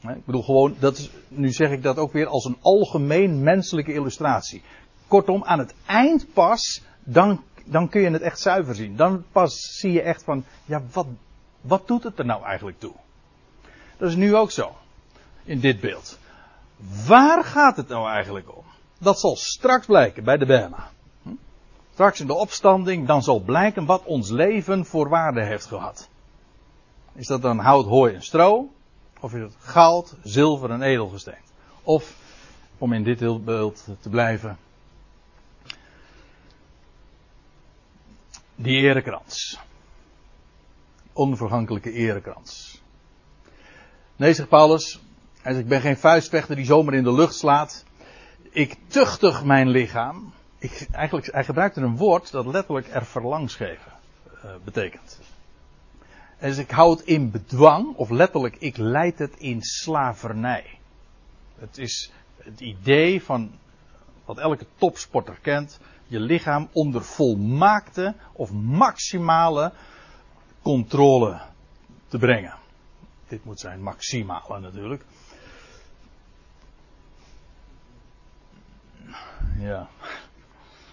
Ik 0.08 0.24
bedoel 0.24 0.42
gewoon, 0.42 0.76
dat 0.78 0.98
is, 0.98 1.10
nu 1.28 1.52
zeg 1.52 1.70
ik 1.70 1.82
dat 1.82 1.96
ook 1.96 2.12
weer 2.12 2.26
als 2.26 2.44
een 2.44 2.58
algemeen 2.60 3.42
menselijke 3.42 3.92
illustratie. 3.92 4.62
Kortom, 5.08 5.44
aan 5.44 5.58
het 5.58 5.74
eind 5.86 6.32
pas, 6.32 6.82
dan, 7.04 7.42
dan 7.64 7.88
kun 7.88 8.00
je 8.00 8.10
het 8.10 8.22
echt 8.22 8.40
zuiver 8.40 8.74
zien. 8.74 8.96
Dan 8.96 9.24
pas 9.32 9.78
zie 9.78 9.92
je 9.92 10.02
echt 10.02 10.22
van, 10.22 10.44
ja, 10.64 10.82
wat, 10.92 11.06
wat 11.60 11.86
doet 11.86 12.02
het 12.02 12.18
er 12.18 12.24
nou 12.24 12.44
eigenlijk 12.44 12.78
toe? 12.78 12.94
Dat 13.96 14.08
is 14.08 14.16
nu 14.16 14.36
ook 14.36 14.50
zo. 14.50 14.76
In 15.44 15.60
dit 15.60 15.80
beeld. 15.80 16.18
Waar 17.06 17.44
gaat 17.44 17.76
het 17.76 17.88
nou 17.88 18.08
eigenlijk 18.08 18.56
om? 18.56 18.64
Dat 18.98 19.20
zal 19.20 19.36
straks 19.36 19.86
blijken 19.86 20.24
bij 20.24 20.36
de 20.36 20.46
Bema. 20.46 20.90
Straks 21.92 22.20
in 22.20 22.26
de 22.26 22.34
opstanding, 22.34 23.06
dan 23.06 23.22
zal 23.22 23.40
blijken 23.40 23.84
wat 23.84 24.04
ons 24.04 24.30
leven 24.30 24.84
voor 24.84 25.08
waarde 25.08 25.44
heeft 25.44 25.66
gehad. 25.66 26.08
Is 27.12 27.26
dat 27.26 27.42
dan 27.42 27.58
hout, 27.58 27.86
hooi 27.86 28.14
en 28.14 28.22
stro? 28.22 28.73
Of 29.24 29.34
is 29.34 29.42
het 29.42 29.56
goud, 29.58 30.14
zilver 30.22 30.70
en 30.70 30.82
edelgesteen? 30.82 31.42
Of, 31.82 32.16
om 32.78 32.92
in 32.92 33.02
dit 33.02 33.44
beeld 33.44 33.86
te 34.00 34.08
blijven, 34.08 34.58
die 38.54 38.76
erekrans. 38.76 39.58
Onvergankelijke 41.12 41.92
erekrans. 41.92 42.82
Nee, 44.16 44.34
zegt 44.34 44.48
Paulus, 44.48 45.00
hij 45.40 45.54
ik 45.54 45.68
ben 45.68 45.80
geen 45.80 45.98
vuistvechter 45.98 46.56
die 46.56 46.64
zomaar 46.64 46.94
in 46.94 47.04
de 47.04 47.12
lucht 47.12 47.34
slaat. 47.34 47.84
Ik 48.50 48.76
tuchtig 48.86 49.44
mijn 49.44 49.68
lichaam 49.68 50.32
ik, 50.58 50.86
eigenlijk, 50.92 51.32
hij 51.32 51.44
gebruikte 51.44 51.80
een 51.80 51.96
woord 51.96 52.30
dat 52.30 52.46
letterlijk 52.46 52.88
er 52.88 53.06
verlangs 53.06 53.54
geven 53.54 53.92
uh, 54.44 54.50
betekent. 54.64 55.18
Dus 56.44 56.58
ik 56.58 56.70
hou 56.70 56.90
het 56.90 57.00
in 57.00 57.30
bedwang, 57.30 57.96
of 57.96 58.10
letterlijk, 58.10 58.56
ik 58.56 58.76
leid 58.76 59.18
het 59.18 59.36
in 59.36 59.62
slavernij. 59.62 60.78
Het 61.58 61.78
is 61.78 62.12
het 62.36 62.60
idee 62.60 63.22
van 63.22 63.52
wat 64.24 64.38
elke 64.38 64.66
topsporter 64.76 65.38
kent, 65.42 65.80
je 66.06 66.20
lichaam 66.20 66.68
onder 66.72 67.04
volmaakte 67.04 68.14
of 68.32 68.52
maximale 68.52 69.72
controle 70.62 71.40
te 72.08 72.18
brengen. 72.18 72.54
Dit 73.28 73.44
moet 73.44 73.60
zijn 73.60 73.82
maximale 73.82 74.60
natuurlijk. 74.60 75.04
Ja. 79.58 79.88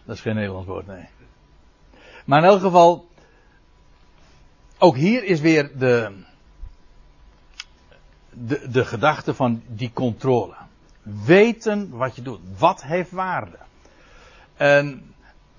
Dat 0.05 0.15
is 0.15 0.21
geen 0.21 0.35
Nederlands 0.35 0.67
woord, 0.67 0.87
nee. 0.87 1.09
Maar 2.25 2.43
in 2.43 2.49
elk 2.49 2.61
geval, 2.61 3.09
ook 4.82 4.95
hier 4.95 5.23
is 5.23 5.39
weer 5.39 5.71
de, 5.77 6.11
de, 8.29 8.69
de 8.69 8.86
gedachte 8.86 9.34
van 9.34 9.61
die 9.67 9.91
controle. 9.93 10.53
Weten 11.25 11.89
wat 11.89 12.15
je 12.15 12.21
doet. 12.21 12.39
Wat 12.57 12.84
heeft 12.84 13.11
waarde? 13.11 13.57
En 14.55 15.13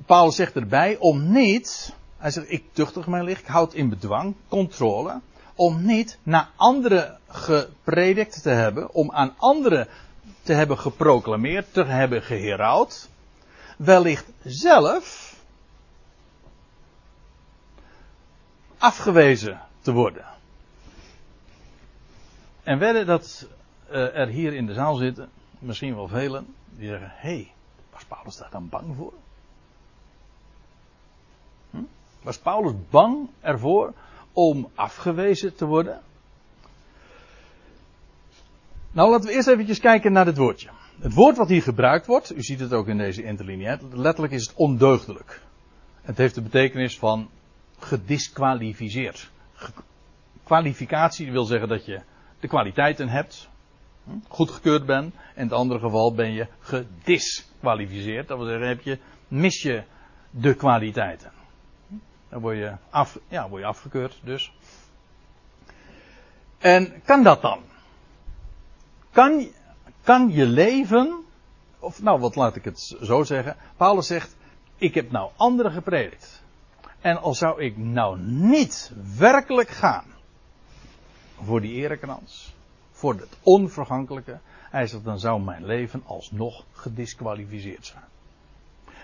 Paulus 0.07 0.37
zegt 0.37 0.57
erbij 0.57 0.97
om 0.99 1.33
niet, 1.33 1.95
hij 2.17 2.31
zegt 2.31 2.51
ik 2.51 2.65
tuchtig 2.73 3.07
mijn 3.07 3.25
licht, 3.25 3.41
ik 3.41 3.47
houd 3.47 3.75
in 3.75 3.89
bedwang, 3.89 4.35
controle, 4.49 5.21
om 5.55 5.85
niet 5.85 6.19
naar 6.23 6.49
anderen 6.57 7.19
gepredikt 7.29 8.43
te 8.43 8.51
hebben, 8.51 8.95
om 8.95 9.13
aan 9.13 9.35
anderen 9.37 9.89
te 10.43 10.53
hebben 10.53 10.79
geproclameerd, 10.79 11.73
te 11.73 11.85
hebben 11.85 12.23
geherouwd, 12.23 13.09
wellicht 13.77 14.25
zelf 14.45 15.32
afgewezen 18.83 19.61
te 19.81 19.93
worden. 19.93 20.25
En 22.63 22.79
wedden 22.79 23.07
dat 23.07 23.49
uh, 23.91 24.17
er 24.17 24.29
hier 24.29 24.53
in 24.53 24.67
de 24.67 24.73
zaal 24.73 24.95
zitten, 24.95 25.29
misschien 25.59 25.95
wel 25.95 26.09
velen, 26.09 26.55
die 26.69 26.89
zeggen: 26.89 27.13
hé, 27.15 27.35
hey, 27.35 27.53
was 27.93 28.05
Paulus 28.05 28.37
daar 28.37 28.51
dan 28.51 28.69
bang 28.69 28.97
voor? 28.97 29.13
Hm? 31.71 31.83
Was 32.23 32.39
Paulus 32.39 32.73
bang 32.91 33.29
ervoor 33.41 33.93
om 34.33 34.71
afgewezen 34.75 35.55
te 35.55 35.67
worden? 35.67 36.01
Nou, 38.93 39.11
laten 39.11 39.27
we 39.27 39.35
eerst 39.35 39.49
eventjes 39.49 39.81
kijken 39.81 40.13
naar 40.13 40.25
dit 40.25 40.37
woordje. 40.37 40.71
Het 41.01 41.15
woord 41.15 41.37
wat 41.37 41.49
hier 41.49 41.63
gebruikt 41.63 42.07
wordt, 42.07 42.37
u 42.37 42.43
ziet 42.43 42.61
het 42.61 42.73
ook 42.73 42.89
in 42.89 42.99
deze 42.99 43.23
interlineair, 43.23 43.79
letterlijk 43.93 44.33
is 44.33 44.47
het 44.47 44.57
ondeugdelijk. 44.57 45.41
Het 46.03 46.17
heeft 46.17 46.35
de 46.35 46.43
betekenis 46.43 46.99
van 46.99 47.29
gedisqualificeerd. 47.85 49.31
Kwalificatie 50.45 51.33
wil 51.33 51.45
zeggen 51.45 51.69
dat 51.69 51.85
je 51.85 52.01
de 52.41 52.49
kwaliteiten 52.49 53.09
hebt, 53.09 53.49
hm, 54.05 54.11
goedgekeurd 54.29 54.87
bent. 54.87 55.15
In 55.35 55.43
het 55.43 55.53
andere 55.53 55.81
geval 55.81 56.15
ben 56.15 56.33
je 56.33 56.47
gedisqualificeerd. 56.61 58.29
Dat 58.29 58.39
wil 58.39 58.47
zeggen, 58.47 58.69
heb 58.69 58.81
je, 58.81 58.99
mis 59.29 59.63
je 59.63 59.83
de 60.31 60.55
kwaliteiten. 60.55 61.33
Dan 62.29 62.41
word 62.41 62.57
je, 62.57 62.73
af, 62.91 63.19
ja, 63.29 63.49
word 63.49 63.63
je 63.63 63.69
afgekeurd 63.69 64.21
dus. 64.25 64.53
En 66.59 67.03
kan 67.05 67.23
dat 67.23 67.43
dan? 67.43 67.63
Kan, 69.11 69.49
kan 70.03 70.31
je 70.31 70.47
leven, 70.47 71.25
of 71.79 72.03
nou 72.03 72.21
wat 72.21 72.37
laat 72.37 72.57
ik 72.57 72.65
het 72.65 72.97
zo 73.03 73.23
zeggen, 73.23 73.57
Paulus 73.77 74.07
zegt, 74.07 74.37
ik 74.77 74.95
heb 74.95 75.11
nou 75.11 75.31
anderen 75.37 75.73
gepredikt. 75.73 76.42
En 77.03 77.21
al 77.21 77.35
zou 77.35 77.63
ik 77.63 77.77
nou 77.77 78.19
niet 78.21 78.93
werkelijk 79.19 79.69
gaan 79.69 80.05
voor 81.45 81.61
die 81.61 81.75
erekrans, 81.75 82.55
voor 82.91 83.15
het 83.15 83.37
onvergankelijke, 83.43 84.39
hij 84.71 84.87
zegt 84.87 85.05
dan 85.05 85.19
zou 85.19 85.43
mijn 85.43 85.65
leven 85.65 86.03
alsnog 86.07 86.65
gedisqualificeerd 86.73 87.87
zijn. 87.87 88.05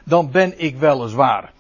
dan 0.05 0.31
ben 0.31 0.61
ik 0.61 0.77
weliswaar. 0.77 1.53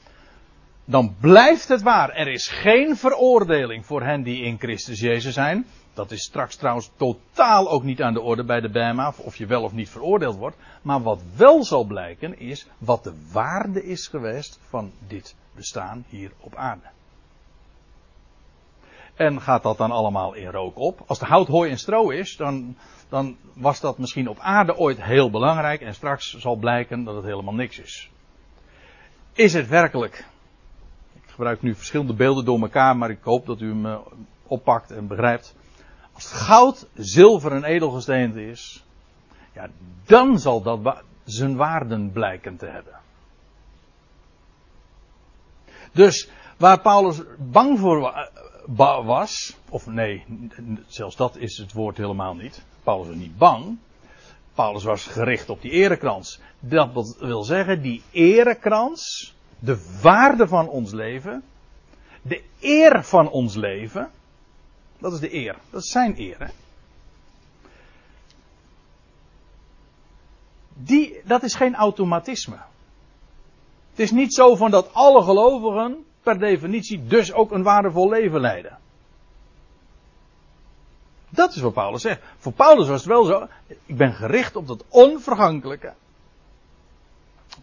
Dan 0.84 1.14
blijft 1.20 1.68
het 1.68 1.82
waar. 1.82 2.10
Er 2.10 2.28
is 2.28 2.46
geen 2.46 2.96
veroordeling 2.96 3.86
voor 3.86 4.02
hen 4.02 4.22
die 4.22 4.42
in 4.42 4.58
Christus 4.58 5.00
Jezus 5.00 5.34
zijn. 5.34 5.66
Dat 5.94 6.10
is 6.10 6.22
straks 6.22 6.56
trouwens 6.56 6.90
totaal 6.96 7.70
ook 7.70 7.82
niet 7.82 8.02
aan 8.02 8.12
de 8.12 8.20
orde 8.20 8.44
bij 8.44 8.60
de 8.60 8.70
Bema, 8.70 9.12
of 9.16 9.36
je 9.36 9.46
wel 9.46 9.62
of 9.62 9.72
niet 9.72 9.88
veroordeeld 9.88 10.36
wordt. 10.36 10.56
Maar 10.82 11.02
wat 11.02 11.20
wel 11.36 11.64
zal 11.64 11.84
blijken 11.84 12.38
is 12.38 12.66
wat 12.78 13.04
de 13.04 13.14
waarde 13.32 13.84
is 13.84 14.06
geweest 14.06 14.58
van 14.68 14.92
dit 15.06 15.34
bestaan 15.58 16.04
hier 16.08 16.32
op 16.40 16.54
aarde. 16.54 16.86
En 19.14 19.40
gaat 19.40 19.62
dat 19.62 19.76
dan 19.76 19.90
allemaal 19.90 20.34
in 20.34 20.50
rook 20.50 20.78
op? 20.78 21.02
Als 21.06 21.18
de 21.18 21.24
hout, 21.24 21.48
hooi 21.48 21.70
en 21.70 21.78
stro 21.78 22.10
is, 22.10 22.36
dan, 22.36 22.76
dan 23.08 23.36
was 23.52 23.80
dat 23.80 23.98
misschien 23.98 24.28
op 24.28 24.38
aarde 24.38 24.76
ooit 24.76 25.02
heel 25.02 25.30
belangrijk 25.30 25.80
en 25.80 25.94
straks 25.94 26.38
zal 26.38 26.56
blijken 26.56 27.04
dat 27.04 27.14
het 27.14 27.24
helemaal 27.24 27.54
niks 27.54 27.78
is. 27.78 28.10
Is 29.32 29.52
het 29.52 29.68
werkelijk? 29.68 30.26
Ik 31.14 31.30
gebruik 31.30 31.62
nu 31.62 31.74
verschillende 31.74 32.14
beelden 32.14 32.44
door 32.44 32.60
elkaar, 32.60 32.96
maar 32.96 33.10
ik 33.10 33.22
hoop 33.22 33.46
dat 33.46 33.60
u 33.60 33.68
hem 33.68 33.86
eh, 33.86 33.98
oppakt 34.46 34.90
en 34.90 35.06
begrijpt. 35.06 35.56
Als 36.12 36.32
goud, 36.32 36.88
zilver 36.94 37.52
en 37.52 37.64
edelgesteente 37.64 38.46
is, 38.46 38.84
ja, 39.52 39.68
dan 40.04 40.38
zal 40.38 40.62
dat 40.62 41.02
zijn 41.24 41.56
waarden 41.56 42.12
blijken 42.12 42.56
te 42.56 42.66
hebben. 42.66 42.97
Dus 45.92 46.28
waar 46.56 46.80
Paulus 46.80 47.22
bang 47.38 47.78
voor 47.78 48.26
was, 49.04 49.56
of 49.68 49.86
nee, 49.86 50.24
zelfs 50.86 51.16
dat 51.16 51.36
is 51.36 51.58
het 51.58 51.72
woord 51.72 51.96
helemaal 51.96 52.34
niet. 52.34 52.62
Paulus 52.82 53.06
was 53.06 53.16
niet 53.16 53.38
bang. 53.38 53.78
Paulus 54.54 54.84
was 54.84 55.06
gericht 55.06 55.50
op 55.50 55.62
die 55.62 55.70
erekrans. 55.70 56.40
Dat 56.60 57.14
wil 57.18 57.42
zeggen, 57.42 57.82
die 57.82 58.02
erekrans, 58.10 59.34
de 59.58 59.98
waarde 60.02 60.48
van 60.48 60.68
ons 60.68 60.92
leven, 60.92 61.42
de 62.22 62.42
eer 62.60 63.04
van 63.04 63.30
ons 63.30 63.54
leven, 63.54 64.10
dat 64.98 65.12
is 65.12 65.20
de 65.20 65.34
eer. 65.34 65.56
Dat 65.70 65.82
is 65.82 65.90
zijn 65.90 66.20
eer. 66.20 66.50
Die, 70.74 71.20
dat 71.24 71.42
is 71.42 71.54
geen 71.54 71.74
automatisme. 71.74 72.56
Het 73.98 74.06
is 74.06 74.12
niet 74.12 74.34
zo 74.34 74.56
van 74.56 74.70
dat 74.70 74.94
alle 74.94 75.22
gelovigen 75.22 76.04
per 76.22 76.38
definitie 76.38 77.06
dus 77.06 77.32
ook 77.32 77.50
een 77.50 77.62
waardevol 77.62 78.08
leven 78.08 78.40
leiden. 78.40 78.78
Dat 81.28 81.54
is 81.54 81.60
wat 81.60 81.72
Paulus 81.72 82.02
zegt. 82.02 82.20
Voor 82.36 82.52
Paulus 82.52 82.88
was 82.88 82.98
het 82.98 83.08
wel 83.08 83.24
zo. 83.24 83.46
Ik 83.66 83.96
ben 83.96 84.12
gericht 84.12 84.56
op 84.56 84.66
dat 84.66 84.84
onvergankelijke. 84.88 85.92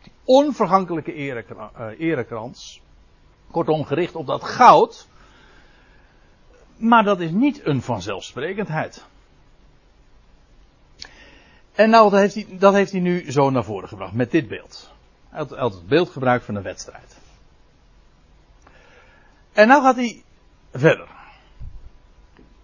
Die 0.02 0.12
onvergankelijke 0.24 1.14
eh, 1.14 2.00
erekrans. 2.00 2.82
Kortom, 3.52 3.86
gericht 3.86 4.16
op 4.16 4.28
dat 4.28 4.44
goud. 4.44 5.08
Maar 6.78 7.04
dat 7.04 7.20
is 7.20 7.32
niet 7.32 7.66
een 7.66 7.82
vanzelfsprekendheid. 7.82 9.06
En 11.74 11.90
nou, 11.90 12.18
heeft, 12.18 12.36
hij, 12.36 12.48
dat 12.50 12.74
heeft 12.74 12.92
hij 12.92 13.02
nu 13.02 13.32
zo 13.32 13.50
naar 13.50 13.64
voren 13.64 13.88
gebracht 13.88 14.14
met 14.14 14.32
dit 14.32 14.48
beeld. 14.48 14.94
Had, 15.36 15.50
had 15.50 15.74
het 15.74 15.88
beeld 15.88 16.10
gebruikt 16.10 16.46
van 16.46 16.56
een 16.56 16.64
wedstrijd. 16.64 17.18
En 19.54 19.68
nou 19.68 19.82
gaat 19.82 19.96
hij 19.96 20.24
verder. 20.74 21.08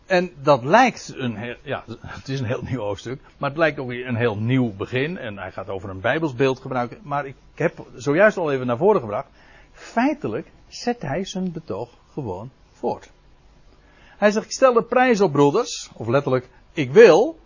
En 0.06 0.32
dat 0.42 0.64
lijkt 0.64 1.14
een 1.16 1.58
ja, 1.64 1.84
het 2.02 2.30
is 2.30 2.40
een 2.40 2.46
heel 2.46 2.62
nieuw 2.62 2.80
hoofdstuk, 2.80 3.22
maar 3.38 3.50
het 3.50 3.58
lijkt 3.58 3.80
ook 3.80 3.88
weer 3.88 4.08
een 4.08 4.16
heel 4.16 4.38
nieuw 4.38 4.76
begin. 4.76 5.18
En 5.18 5.38
hij 5.38 5.52
gaat 5.52 5.70
over 5.70 5.90
een 5.90 6.02
bijbelsbeeld 6.02 6.60
gebruiken. 6.60 7.00
Maar 7.02 7.26
ik 7.26 7.36
heb 7.56 7.86
zojuist 7.96 8.38
al 8.38 8.52
even 8.52 8.68
naar 8.68 8.78
voren 8.78 9.02
gebracht. 9.02 9.28
Feitelijk 9.74 10.52
zet 10.68 11.02
hij 11.02 11.26
zijn 11.26 11.52
betoog 11.52 11.90
gewoon 12.14 12.52
voort. 12.72 13.10
Hij 14.18 14.32
zegt, 14.32 14.46
ik 14.46 14.52
stel 14.52 14.74
de 14.74 14.84
prijs 14.84 15.22
op 15.22 15.32
broeders, 15.32 15.90
of 15.94 16.08
letterlijk, 16.08 16.50
ik 16.74 16.92
wil, 16.92 17.40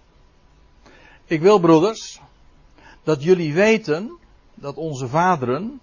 ik 1.25 1.41
wil 1.41 1.59
broeders, 1.59 2.19
dat 3.03 3.23
jullie 3.23 3.53
weten 3.53 4.17
dat 4.55 4.75
onze 4.75 5.07
vaderen, 5.07 5.79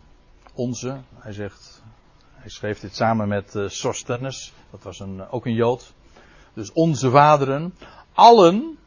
onze, 0.54 1.00
hij 1.14 1.32
zegt, 1.32 1.82
hij 2.32 2.50
schreef 2.50 2.80
dit 2.80 2.96
samen 2.96 3.28
met 3.28 3.54
uh, 3.54 3.68
dat 4.70 4.82
was 4.82 5.00
een, 5.00 5.28
ook 5.28 5.46
een 5.46 5.54
Jood. 5.54 5.92
Dus 6.54 6.72
onze 6.72 7.10
vaderen, 7.10 7.74
allen 8.12 8.78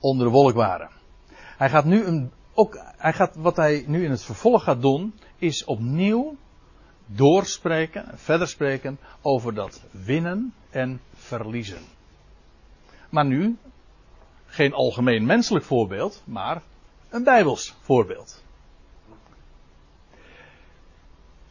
onder 0.00 0.26
de 0.26 0.32
wolk 0.32 0.54
waren. 0.54 0.90
Hij 1.34 1.70
gaat 1.70 1.84
nu 1.84 2.04
een, 2.04 2.30
ook, 2.54 2.78
hij 2.96 3.12
gaat, 3.12 3.36
wat 3.36 3.56
hij 3.56 3.84
nu 3.86 4.04
in 4.04 4.10
het 4.10 4.22
vervolg 4.22 4.64
gaat 4.64 4.82
doen, 4.82 5.14
is 5.38 5.64
opnieuw 5.64 6.36
doorspreken, 7.06 8.18
verder 8.18 8.48
spreken 8.48 8.98
over 9.20 9.54
dat 9.54 9.82
winnen 9.90 10.54
en 10.70 11.00
verliezen. 11.14 11.82
Maar 13.10 13.26
nu 13.26 13.56
geen 14.46 14.72
algemeen 14.72 15.26
menselijk 15.26 15.64
voorbeeld, 15.64 16.22
maar 16.24 16.62
een 17.12 17.24
bijbels 17.24 17.74
voorbeeld. 17.80 18.42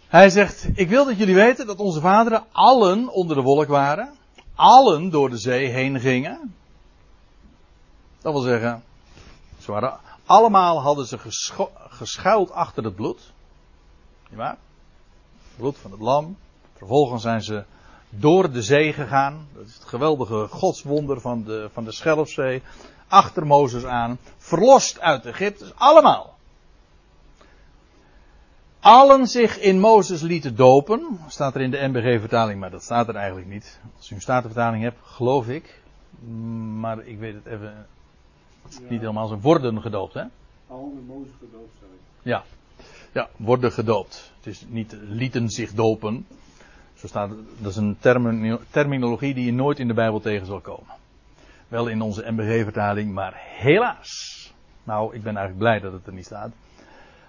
Hij 0.07 0.30
zegt, 0.30 0.68
ik 0.74 0.89
wil 0.89 1.05
dat 1.05 1.18
jullie 1.18 1.36
weten 1.36 1.68
dat 1.68 1.80
onze 1.80 1.99
vaderen 1.99 2.43
allen 2.51 3.07
onder 3.07 3.36
de 3.36 3.41
wolk 3.41 3.68
waren, 3.68 4.14
allen 4.55 5.09
door 5.09 5.30
de 5.30 5.38
zee 5.38 5.68
heen 5.68 5.99
gingen. 5.99 6.55
Dat 8.22 8.34
wil 8.34 8.41
zeggen, 8.41 8.84
ze 9.59 9.72
waren, 9.72 9.99
allemaal 10.26 10.82
hadden 10.82 11.05
ze 11.05 11.18
geschuild 11.89 12.51
achter 12.51 12.84
het 12.84 12.95
bloed. 12.95 13.34
Niet 14.30 14.39
waar? 14.39 14.57
bloed 15.55 15.78
van 15.78 15.91
het 15.91 15.99
lam. 15.99 16.38
Vervolgens 16.78 17.22
zijn 17.22 17.41
ze 17.41 17.64
door 18.09 18.51
de 18.51 18.62
zee 18.62 18.93
gegaan. 18.93 19.47
Dat 19.53 19.66
is 19.66 19.74
het 19.74 19.84
geweldige 19.84 20.47
godswonder 20.49 21.22
van 21.22 21.43
de, 21.43 21.70
van 21.74 21.84
de 21.84 21.91
Schelfzee. 21.91 22.62
Achter 23.12 23.45
Mozes 23.45 23.86
aan. 23.86 24.18
Verlost 24.38 24.99
uit 24.99 25.26
Egypte. 25.26 25.64
Dus 25.64 25.74
allemaal. 25.76 26.38
Allen 28.80 29.28
zich 29.28 29.59
in 29.59 29.80
Mozes 29.80 30.22
lieten 30.22 30.55
dopen. 30.55 31.20
Staat 31.28 31.55
er 31.55 31.62
in 31.62 31.72
de 31.72 31.88
MBG-vertaling, 31.88 32.59
maar 32.59 32.72
dat 32.72 32.84
staat 32.84 33.07
er 33.07 33.16
eigenlijk 33.16 33.47
niet. 33.47 33.80
Als 33.97 34.12
u 34.12 34.16
een 34.16 34.22
statenvertaling 34.22 34.84
hebt, 34.84 34.97
geloof 35.03 35.47
ik. 35.47 35.82
Maar 36.80 37.05
ik 37.05 37.20
weet 37.20 37.34
het 37.34 37.45
even 37.45 37.86
niet 38.89 38.99
helemaal. 38.99 39.28
Ze 39.28 39.39
worden 39.39 39.82
gedoopt, 39.82 40.14
hè? 40.14 40.24
Allen 40.68 40.91
in 40.91 41.05
Mozes 41.07 41.34
gedoopt 41.39 41.74
zijn. 41.80 41.91
Ja. 42.22 42.43
Ja, 43.12 43.30
worden 43.36 43.72
gedoopt. 43.72 44.32
Het 44.38 44.47
is 44.47 44.66
niet 44.68 44.95
lieten 45.01 45.49
zich 45.49 45.74
dopen. 45.74 46.28
Zo 46.93 47.07
staat, 47.07 47.30
dat 47.57 47.72
is 47.72 47.78
een 47.78 47.97
terminologie 48.70 49.34
die 49.34 49.45
je 49.45 49.53
nooit 49.53 49.80
in 49.80 49.88
de 49.88 49.93
Bijbel 49.93 50.20
tegen 50.20 50.45
zal 50.45 50.59
komen. 50.59 50.99
Wel 51.72 51.88
in 51.88 52.01
onze 52.01 52.32
MBG-vertaling, 52.32 53.13
maar 53.13 53.34
helaas. 53.36 54.53
Nou, 54.84 55.15
ik 55.15 55.24
ben 55.24 55.38
eigenlijk 55.38 55.57
blij 55.57 55.80
dat 55.80 55.93
het 55.93 56.07
er 56.07 56.13
niet 56.13 56.26
staat. 56.26 56.51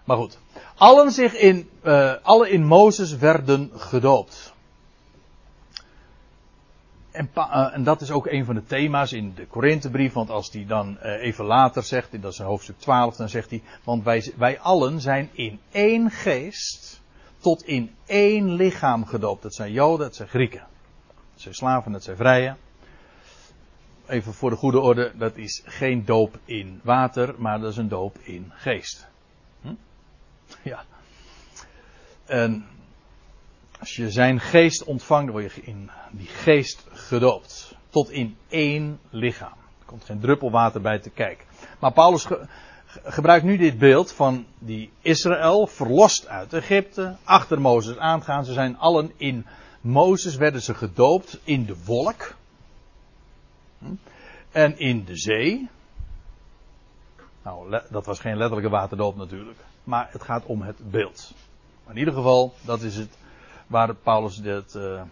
Maar 0.05 0.16
goed. 0.16 0.38
Allen 0.74 1.12
zich 1.12 1.34
in, 1.34 1.70
uh, 1.84 2.14
alle 2.22 2.51
in 2.51 2.64
Mozes 2.64 3.16
werden 3.16 3.70
gedoopt. 3.74 4.53
En, 7.11 7.30
uh, 7.34 7.70
en, 7.72 7.84
dat 7.84 8.01
is 8.01 8.11
ook 8.11 8.26
een 8.26 8.45
van 8.45 8.55
de 8.55 8.64
thema's 8.64 9.12
in 9.12 9.34
de 9.34 9.47
Korinthebrief, 9.47 10.12
want 10.12 10.30
als 10.30 10.51
die 10.51 10.66
dan 10.66 10.99
uh, 11.03 11.22
even 11.22 11.45
later 11.45 11.82
zegt, 11.82 12.22
dat 12.22 12.32
is 12.32 12.38
hoofdstuk 12.38 12.78
12, 12.78 13.16
dan 13.16 13.28
zegt 13.28 13.51
hij, 13.51 13.62
want 13.84 14.05
wij, 14.05 14.32
wij 14.36 14.61
allen 14.61 15.01
zijn 15.01 15.30
in 15.32 15.61
één 15.70 16.11
geest 16.11 17.01
tot 17.38 17.62
in 17.62 17.95
één 18.07 18.53
lichaam 18.53 19.07
gedoopt. 19.07 19.43
Dat 19.43 19.55
zijn 19.55 19.72
Joden, 19.72 20.07
dat 20.07 20.16
zijn 20.16 20.28
Grieken. 20.28 20.66
Dat 21.32 21.43
zijn 21.43 21.55
slaven, 21.55 21.93
dat 21.93 22.03
zijn 22.03 22.16
vrije. 22.16 22.57
Even 24.07 24.34
voor 24.34 24.50
de 24.50 24.57
goede 24.57 24.80
orde, 24.80 25.12
dat 25.14 25.36
is 25.36 25.62
geen 25.64 26.05
doop 26.05 26.38
in 26.44 26.80
water, 26.82 27.34
maar 27.38 27.61
dat 27.61 27.70
is 27.70 27.76
een 27.76 27.88
doop 27.88 28.18
in 28.18 28.53
geest. 28.55 29.07
Hm? 29.61 29.74
Ja. 30.62 30.84
En 32.26 32.66
als 33.78 33.96
je 33.96 34.11
zijn 34.11 34.40
geest 34.40 34.84
ontvangt, 34.84 35.32
word 35.32 35.53
je 35.53 35.62
in 35.62 35.90
die 36.11 36.26
geest 36.26 36.86
gedoopt. 36.90 37.74
Tot 37.90 38.11
in 38.11 38.36
één 38.48 39.00
lichaam. 39.11 39.57
Er 39.78 39.86
komt 39.86 40.05
geen 40.05 40.20
druppel 40.20 40.50
water 40.50 40.80
bij 40.80 40.98
te 40.98 41.11
kijken. 41.11 41.46
Maar 41.78 41.92
Paulus 41.92 42.26
gebruikt 43.05 43.44
nu 43.44 43.57
dit 43.57 43.78
beeld 43.78 44.12
van 44.12 44.46
die 44.59 44.90
Israël, 45.00 45.66
verlost 45.66 46.26
uit 46.26 46.53
Egypte, 46.53 47.16
achter 47.24 47.61
Mozes 47.61 47.96
aangaan. 47.96 48.44
Ze 48.44 48.53
zijn 48.53 48.78
allen 48.78 49.12
in 49.16 49.46
Mozes, 49.80 50.36
werden 50.36 50.62
ze 50.62 50.74
gedoopt 50.74 51.40
in 51.44 51.64
de 51.64 51.76
wolk. 51.84 52.34
En 54.51 54.78
in 54.78 55.05
de 55.05 55.16
zee. 55.16 55.68
Nou, 57.43 57.80
dat 57.91 58.07
was 58.07 58.20
geen 58.20 58.37
letterlijke 58.37 58.70
waterdoop 58.70 59.16
natuurlijk. 59.16 59.59
Maar 59.85 60.09
het 60.11 60.22
gaat 60.22 60.45
om 60.45 60.62
het 60.62 60.91
beeld. 60.91 61.33
Maar 61.85 61.95
in 61.95 61.99
ieder 61.99 62.14
geval, 62.14 62.55
dat 62.61 62.83
is 62.83 62.97
het 62.97 63.16
waar 63.66 63.95
Paulus 63.95 64.37
dit 64.37 64.74
uh, 64.74 65.03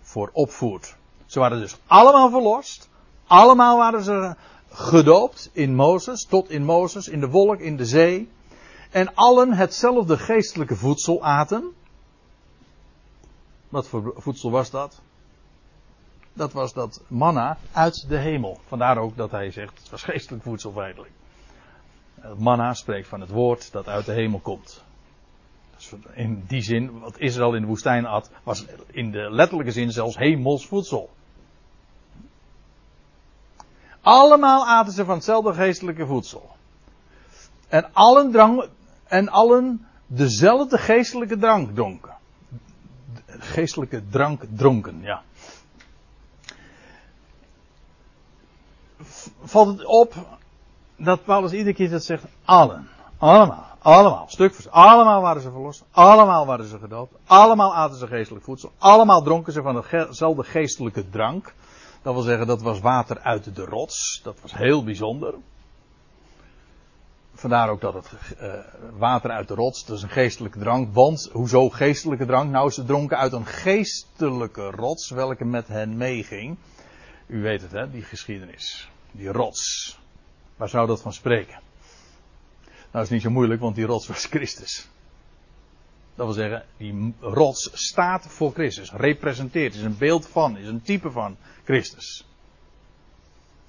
voor 0.00 0.30
opvoert. 0.32 0.96
Ze 1.26 1.38
waren 1.38 1.60
dus 1.60 1.76
allemaal 1.86 2.30
verlost. 2.30 2.88
Allemaal 3.26 3.76
waren 3.76 4.02
ze 4.02 4.36
gedoopt 4.70 5.50
in 5.52 5.74
Mozes, 5.74 6.26
tot 6.26 6.50
in 6.50 6.64
Mozes, 6.64 7.08
in 7.08 7.20
de 7.20 7.28
wolk, 7.28 7.58
in 7.58 7.76
de 7.76 7.86
zee. 7.86 8.28
En 8.90 9.14
allen 9.14 9.52
hetzelfde 9.52 10.18
geestelijke 10.18 10.76
voedsel 10.76 11.24
aten. 11.24 11.72
Wat 13.68 13.88
voor 13.88 14.14
voedsel 14.16 14.50
was 14.50 14.70
dat? 14.70 15.00
Dat 16.34 16.52
was 16.52 16.72
dat 16.72 17.02
manna 17.08 17.58
uit 17.72 18.08
de 18.08 18.16
hemel. 18.16 18.60
Vandaar 18.66 18.98
ook 18.98 19.16
dat 19.16 19.30
hij 19.30 19.50
zegt, 19.50 19.78
het 19.78 19.90
was 19.90 20.02
geestelijk 20.02 20.42
voedsel 20.42 20.72
feitelijk. 20.72 21.12
Manna 22.36 22.74
spreekt 22.74 23.08
van 23.08 23.20
het 23.20 23.30
woord 23.30 23.72
dat 23.72 23.88
uit 23.88 24.04
de 24.04 24.12
hemel 24.12 24.38
komt. 24.38 24.84
Dus 25.76 25.92
in 26.14 26.44
die 26.46 26.62
zin, 26.62 26.98
wat 26.98 27.18
Israël 27.18 27.54
in 27.54 27.60
de 27.60 27.66
woestijn 27.66 28.06
at, 28.06 28.30
was 28.42 28.66
in 28.90 29.10
de 29.10 29.30
letterlijke 29.30 29.72
zin 29.72 29.90
zelfs 29.90 30.16
hemels 30.16 30.66
voedsel. 30.66 31.10
Allemaal 34.00 34.66
aten 34.66 34.92
ze 34.92 35.04
van 35.04 35.14
hetzelfde 35.14 35.54
geestelijke 35.54 36.06
voedsel. 36.06 36.50
En 37.68 37.92
allen, 37.92 38.30
drang, 38.30 38.68
en 39.04 39.28
allen 39.28 39.86
dezelfde 40.06 40.78
geestelijke 40.78 41.38
drank 41.38 41.74
dronken. 41.74 42.16
Geestelijke 43.26 44.02
drank 44.08 44.42
dronken, 44.56 45.00
ja. 45.02 45.22
Valt 49.42 49.68
het 49.68 49.86
op 49.86 50.14
dat 50.96 51.24
Paulus 51.24 51.52
iedere 51.52 51.74
keer 51.74 51.90
dat 51.90 52.04
zegt, 52.04 52.24
allen. 52.44 52.88
Allemaal. 53.18 53.64
Allemaal. 53.78 54.24
Stuk 54.28 54.52
voor 54.52 54.60
stuk. 54.60 54.72
Allemaal 54.72 55.20
waren 55.20 55.42
ze 55.42 55.50
verlost. 55.50 55.84
Allemaal 55.90 56.46
waren 56.46 56.64
ze 56.64 56.78
gedoopt. 56.78 57.14
Allemaal 57.26 57.74
aten 57.74 57.98
ze 57.98 58.06
geestelijk 58.06 58.44
voedsel. 58.44 58.72
Allemaal 58.78 59.22
dronken 59.22 59.52
ze 59.52 59.62
van 59.62 59.84
dezelfde 59.90 60.44
geestelijke 60.44 61.10
drank. 61.10 61.54
Dat 62.02 62.14
wil 62.14 62.22
zeggen, 62.22 62.46
dat 62.46 62.62
was 62.62 62.80
water 62.80 63.18
uit 63.20 63.56
de 63.56 63.64
rots. 63.64 64.20
Dat 64.22 64.40
was 64.40 64.54
heel 64.54 64.84
bijzonder. 64.84 65.34
Vandaar 67.34 67.68
ook 67.68 67.80
dat 67.80 67.94
het 67.94 68.10
uh, 68.40 68.54
water 68.96 69.30
uit 69.30 69.48
de 69.48 69.54
rots, 69.54 69.84
dat 69.84 69.96
is 69.96 70.02
een 70.02 70.08
geestelijke 70.08 70.58
drank. 70.58 70.94
Want, 70.94 71.30
hoezo 71.32 71.68
geestelijke 71.68 72.26
drank? 72.26 72.50
Nou, 72.50 72.70
ze 72.70 72.84
dronken 72.84 73.18
uit 73.18 73.32
een 73.32 73.46
geestelijke 73.46 74.70
rots, 74.70 75.10
welke 75.10 75.44
met 75.44 75.68
hen 75.68 75.96
meeging. 75.96 76.56
U 77.26 77.42
weet 77.42 77.62
het, 77.62 77.72
hè, 77.72 77.90
die 77.90 78.02
geschiedenis. 78.02 78.88
Die 79.16 79.28
rots. 79.28 79.98
Waar 80.56 80.68
zou 80.68 80.86
dat 80.86 81.00
van 81.00 81.12
spreken? 81.12 81.60
Nou, 82.90 83.04
is 83.04 83.10
niet 83.10 83.22
zo 83.22 83.30
moeilijk, 83.30 83.60
want 83.60 83.74
die 83.74 83.86
rots 83.86 84.06
was 84.06 84.24
Christus. 84.24 84.88
Dat 86.14 86.26
wil 86.26 86.34
zeggen, 86.34 86.64
die 86.76 87.14
rots 87.20 87.70
staat 87.72 88.26
voor 88.26 88.52
Christus, 88.52 88.92
representeert, 88.92 89.74
is 89.74 89.82
een 89.82 89.98
beeld 89.98 90.26
van, 90.26 90.56
is 90.56 90.66
een 90.66 90.82
type 90.82 91.10
van 91.10 91.36
Christus. 91.64 92.26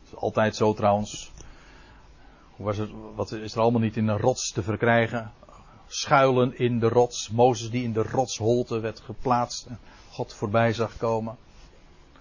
Dat 0.03 0.13
is 0.13 0.19
altijd 0.19 0.55
zo 0.55 0.73
trouwens. 0.73 1.31
Hoe 2.55 2.65
was 2.65 2.77
het, 2.77 2.89
wat 3.15 3.31
is 3.31 3.53
er 3.53 3.61
allemaal 3.61 3.81
niet 3.81 3.97
in 3.97 4.07
een 4.07 4.17
rots 4.17 4.51
te 4.51 4.63
verkrijgen? 4.63 5.33
Schuilen 5.87 6.57
in 6.57 6.79
de 6.79 6.87
rots. 6.87 7.29
Mozes 7.29 7.69
die 7.69 7.83
in 7.83 7.93
de 7.93 8.03
rotsholte 8.03 8.79
werd 8.79 8.99
geplaatst. 8.99 9.65
En 9.65 9.79
God 10.09 10.33
voorbij 10.33 10.73
zag 10.73 10.97
komen. 10.97 11.37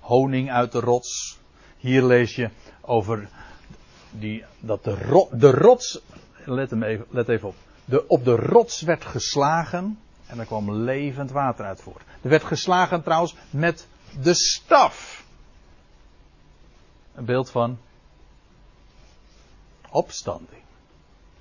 Honing 0.00 0.50
uit 0.50 0.72
de 0.72 0.80
rots. 0.80 1.38
Hier 1.84 2.02
lees 2.02 2.34
je 2.34 2.50
over 2.80 3.28
die, 4.10 4.44
dat 4.60 4.84
de, 4.84 5.28
de 5.32 5.50
rots. 5.50 6.00
Let, 6.44 6.70
hem 6.70 6.82
even, 6.82 7.06
let 7.10 7.28
even 7.28 7.48
op. 7.48 7.54
De, 7.84 8.08
op 8.08 8.24
de 8.24 8.36
rots 8.36 8.80
werd 8.80 9.04
geslagen. 9.04 9.98
En 10.26 10.38
er 10.38 10.46
kwam 10.46 10.72
levend 10.72 11.30
water 11.30 11.64
uit 11.64 11.80
voort. 11.80 12.02
Er 12.22 12.28
werd 12.28 12.44
geslagen 12.44 13.02
trouwens 13.02 13.34
met 13.50 13.86
de 14.22 14.34
staf. 14.34 15.24
Een 17.14 17.24
beeld 17.24 17.50
van 17.50 17.78
opstanding. 19.90 20.62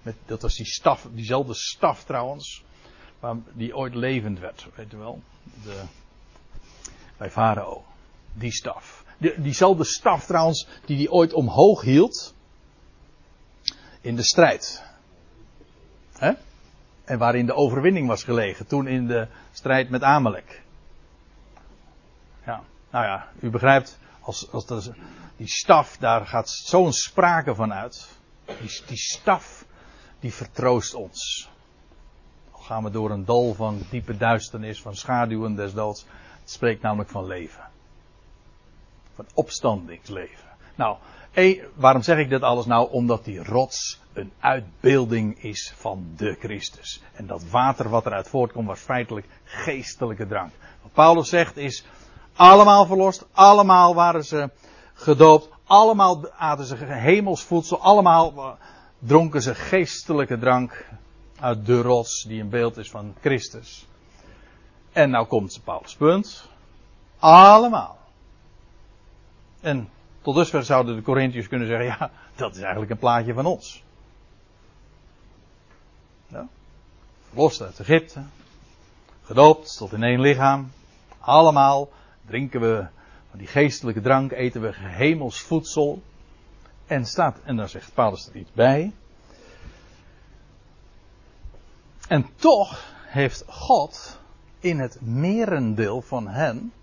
Met, 0.02 0.16
dat 0.26 0.42
was 0.42 0.56
die 0.56 0.66
staf, 0.66 1.08
diezelfde 1.12 1.54
staf 1.54 2.04
trouwens, 2.04 2.64
die 3.54 3.76
ooit 3.76 3.96
levend 3.96 4.40
werd, 4.40 4.68
weet 4.76 4.94
u 4.94 4.98
wel. 4.98 5.22
De, 5.64 5.82
bij 7.18 7.32
Farao. 7.32 7.86
Die 8.34 8.52
staf. 8.52 9.03
Die, 9.24 9.42
diezelfde 9.42 9.84
staf 9.84 10.26
trouwens, 10.26 10.68
die 10.86 10.98
hij 10.98 11.10
ooit 11.10 11.34
omhoog 11.34 11.82
hield. 11.82 12.34
In 14.02 14.16
de 14.16 14.24
strijd. 14.24 14.84
En 17.04 17.18
waarin 17.18 17.46
de 17.46 17.54
overwinning 17.54 18.08
was 18.08 18.24
gelegen. 18.24 18.68
Toen 18.68 18.88
in 18.88 19.08
de 19.08 19.28
strijd 19.52 19.90
met 19.90 20.02
Amalek. 20.02 20.62
Ja, 22.46 22.64
nou 22.92 23.06
ja, 23.06 23.28
u 23.40 23.50
begrijpt. 23.50 24.00
Als, 24.20 24.52
als 24.52 24.66
dat, 24.66 24.92
die 25.38 25.48
staf, 25.48 25.98
daar 25.98 26.26
gaat 26.26 26.50
zo'n 26.50 26.94
sprake 26.94 27.56
van 27.56 27.74
uit. 27.74 28.08
Die, 28.46 28.82
die 28.88 28.98
staf, 28.98 29.66
die 30.20 30.34
vertroost 30.34 30.94
ons. 30.94 31.50
Al 32.52 32.62
gaan 32.62 32.84
we 32.84 32.90
door 32.90 33.12
een 33.12 33.26
dal 33.26 33.54
van 33.54 33.82
diepe 33.90 34.18
duisternis, 34.18 34.82
van 34.82 34.96
schaduwen 34.96 35.56
des 35.56 35.74
doods. 35.74 36.06
Het 36.40 36.52
spreekt 36.52 36.82
namelijk 36.82 37.10
van 37.10 37.26
leven. 37.26 37.72
Van 39.16 39.26
opstandingsleven. 39.34 40.50
Nou, 40.76 40.98
waarom 41.76 42.02
zeg 42.02 42.18
ik 42.18 42.30
dit 42.30 42.42
alles 42.42 42.66
nou? 42.66 42.92
Omdat 42.92 43.26
die 43.26 43.44
rots 43.44 44.02
een 44.14 44.32
uitbeelding 44.40 45.44
is 45.44 45.74
van 45.76 46.14
de 46.18 46.36
Christus. 46.40 47.02
En 47.14 47.28
dat 47.28 47.50
water 47.50 47.90
wat 47.90 48.06
eruit 48.06 48.28
voortkomt 48.28 48.68
was 48.68 48.80
feitelijk 48.80 49.28
geestelijke 49.44 50.28
drank. 50.28 50.52
Wat 50.82 50.94
Paulus 50.94 51.30
zegt 51.30 51.58
is, 51.58 51.86
allemaal 52.36 52.86
verlost, 52.86 53.26
allemaal 53.32 53.96
waren 53.96 54.26
ze 54.26 54.50
gedoopt, 54.94 55.50
allemaal 55.64 56.32
aten 56.32 56.66
ze 56.66 56.76
hemelsvoedsel, 56.76 57.80
allemaal 57.80 58.58
dronken 59.00 59.42
ze 59.42 59.56
geestelijke 59.56 60.38
drank 60.38 60.86
uit 61.40 61.66
de 61.66 61.82
rots 61.82 62.24
die 62.24 62.42
een 62.42 62.50
beeld 62.50 62.78
is 62.78 62.90
van 62.90 63.16
Christus. 63.22 63.88
En 64.92 65.10
nou 65.10 65.28
komt 65.28 65.62
Paulus 65.64 65.96
punt. 65.96 66.50
Allemaal. 67.20 67.98
En 69.64 69.90
tot 70.22 70.36
dusver 70.36 70.64
zouden 70.64 70.96
de 70.96 71.02
Corinthiërs 71.02 71.48
kunnen 71.48 71.68
zeggen, 71.68 71.86
ja, 71.86 72.12
dat 72.36 72.56
is 72.56 72.62
eigenlijk 72.62 72.92
een 72.92 72.98
plaatje 72.98 73.34
van 73.34 73.46
ons. 73.46 73.84
Ja. 76.28 76.48
Verlost 77.28 77.62
uit 77.62 77.80
Egypte. 77.80 78.24
Gedoopt 79.24 79.78
tot 79.78 79.94
in 79.94 80.04
één 80.04 80.20
lichaam. 80.20 80.72
Allemaal 81.20 81.90
drinken 82.26 82.62
we 82.62 82.86
van 83.30 83.40
die 83.40 83.48
geestelijke 83.48 84.02
drank, 84.02 84.32
eten 84.32 84.62
we 84.62 84.72
hemels 84.76 85.40
voedsel. 85.42 86.02
En 86.86 87.06
staat, 87.06 87.38
en 87.44 87.56
daar 87.56 87.70
zegt 87.70 87.94
Paulus 87.94 88.28
er 88.28 88.36
iets 88.36 88.52
bij. 88.52 88.92
En 92.08 92.30
toch 92.36 92.94
heeft 93.06 93.44
God 93.48 94.20
in 94.60 94.80
het 94.80 95.02
merendeel 95.02 96.02
van 96.02 96.28
hen 96.28 96.74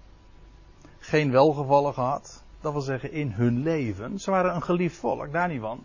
geen 0.99 1.31
welgevallen 1.31 1.95
gehad 1.95 2.39
dat 2.61 2.73
wil 2.73 2.81
zeggen 2.81 3.13
in 3.13 3.31
hun 3.31 3.63
leven. 3.63 4.19
Ze 4.19 4.31
waren 4.31 4.55
een 4.55 4.63
geliefd 4.63 4.97
volk, 4.97 5.33
daar 5.33 5.49
niet 5.49 5.61
van. 5.61 5.85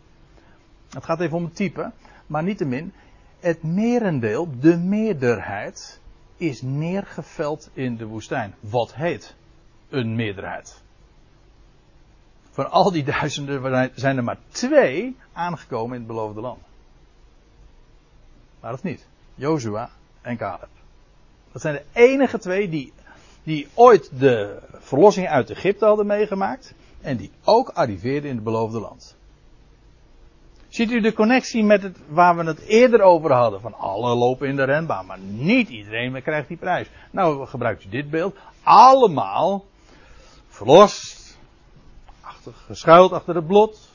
Het 0.89 1.03
gaat 1.03 1.19
even 1.19 1.37
om 1.37 1.43
het 1.43 1.55
type, 1.55 1.91
maar 2.27 2.43
niettemin, 2.43 2.93
het 3.39 3.63
merendeel, 3.63 4.59
de 4.59 4.77
meerderheid, 4.77 5.99
is 6.37 6.61
neergeveld 6.61 7.69
in 7.73 7.97
de 7.97 8.05
woestijn. 8.05 8.55
Wat 8.59 8.95
heet 8.95 9.35
een 9.89 10.15
meerderheid? 10.15 10.83
Van 12.51 12.71
al 12.71 12.91
die 12.91 13.03
duizenden 13.03 13.91
zijn 13.95 14.17
er 14.17 14.23
maar 14.23 14.39
twee 14.47 15.15
aangekomen 15.33 15.93
in 15.93 16.01
het 16.01 16.07
beloofde 16.07 16.41
land. 16.41 16.61
Maar 18.59 18.73
of 18.73 18.83
niet? 18.83 19.07
Jozua 19.35 19.89
en 20.21 20.37
Caleb. 20.37 20.69
Dat 21.51 21.61
zijn 21.61 21.75
de 21.75 21.83
enige 21.93 22.37
twee 22.37 22.69
die 22.69 22.93
die 23.45 23.67
ooit 23.73 24.09
de 24.19 24.59
verlossing 24.73 25.27
uit 25.27 25.49
Egypte 25.49 25.85
hadden 25.85 26.05
meegemaakt 26.05 26.73
en 27.01 27.17
die 27.17 27.31
ook 27.43 27.69
arriveerden 27.69 28.29
in 28.29 28.35
het 28.35 28.43
beloofde 28.43 28.79
land. 28.79 29.15
Ziet 30.67 30.91
u 30.91 31.01
de 31.01 31.13
connectie 31.13 31.63
met 31.63 31.83
het 31.83 31.97
waar 32.07 32.35
we 32.37 32.43
het 32.43 32.59
eerder 32.59 33.01
over 33.01 33.31
hadden? 33.31 33.61
Van 33.61 33.73
alle 33.73 34.15
lopen 34.15 34.47
in 34.47 34.55
de 34.55 34.63
renbaan, 34.63 35.05
maar 35.05 35.19
niet 35.19 35.69
iedereen 35.69 36.21
krijgt 36.21 36.47
die 36.47 36.57
prijs. 36.57 36.89
Nou 37.11 37.45
gebruikt 37.45 37.83
u 37.85 37.89
dit 37.89 38.09
beeld. 38.09 38.35
Allemaal 38.63 39.65
verlost, 40.47 41.37
achter, 42.21 42.53
geschuild 42.53 43.11
achter 43.11 43.35
het 43.35 43.47
bloed. 43.47 43.89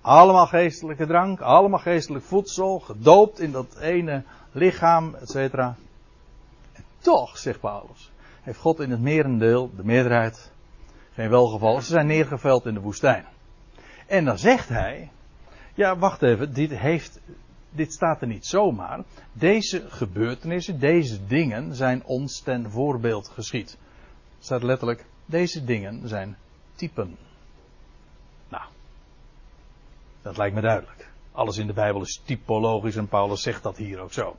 Allemaal 0.00 0.46
geestelijke 0.46 1.06
drank, 1.06 1.40
allemaal 1.40 1.78
geestelijk 1.78 2.24
voedsel, 2.24 2.78
gedoopt 2.78 3.40
in 3.40 3.52
dat 3.52 3.76
ene 3.80 4.22
lichaam, 4.52 5.14
etc. 5.14 5.34
En 5.54 5.76
toch, 6.98 7.38
zegt 7.38 7.60
Paulus, 7.60 8.10
heeft 8.40 8.58
God 8.58 8.80
in 8.80 8.90
het 8.90 9.00
merendeel, 9.00 9.70
de 9.76 9.84
meerderheid, 9.84 10.52
geen 11.12 11.30
welgeval. 11.30 11.80
Ze 11.80 11.90
zijn 11.92 12.06
neergeveld 12.06 12.66
in 12.66 12.74
de 12.74 12.80
woestijn. 12.80 13.24
En 14.06 14.24
dan 14.24 14.38
zegt 14.38 14.68
hij, 14.68 15.10
ja 15.74 15.98
wacht 15.98 16.22
even, 16.22 16.54
dit, 16.54 16.70
heeft, 16.70 17.20
dit 17.70 17.92
staat 17.92 18.20
er 18.20 18.26
niet 18.26 18.46
zomaar. 18.46 19.04
Deze 19.32 19.84
gebeurtenissen, 19.88 20.80
deze 20.80 21.26
dingen 21.26 21.74
zijn 21.74 22.04
ons 22.04 22.40
ten 22.40 22.70
voorbeeld 22.70 23.28
geschied. 23.28 23.78
staat 24.38 24.62
letterlijk, 24.62 25.04
deze 25.26 25.64
dingen 25.64 26.08
zijn 26.08 26.36
typen. 26.74 27.16
Nou, 28.48 28.64
dat 30.22 30.36
lijkt 30.36 30.54
me 30.54 30.60
duidelijk. 30.60 31.10
Alles 31.32 31.56
in 31.56 31.66
de 31.66 31.72
Bijbel 31.72 32.02
is 32.02 32.22
typologisch 32.24 32.96
en 32.96 33.08
Paulus 33.08 33.42
zegt 33.42 33.62
dat 33.62 33.76
hier 33.76 34.00
ook 34.00 34.12
zo. 34.12 34.36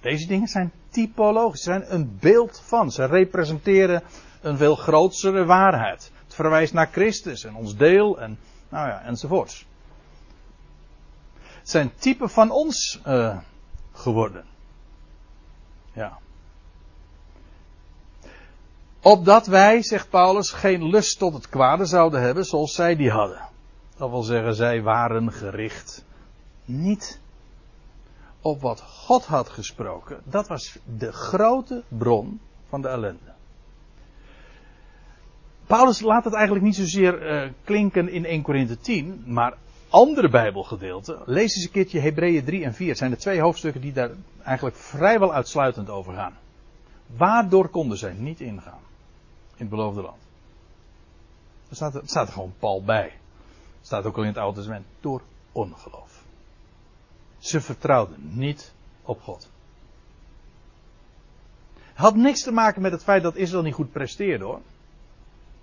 Deze 0.00 0.26
dingen 0.26 0.48
zijn 0.48 0.72
typologisch, 0.88 1.62
ze 1.62 1.70
zijn 1.70 1.94
een 1.94 2.18
beeld 2.20 2.62
van. 2.64 2.92
Ze 2.92 3.04
representeren 3.04 4.02
een 4.40 4.56
veel 4.56 4.74
grotere 4.74 5.44
waarheid. 5.44 6.10
Het 6.24 6.34
verwijst 6.34 6.72
naar 6.72 6.88
Christus 6.92 7.44
en 7.44 7.54
ons 7.54 7.76
deel 7.76 8.20
en 8.20 8.38
nou 8.68 8.88
ja, 8.88 9.02
enzovoorts. 9.02 9.66
Het 11.58 11.70
zijn 11.70 11.92
typen 11.96 12.30
van 12.30 12.50
ons 12.50 13.00
uh, 13.06 13.38
geworden. 13.92 14.44
Ja. 15.92 16.18
Opdat 19.02 19.46
wij, 19.46 19.82
zegt 19.82 20.10
Paulus, 20.10 20.50
geen 20.50 20.90
lust 20.90 21.18
tot 21.18 21.34
het 21.34 21.48
kwade 21.48 21.84
zouden 21.84 22.20
hebben 22.20 22.44
zoals 22.44 22.74
zij 22.74 22.96
die 22.96 23.10
hadden. 23.10 23.48
Dat 23.96 24.10
wil 24.10 24.22
zeggen, 24.22 24.54
zij 24.54 24.82
waren 24.82 25.32
gericht 25.32 26.04
niet 26.64 27.20
op 28.48 28.60
wat 28.60 28.80
God 28.80 29.26
had 29.26 29.48
gesproken. 29.48 30.20
Dat 30.24 30.48
was 30.48 30.78
de 30.98 31.12
grote 31.12 31.82
bron 31.88 32.40
van 32.68 32.82
de 32.82 32.88
ellende. 32.88 33.32
Paulus 35.66 36.00
laat 36.00 36.24
het 36.24 36.34
eigenlijk 36.34 36.64
niet 36.64 36.76
zozeer 36.76 37.44
uh, 37.44 37.50
klinken 37.64 38.08
in 38.08 38.24
1 38.24 38.42
Korinthe 38.42 38.78
10, 38.78 39.22
maar 39.26 39.56
andere 39.88 40.28
Bijbelgedeelten. 40.28 41.22
Lees 41.24 41.54
eens 41.54 41.64
een 41.64 41.70
keertje 41.70 42.00
Hebreeën 42.00 42.44
3 42.44 42.64
en 42.64 42.74
4. 42.74 42.88
Het 42.88 42.98
zijn 42.98 43.10
de 43.10 43.16
twee 43.16 43.40
hoofdstukken 43.40 43.80
die 43.80 43.92
daar 43.92 44.10
eigenlijk 44.42 44.76
vrijwel 44.76 45.34
uitsluitend 45.34 45.90
over 45.90 46.14
gaan. 46.14 46.38
Waardoor 47.16 47.68
konden 47.68 47.98
zij 47.98 48.12
niet 48.12 48.40
ingaan 48.40 48.80
in 49.50 49.66
het 49.66 49.68
beloofde 49.68 50.02
land? 50.02 50.22
Er 51.68 51.76
staat, 51.76 51.94
er 51.94 52.02
staat 52.04 52.30
gewoon 52.30 52.54
pal 52.58 52.82
bij. 52.82 53.12
Het 53.78 53.86
staat 53.86 54.04
ook 54.04 54.16
al 54.16 54.22
in 54.22 54.28
het 54.28 54.38
Oude 54.38 54.56
Testament. 54.56 54.86
Door 55.00 55.22
ongeloof. 55.52 56.17
Ze 57.38 57.60
vertrouwden 57.60 58.16
niet 58.20 58.72
op 59.02 59.22
God. 59.22 59.48
Had 61.94 62.14
niks 62.14 62.42
te 62.42 62.52
maken 62.52 62.82
met 62.82 62.92
het 62.92 63.02
feit 63.02 63.22
dat 63.22 63.36
Israël 63.36 63.62
niet 63.62 63.74
goed 63.74 63.92
presteerde 63.92 64.44
hoor. 64.44 64.60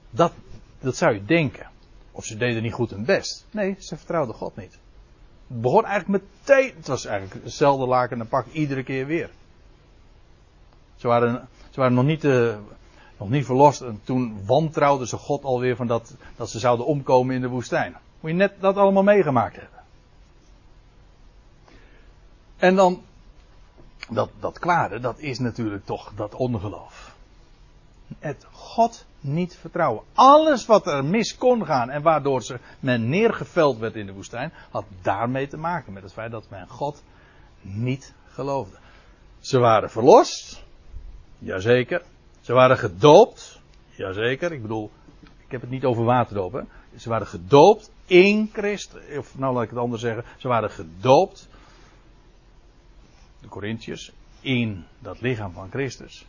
Dat, 0.09 0.33
dat 0.79 0.95
zou 0.95 1.13
je 1.13 1.25
denken. 1.25 1.69
Of 2.11 2.25
ze 2.25 2.37
deden 2.37 2.63
niet 2.63 2.73
goed 2.73 2.89
hun 2.89 3.05
best. 3.05 3.45
Nee, 3.51 3.75
ze 3.79 3.97
vertrouwden 3.97 4.35
God 4.35 4.55
niet. 4.55 4.77
Het 5.47 5.61
begon 5.61 5.85
eigenlijk 5.85 6.23
meteen. 6.23 6.73
Het 6.75 6.87
was 6.87 7.05
eigenlijk 7.05 7.43
hetzelfde 7.43 7.85
laken 7.85 8.19
en 8.19 8.27
pak 8.27 8.45
iedere 8.51 8.83
keer 8.83 9.05
weer. 9.05 9.29
Ze 10.95 11.07
waren, 11.07 11.47
ze 11.69 11.79
waren 11.79 11.95
nog, 11.95 12.05
niet, 12.05 12.23
uh, 12.23 12.55
nog 13.17 13.29
niet 13.29 13.45
verlost 13.45 13.81
en 13.81 14.01
toen 14.03 14.45
wantrouwden 14.45 15.07
ze 15.07 15.17
God 15.17 15.43
alweer 15.43 15.75
van 15.75 15.87
dat, 15.87 16.15
dat 16.35 16.49
ze 16.49 16.59
zouden 16.59 16.85
omkomen 16.85 17.35
in 17.35 17.41
de 17.41 17.47
woestijn. 17.47 17.95
Moet 18.19 18.31
je 18.31 18.37
net 18.37 18.53
dat 18.59 18.77
allemaal 18.77 19.03
meegemaakt 19.03 19.55
hebben. 19.55 19.74
En 22.57 22.75
dan, 22.75 23.03
dat, 24.09 24.29
dat 24.39 24.59
kwade, 24.59 24.99
dat 24.99 25.19
is 25.19 25.39
natuurlijk 25.39 25.85
toch 25.85 26.11
dat 26.15 26.35
ongeloof. 26.35 27.15
Het 28.19 28.45
God 28.51 29.05
niet 29.19 29.57
vertrouwen. 29.57 30.03
Alles 30.13 30.65
wat 30.65 30.87
er 30.87 31.05
mis 31.05 31.37
kon 31.37 31.65
gaan 31.65 31.89
en 31.89 32.01
waardoor 32.01 32.43
ze, 32.43 32.59
men 32.79 33.09
neergeveld 33.09 33.77
werd 33.77 33.95
in 33.95 34.05
de 34.05 34.13
woestijn, 34.13 34.53
had 34.69 34.85
daarmee 35.01 35.47
te 35.47 35.57
maken 35.57 35.93
met 35.93 36.03
het 36.03 36.13
feit 36.13 36.31
dat 36.31 36.49
men 36.49 36.67
God 36.67 37.03
niet 37.61 38.13
geloofde. 38.27 38.77
Ze 39.39 39.59
waren 39.59 39.89
verlost, 39.89 40.63
jazeker. 41.39 42.01
Ze 42.41 42.53
waren 42.53 42.77
gedoopt, 42.77 43.59
jazeker. 43.89 44.51
Ik 44.51 44.61
bedoel, 44.61 44.91
ik 45.19 45.51
heb 45.51 45.61
het 45.61 45.69
niet 45.69 45.85
over 45.85 46.03
waterdopen. 46.03 46.67
Ze 46.97 47.09
waren 47.09 47.27
gedoopt 47.27 47.91
in 48.05 48.49
Christus, 48.53 49.17
of 49.17 49.37
nou 49.37 49.53
laat 49.53 49.63
ik 49.63 49.69
het 49.69 49.79
anders 49.79 50.01
zeggen, 50.01 50.23
ze 50.37 50.47
waren 50.47 50.69
gedoopt, 50.69 51.47
de 53.45 53.51
Corinthiërs, 53.51 54.11
in 54.41 54.83
dat 54.99 55.21
lichaam 55.21 55.51
van 55.53 55.69
Christus 55.69 56.25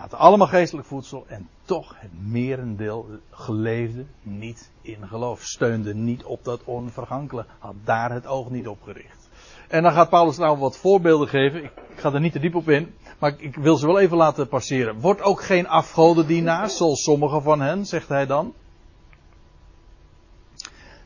hadden 0.00 0.18
allemaal 0.18 0.46
geestelijk 0.46 0.86
voedsel 0.86 1.24
en 1.28 1.48
toch 1.64 1.94
het 1.96 2.10
merendeel 2.22 3.06
geleefde 3.30 4.04
niet 4.22 4.70
in 4.82 5.08
geloof. 5.08 5.42
Steunde 5.42 5.94
niet 5.94 6.24
op 6.24 6.44
dat 6.44 6.64
onvergankelijke. 6.64 7.50
Had 7.58 7.74
daar 7.84 8.12
het 8.12 8.26
oog 8.26 8.50
niet 8.50 8.68
op 8.68 8.82
gericht. 8.82 9.28
En 9.68 9.82
dan 9.82 9.92
gaat 9.92 10.08
Paulus 10.08 10.36
nou 10.36 10.58
wat 10.58 10.76
voorbeelden 10.76 11.28
geven. 11.28 11.64
Ik, 11.64 11.72
ga 11.96 12.12
er 12.12 12.20
niet 12.20 12.32
te 12.32 12.38
diep 12.38 12.54
op 12.54 12.68
in. 12.68 12.94
Maar 13.18 13.30
ik, 13.30 13.40
ik 13.40 13.54
wil 13.54 13.76
ze 13.76 13.86
wel 13.86 13.98
even 13.98 14.16
laten 14.16 14.48
passeren. 14.48 15.00
Wordt 15.00 15.22
ook 15.22 15.42
geen 15.42 15.68
afgodendienaar, 15.68 16.70
zoals 16.70 17.02
sommigen 17.02 17.42
van 17.42 17.60
hen, 17.60 17.86
zegt 17.86 18.08
hij 18.08 18.26
dan. 18.26 18.54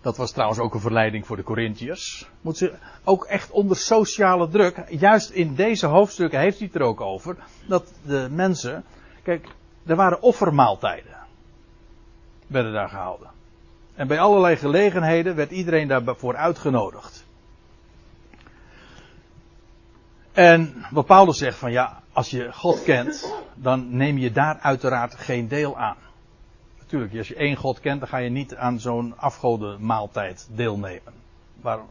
Dat 0.05 0.17
was 0.17 0.31
trouwens 0.31 0.61
ook 0.61 0.75
een 0.75 0.81
verleiding 0.81 1.27
voor 1.27 1.37
de 1.37 1.43
Corinthiërs. 1.43 2.29
Moet 2.41 2.57
ze 2.57 2.73
ook 3.05 3.25
echt 3.25 3.51
onder 3.51 3.77
sociale 3.77 4.49
druk. 4.49 4.85
Juist 4.89 5.31
in 5.31 5.55
deze 5.55 5.87
hoofdstukken 5.87 6.41
heeft 6.41 6.59
hij 6.59 6.67
het 6.67 6.77
er 6.77 6.87
ook 6.87 7.01
over. 7.01 7.37
Dat 7.67 7.93
de 8.03 8.29
mensen. 8.31 8.85
Kijk, 9.23 9.49
er 9.87 9.97
waren 9.97 10.23
offermaaltijden. 10.23 11.17
Werden 12.47 12.73
daar 12.73 12.89
gehouden. 12.89 13.31
En 13.95 14.07
bij 14.07 14.21
allerlei 14.21 14.57
gelegenheden 14.57 15.35
werd 15.35 15.51
iedereen 15.51 15.89
daarvoor 15.89 16.37
uitgenodigd. 16.37 17.25
En 20.33 20.85
wat 20.91 21.07
Paulus 21.07 21.39
zegt 21.39 21.59
van 21.59 21.73
ja, 21.73 22.03
als 22.13 22.31
je 22.31 22.53
God 22.53 22.83
kent, 22.83 23.35
dan 23.55 23.97
neem 23.97 24.19
je 24.19 24.33
daar 24.33 24.59
uiteraard 24.59 25.15
geen 25.15 25.49
deel 25.49 25.79
aan. 25.79 25.97
Natuurlijk, 26.95 27.29
als 27.29 27.39
je 27.39 27.45
één 27.45 27.57
God 27.57 27.81
kent, 27.81 28.01
dan 28.01 28.09
ga 28.09 28.17
je 28.17 28.31
niet 28.31 28.55
aan 28.55 28.81
zo'n 28.81 29.15
afgodenmaaltijd 29.17 30.49
deelnemen. 30.51 31.13
Waarom? 31.61 31.87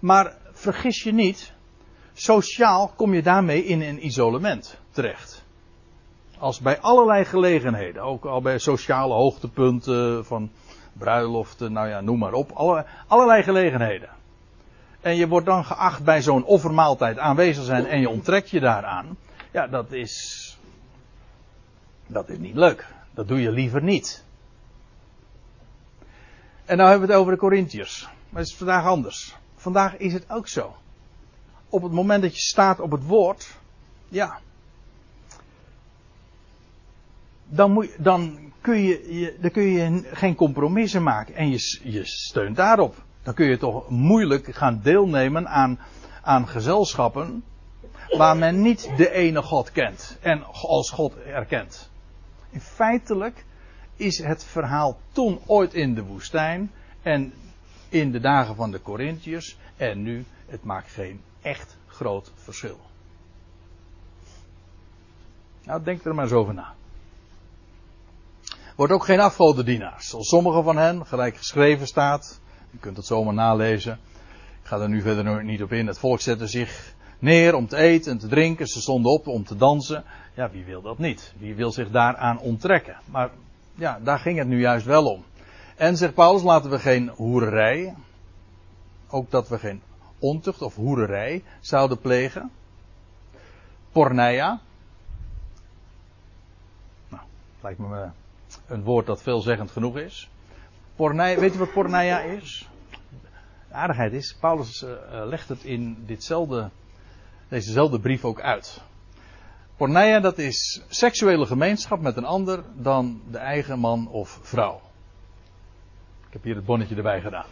Maar 0.00 0.36
vergis 0.52 1.02
je 1.02 1.12
niet, 1.12 1.52
sociaal 2.12 2.92
kom 2.96 3.14
je 3.14 3.22
daarmee 3.22 3.64
in 3.64 3.82
een 3.82 4.06
isolement 4.06 4.78
terecht. 4.90 5.44
Als 6.38 6.60
bij 6.60 6.80
allerlei 6.80 7.24
gelegenheden, 7.24 8.02
ook 8.02 8.24
al 8.24 8.40
bij 8.40 8.58
sociale 8.58 9.14
hoogtepunten 9.14 10.24
van 10.24 10.50
bruiloften, 10.92 11.72
nou 11.72 11.88
ja, 11.88 12.00
noem 12.00 12.18
maar 12.18 12.32
op, 12.32 12.50
alle, 12.50 12.86
allerlei 13.06 13.42
gelegenheden. 13.42 14.08
En 15.00 15.16
je 15.16 15.28
wordt 15.28 15.46
dan 15.46 15.64
geacht 15.64 16.04
bij 16.04 16.22
zo'n 16.22 16.44
offermaaltijd 16.44 17.18
aanwezig 17.18 17.64
zijn 17.64 17.86
en 17.86 18.00
je 18.00 18.08
onttrekt 18.08 18.50
je 18.50 18.60
daaraan. 18.60 19.16
Ja, 19.50 19.66
dat 19.66 19.92
is. 19.92 20.56
Dat 22.06 22.28
is 22.28 22.38
niet 22.38 22.56
leuk. 22.56 23.00
Dat 23.14 23.28
doe 23.28 23.40
je 23.40 23.50
liever 23.50 23.82
niet. 23.82 24.24
En 26.64 26.76
nou 26.76 26.90
hebben 26.90 27.08
we 27.08 27.12
het 27.12 27.22
over 27.22 27.32
de 27.32 27.38
Corinthiërs. 27.38 28.08
Maar 28.28 28.40
het 28.40 28.50
is 28.50 28.56
vandaag 28.56 28.84
anders. 28.84 29.36
Vandaag 29.56 29.96
is 29.96 30.12
het 30.12 30.30
ook 30.30 30.48
zo. 30.48 30.76
Op 31.68 31.82
het 31.82 31.92
moment 31.92 32.22
dat 32.22 32.34
je 32.34 32.40
staat 32.40 32.80
op 32.80 32.90
het 32.90 33.06
woord, 33.06 33.56
ja. 34.08 34.38
Dan, 37.48 37.70
moet 37.72 37.90
dan, 37.98 38.38
kun, 38.60 38.78
je, 38.78 39.18
je, 39.18 39.36
dan 39.40 39.50
kun 39.50 39.62
je 39.62 40.08
geen 40.12 40.34
compromissen 40.34 41.02
maken. 41.02 41.34
En 41.34 41.50
je, 41.50 41.80
je 41.82 42.04
steunt 42.04 42.56
daarop. 42.56 42.94
Dan 43.22 43.34
kun 43.34 43.46
je 43.46 43.58
toch 43.58 43.88
moeilijk 43.88 44.54
gaan 44.54 44.80
deelnemen 44.82 45.48
aan, 45.48 45.78
aan 46.22 46.48
gezelschappen 46.48 47.44
waar 48.16 48.36
men 48.36 48.62
niet 48.62 48.90
de 48.96 49.10
ene 49.10 49.42
God 49.42 49.72
kent 49.72 50.18
en 50.20 50.44
als 50.44 50.90
God 50.90 51.16
erkent. 51.16 51.90
In 52.52 52.60
feitelijk 52.60 53.44
is 53.96 54.18
het 54.18 54.44
verhaal 54.44 54.98
toen 55.12 55.40
ooit 55.46 55.74
in 55.74 55.94
de 55.94 56.02
woestijn 56.02 56.70
en 57.02 57.32
in 57.88 58.12
de 58.12 58.20
dagen 58.20 58.56
van 58.56 58.70
de 58.70 58.82
Corinthiërs 58.82 59.56
en 59.76 60.02
nu, 60.02 60.24
het 60.46 60.64
maakt 60.64 60.90
geen 60.90 61.20
echt 61.42 61.76
groot 61.86 62.32
verschil. 62.34 62.80
Nou, 65.64 65.82
denk 65.82 66.04
er 66.04 66.14
maar 66.14 66.24
eens 66.24 66.32
over 66.32 66.54
na. 66.54 66.74
Wordt 68.76 68.92
ook 68.92 69.04
geen 69.04 69.20
afgodendienaars. 69.20 70.08
Zoals 70.08 70.28
sommige 70.28 70.62
van 70.62 70.76
hen, 70.76 71.06
gelijk 71.06 71.36
geschreven 71.36 71.86
staat. 71.86 72.40
Je 72.70 72.78
kunt 72.78 72.96
het 72.96 73.06
zomaar 73.06 73.34
nalezen. 73.34 73.98
Ik 74.62 74.68
ga 74.68 74.78
er 74.78 74.88
nu 74.88 75.02
verder 75.02 75.44
niet 75.44 75.62
op 75.62 75.72
in. 75.72 75.86
Het 75.86 75.98
volk 75.98 76.20
zette 76.20 76.46
zich 76.46 76.94
neer 77.22 77.54
om 77.54 77.66
te 77.66 77.76
eten 77.76 78.12
en 78.12 78.18
te 78.18 78.28
drinken. 78.28 78.66
Ze 78.66 78.80
stonden 78.80 79.12
op 79.12 79.26
om 79.26 79.44
te 79.44 79.56
dansen. 79.56 80.04
Ja, 80.34 80.50
wie 80.50 80.64
wil 80.64 80.82
dat 80.82 80.98
niet? 80.98 81.32
Wie 81.38 81.54
wil 81.54 81.72
zich 81.72 81.90
daaraan 81.90 82.38
onttrekken? 82.38 82.96
Maar 83.04 83.30
ja, 83.74 84.00
daar 84.02 84.18
ging 84.18 84.38
het 84.38 84.48
nu 84.48 84.60
juist 84.60 84.86
wel 84.86 85.06
om. 85.06 85.24
En 85.76 85.96
zegt 85.96 86.14
Paulus, 86.14 86.42
laten 86.42 86.70
we 86.70 86.78
geen 86.78 87.08
hoererij, 87.08 87.94
ook 89.08 89.30
dat 89.30 89.48
we 89.48 89.58
geen 89.58 89.82
ontucht 90.18 90.62
of 90.62 90.74
hoererij 90.74 91.42
zouden 91.60 91.98
plegen. 91.98 92.50
Porneia. 93.92 94.60
Nou, 97.08 97.22
lijkt 97.60 97.78
me 97.78 98.08
een 98.66 98.82
woord 98.82 99.06
dat 99.06 99.22
veelzeggend 99.22 99.70
genoeg 99.70 99.96
is. 99.96 100.30
Porneia, 100.96 101.38
weet 101.38 101.52
je 101.52 101.58
wat 101.58 101.72
porneia 101.72 102.20
is? 102.20 102.68
Aardigheid 103.70 104.12
is, 104.12 104.36
Paulus 104.40 104.82
uh, 104.82 104.90
legt 105.24 105.48
het 105.48 105.64
in 105.64 106.04
ditzelfde, 106.06 106.70
dezezelfde 107.52 108.00
brief 108.00 108.24
ook 108.24 108.40
uit. 108.40 108.82
Porneia, 109.76 110.20
dat 110.20 110.38
is 110.38 110.82
seksuele 110.88 111.46
gemeenschap 111.46 112.00
met 112.00 112.16
een 112.16 112.24
ander 112.24 112.64
dan 112.74 113.22
de 113.30 113.38
eigen 113.38 113.78
man 113.78 114.08
of 114.08 114.38
vrouw. 114.42 114.80
Ik 116.26 116.32
heb 116.32 116.42
hier 116.42 116.54
het 116.54 116.64
bonnetje 116.64 116.94
erbij 116.94 117.20
gedaan. 117.20 117.46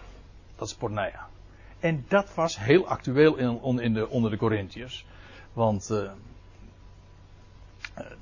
Dat 0.57 0.69
is 0.69 0.75
porneia. 0.75 1.27
En 1.81 2.05
dat 2.09 2.35
was 2.35 2.59
heel 2.59 2.87
actueel 2.87 3.37
in, 3.37 3.81
in 3.81 3.95
de, 3.95 4.09
onder 4.09 4.31
de 4.31 4.37
Corinthiërs. 4.37 5.07
Want, 5.53 5.89
uh, 5.93 6.11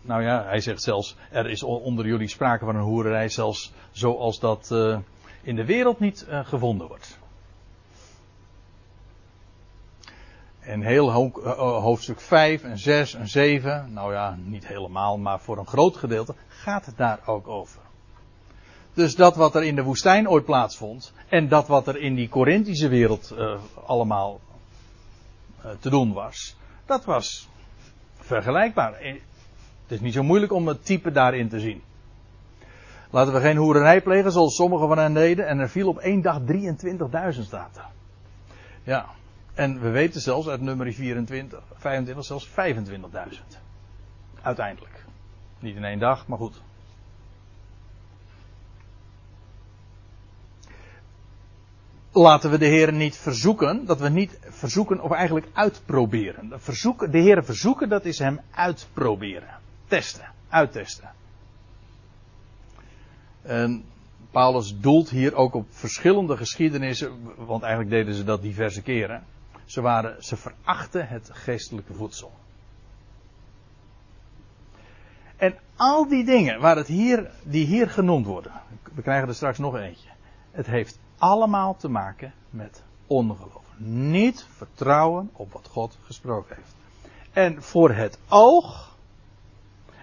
nou 0.02 0.22
ja, 0.22 0.44
hij 0.44 0.60
zegt 0.60 0.82
zelfs, 0.82 1.16
er 1.30 1.50
is 1.50 1.62
onder 1.62 2.06
jullie 2.06 2.28
sprake 2.28 2.64
van 2.64 2.76
een 2.76 2.82
hoererij, 2.82 3.28
zelfs 3.28 3.72
zoals 3.90 4.40
dat 4.40 4.68
uh, 4.72 4.98
in 5.42 5.56
de 5.56 5.64
wereld 5.64 6.00
niet 6.00 6.26
gevonden 6.28 6.88
wordt. 6.88 7.18
En 10.68 10.82
heel 10.82 11.12
ho 11.12 11.30
hoofdstuk 11.80 12.20
5 12.20 12.62
en 12.62 12.78
6 12.78 13.14
en 13.14 13.28
7, 13.28 13.92
nou 13.92 14.12
ja, 14.12 14.38
niet 14.44 14.66
helemaal, 14.66 15.18
maar 15.18 15.40
voor 15.40 15.58
een 15.58 15.66
groot 15.66 15.96
gedeelte, 15.96 16.34
gaat 16.48 16.86
het 16.86 16.96
daar 16.96 17.18
ook 17.26 17.48
over. 17.48 17.80
Dus 18.94 19.14
dat 19.14 19.36
wat 19.36 19.54
er 19.54 19.62
in 19.62 19.74
de 19.74 19.82
woestijn 19.82 20.28
ooit 20.28 20.44
plaatsvond. 20.44 21.12
En 21.28 21.48
dat 21.48 21.66
wat 21.66 21.86
er 21.86 21.96
in 21.96 22.14
die 22.14 22.28
Corinthische 22.28 22.88
wereld 22.88 23.34
uh, 23.38 23.54
allemaal 23.86 24.40
te 25.80 25.90
doen 25.90 26.12
was. 26.12 26.56
Dat 26.86 27.04
was 27.04 27.48
vergelijkbaar. 28.16 28.92
Het 29.82 29.92
is 29.92 30.00
niet 30.00 30.14
zo 30.14 30.22
moeilijk 30.22 30.52
om 30.52 30.66
het 30.66 30.84
type 30.84 31.10
daarin 31.10 31.48
te 31.48 31.60
zien. 31.60 31.82
Laten 33.10 33.32
we 33.32 33.40
geen 33.40 33.56
hoererij 33.56 34.02
plegen 34.02 34.32
zoals 34.32 34.56
sommigen 34.56 34.88
van 34.88 34.98
hen 34.98 35.14
deden. 35.14 35.46
En 35.46 35.58
er 35.58 35.68
viel 35.68 35.88
op 35.88 35.98
één 35.98 36.22
dag 36.22 36.40
23.000 36.40 37.40
staat 37.42 37.76
er. 37.76 37.88
Ja. 38.82 39.16
En 39.58 39.80
we 39.80 39.90
weten 39.90 40.20
zelfs 40.20 40.48
uit 40.48 40.60
nummer 40.60 40.92
24, 40.92 41.62
25 41.74 42.24
zelfs 42.24 42.48
25.000. 42.48 42.54
Uiteindelijk. 44.42 45.04
Niet 45.58 45.76
in 45.76 45.84
één 45.84 45.98
dag, 45.98 46.26
maar 46.26 46.38
goed. 46.38 46.60
laten 52.12 52.50
we 52.50 52.58
de 52.58 52.66
Heer 52.66 52.92
niet 52.92 53.16
verzoeken, 53.16 53.86
dat 53.86 54.00
we 54.00 54.08
niet 54.08 54.38
verzoeken 54.40 55.00
of 55.00 55.10
eigenlijk 55.10 55.46
uitproberen. 55.52 56.52
Verzoeken, 56.60 57.10
de 57.10 57.18
Heer 57.18 57.44
verzoeken, 57.44 57.88
dat 57.88 58.04
is 58.04 58.18
hem 58.18 58.40
uitproberen. 58.50 59.58
Testen, 59.86 60.32
uittesten. 60.48 61.10
En 63.42 63.84
Paulus 64.30 64.80
doelt 64.80 65.10
hier 65.10 65.34
ook 65.34 65.54
op 65.54 65.66
verschillende 65.70 66.36
geschiedenissen, 66.36 67.12
want 67.36 67.62
eigenlijk 67.62 67.92
deden 67.92 68.14
ze 68.14 68.24
dat 68.24 68.42
diverse 68.42 68.82
keren. 68.82 69.22
Ze, 69.68 69.80
waren, 69.80 70.24
ze 70.24 70.36
verachten 70.36 71.08
het 71.08 71.30
geestelijke 71.32 71.94
voedsel. 71.94 72.32
En 75.36 75.58
al 75.76 76.08
die 76.08 76.24
dingen 76.24 76.60
waar 76.60 76.76
het 76.76 76.86
hier, 76.86 77.30
die 77.42 77.66
hier 77.66 77.90
genoemd 77.90 78.26
worden, 78.26 78.52
we 78.94 79.02
krijgen 79.02 79.28
er 79.28 79.34
straks 79.34 79.58
nog 79.58 79.76
eentje. 79.76 80.08
Het 80.50 80.66
heeft 80.66 80.98
allemaal 81.18 81.76
te 81.76 81.88
maken 81.88 82.32
met 82.50 82.82
ongeloof. 83.06 83.64
Niet 83.76 84.46
vertrouwen 84.56 85.30
op 85.32 85.52
wat 85.52 85.68
God 85.68 85.98
gesproken 86.02 86.56
heeft. 86.56 86.74
En 87.32 87.62
voor 87.62 87.90
het 87.90 88.18
oog, 88.28 88.96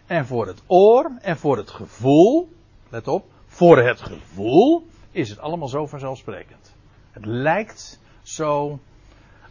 en 0.06 0.26
voor 0.26 0.48
het 0.48 0.62
oor, 0.68 1.12
en 1.22 1.38
voor 1.38 1.58
het 1.58 1.70
gevoel, 1.70 2.54
let 2.90 3.08
op, 3.08 3.26
voor 3.48 3.78
het 3.78 4.02
gevoel 4.02 4.88
is 5.12 5.30
het 5.30 5.40
allemaal 5.40 5.68
zo 5.68 5.86
vanzelfsprekend. 5.86 6.74
Het 7.12 7.26
lijkt 7.26 8.00
zo 8.22 8.80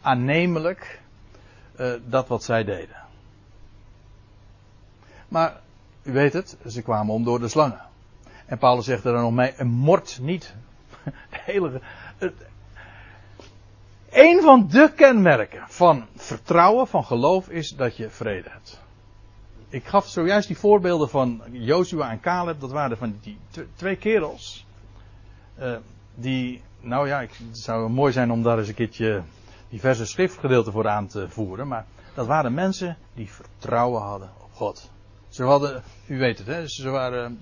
aannemelijk 0.04 1.00
uh, 1.80 1.92
dat 2.06 2.28
wat 2.28 2.44
zij 2.44 2.64
deden. 2.64 2.96
Maar 5.28 5.60
u 6.02 6.12
weet 6.12 6.32
het, 6.32 6.56
ze 6.66 6.82
kwamen 6.82 7.14
om 7.14 7.24
door 7.24 7.40
de 7.40 7.48
slangen. 7.48 7.80
En 8.46 8.58
Paulus 8.58 8.84
zegt 8.84 9.04
er 9.04 9.12
dan 9.12 9.22
nog 9.22 9.32
mee, 9.32 9.54
een 9.56 9.70
mort 9.70 10.18
niet 10.22 10.54
hele. 11.30 11.80
een 14.10 14.40
van 14.42 14.68
de 14.68 14.92
kenmerken 14.96 15.64
van 15.68 16.06
vertrouwen, 16.16 16.86
van 16.86 17.04
geloof, 17.04 17.48
is 17.48 17.70
dat 17.70 17.96
je 17.96 18.10
vrede 18.10 18.50
hebt. 18.50 18.82
Ik 19.68 19.86
gaf 19.86 20.08
zojuist 20.08 20.46
die 20.46 20.58
voorbeelden 20.58 21.08
van 21.08 21.42
Joshua 21.50 22.10
en 22.10 22.20
Caleb. 22.20 22.60
Dat 22.60 22.70
waren 22.70 22.96
van 22.96 23.18
die 23.20 23.38
twee 23.74 23.96
kerels. 23.96 24.66
Uh, 25.58 25.76
die, 26.14 26.62
nou 26.80 27.08
ja, 27.08 27.20
het 27.20 27.38
zou 27.52 27.90
mooi 27.90 28.12
zijn 28.12 28.30
om 28.30 28.42
daar 28.42 28.58
eens 28.58 28.68
een 28.68 28.74
keertje 28.74 29.22
diverse 29.74 30.06
schriftgedeelten 30.06 30.72
voor 30.72 30.88
aan 30.88 31.06
te 31.06 31.28
voeren. 31.28 31.68
Maar 31.68 31.86
dat 32.14 32.26
waren 32.26 32.54
mensen 32.54 32.96
die 33.14 33.30
vertrouwen 33.30 34.02
hadden 34.02 34.30
op 34.42 34.52
God. 34.52 34.90
Ze 35.28 35.42
hadden, 35.42 35.82
u 36.06 36.18
weet 36.18 36.38
het, 36.38 36.46
hè, 36.46 36.68
ze 36.68 36.88
waren 36.90 37.40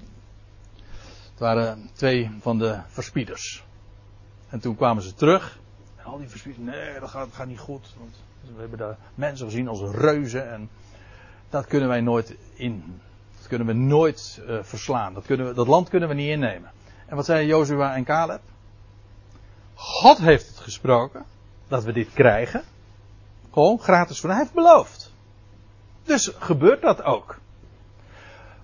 het 1.31 1.39
waren 1.39 1.91
twee 1.93 2.31
van 2.41 2.59
de 2.59 2.81
verspieders. 2.87 3.65
En 4.49 4.61
toen 4.61 4.77
kwamen 4.77 5.03
ze 5.03 5.15
terug. 5.15 5.59
En 5.97 6.05
al 6.05 6.19
die 6.19 6.29
verspieders, 6.29 6.65
nee, 6.65 7.01
dat 7.01 7.11
gaat, 7.11 7.29
gaat 7.33 7.47
niet 7.47 7.59
goed. 7.59 7.95
Want 7.99 8.17
we 8.55 8.61
hebben 8.61 8.79
daar 8.79 8.97
mensen 9.15 9.47
gezien 9.47 9.69
als 9.69 9.81
reuzen. 9.81 10.53
En 10.53 10.71
dat 11.51 11.67
kunnen 11.67 11.89
wij 11.89 12.01
nooit 12.01 12.37
in. 12.55 13.01
Dat 13.37 13.47
kunnen 13.47 13.67
we 13.67 13.73
nooit 13.73 14.43
uh, 14.49 14.63
verslaan. 14.63 15.15
Dat, 15.15 15.27
kunnen 15.27 15.47
we, 15.47 15.55
dat 15.55 15.67
land 15.67 15.89
kunnen 15.89 16.09
we 16.09 16.15
niet 16.15 16.31
innemen. 16.31 16.71
En 17.07 17.17
wat 17.17 17.25
zeiden 17.25 17.49
Jozua 17.49 17.95
en 17.95 18.05
Caleb? 18.05 18.41
God 19.75 20.19
heeft 20.19 20.49
het 20.49 20.59
gesproken. 20.59 21.25
Dat 21.73 21.85
we 21.85 21.93
dit 21.93 22.13
krijgen. 22.13 22.63
Gewoon 23.53 23.79
gratis 23.79 24.21
voor. 24.21 24.31
Hij 24.31 24.39
heeft 24.39 24.53
beloofd. 24.53 25.13
Dus 26.03 26.33
gebeurt 26.39 26.83
dat 26.83 27.03
ook. 27.03 27.39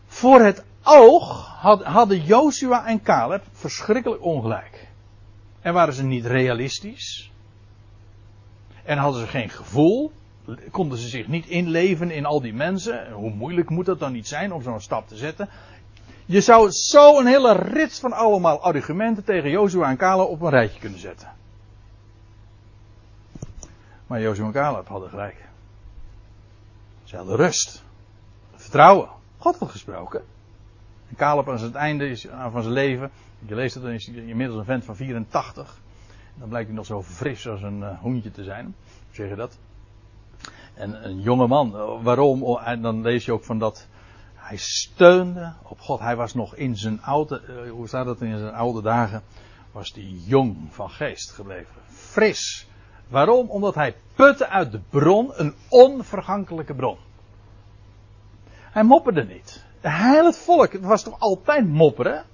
Voor 0.06 0.40
het 0.40 0.64
oog 0.82 1.46
hadden 1.82 2.24
Joshua 2.24 2.86
en 2.86 3.02
Caleb 3.02 3.42
verschrikkelijk 3.52 4.22
ongelijk. 4.22 4.88
En 5.60 5.74
waren 5.74 5.94
ze 5.94 6.04
niet 6.04 6.26
realistisch. 6.26 7.30
En 8.84 8.98
hadden 8.98 9.20
ze 9.20 9.26
geen 9.26 9.50
gevoel. 9.50 10.12
Konden 10.70 10.98
ze 10.98 11.08
zich 11.08 11.26
niet 11.28 11.46
inleven 11.46 12.10
in 12.10 12.24
al 12.24 12.40
die 12.40 12.54
mensen. 12.54 13.12
Hoe 13.12 13.30
moeilijk 13.30 13.70
moet 13.70 13.86
dat 13.86 13.98
dan 13.98 14.12
niet 14.12 14.28
zijn 14.28 14.52
om 14.52 14.62
zo'n 14.62 14.80
stap 14.80 15.08
te 15.08 15.16
zetten? 15.16 15.48
Je 16.26 16.40
zou 16.40 16.70
zo 16.70 17.18
een 17.18 17.26
hele 17.26 17.52
rits 17.52 18.00
van 18.00 18.12
allemaal 18.12 18.60
argumenten 18.60 19.24
tegen 19.24 19.50
Joshua 19.50 19.88
en 19.90 19.96
Caleb 19.96 20.28
op 20.28 20.40
een 20.40 20.50
rijtje 20.50 20.80
kunnen 20.80 20.98
zetten. 20.98 21.37
Maar 24.08 24.20
Joshua 24.20 24.46
en 24.46 24.52
Caleb 24.52 24.88
hadden 24.88 25.08
gelijk. 25.08 25.48
Ze 27.04 27.16
hadden 27.16 27.36
rust. 27.36 27.82
Vertrouwen. 28.54 29.08
God 29.36 29.58
had 29.58 29.70
gesproken. 29.70 30.24
En 31.08 31.16
Caleb 31.16 31.48
aan 31.48 31.58
het 31.58 31.74
einde 31.74 32.16
van 32.50 32.62
zijn 32.62 32.74
leven, 32.74 33.10
je 33.46 33.54
leest 33.54 33.74
het, 33.74 33.82
dan 33.82 33.92
is 33.92 34.06
hij 34.06 34.14
inmiddels 34.14 34.58
een 34.58 34.64
vent 34.64 34.84
van 34.84 34.96
84. 34.96 35.80
En 36.34 36.40
dan 36.40 36.48
blijkt 36.48 36.66
hij 36.66 36.76
nog 36.76 36.86
zo 36.86 37.02
fris 37.02 37.48
als 37.48 37.62
een 37.62 37.78
uh, 37.78 37.98
hoentje 37.98 38.30
te 38.30 38.44
zijn. 38.44 38.64
Hoe 38.64 39.14
zeg 39.14 39.28
je 39.28 39.34
dat? 39.34 39.58
En 40.74 41.04
een 41.04 41.20
jonge 41.20 41.46
man, 41.46 41.76
eh, 41.76 42.02
waarom? 42.02 42.42
Oh, 42.42 42.68
en 42.68 42.82
dan 42.82 43.02
lees 43.02 43.24
je 43.24 43.32
ook 43.32 43.44
van 43.44 43.58
dat 43.58 43.86
hij 44.34 44.56
steunde 44.56 45.52
op 45.62 45.80
God. 45.80 46.00
Hij 46.00 46.16
was 46.16 46.34
nog 46.34 46.54
in 46.54 46.76
zijn 46.76 47.02
oude, 47.02 47.42
uh, 47.48 47.70
hoe 47.70 47.86
staat 47.86 48.04
dat 48.04 48.20
in 48.20 48.38
zijn 48.38 48.54
oude 48.54 48.82
dagen, 48.82 49.22
was 49.72 49.92
hij 49.92 50.02
jong 50.24 50.56
van 50.70 50.90
geest 50.90 51.30
gebleven. 51.30 51.74
Fris. 51.86 52.67
Waarom? 53.08 53.50
Omdat 53.50 53.74
hij 53.74 53.96
putte 54.14 54.48
uit 54.48 54.72
de 54.72 54.80
bron, 54.90 55.30
een 55.32 55.54
onvergankelijke 55.68 56.74
bron. 56.74 56.96
Hij 58.52 58.82
mopperde 58.82 59.24
niet. 59.24 59.64
Heil 59.80 60.24
het 60.24 60.38
volk. 60.38 60.72
Was 60.72 61.02
toch 61.02 61.20
altijd 61.20 61.68
mopperen? 61.68 62.24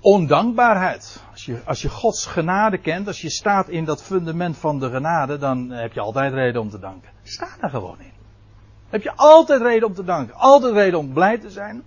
Ondankbaarheid. 0.00 1.22
Als 1.32 1.44
je, 1.44 1.60
als 1.64 1.82
je 1.82 1.88
Gods 1.88 2.26
genade 2.26 2.78
kent, 2.78 3.06
als 3.06 3.20
je 3.20 3.30
staat 3.30 3.68
in 3.68 3.84
dat 3.84 4.02
fundament 4.02 4.56
van 4.56 4.78
de 4.78 4.90
genade, 4.90 5.38
dan 5.38 5.70
heb 5.70 5.92
je 5.92 6.00
altijd 6.00 6.32
reden 6.32 6.60
om 6.60 6.70
te 6.70 6.78
danken. 6.78 7.10
Sta 7.22 7.48
daar 7.60 7.70
gewoon 7.70 8.00
in. 8.00 8.12
Heb 8.88 9.02
je 9.02 9.12
altijd 9.16 9.62
reden 9.62 9.88
om 9.88 9.94
te 9.94 10.04
danken. 10.04 10.34
Altijd 10.34 10.72
reden 10.72 10.98
om 10.98 11.12
blij 11.12 11.38
te 11.38 11.50
zijn. 11.50 11.82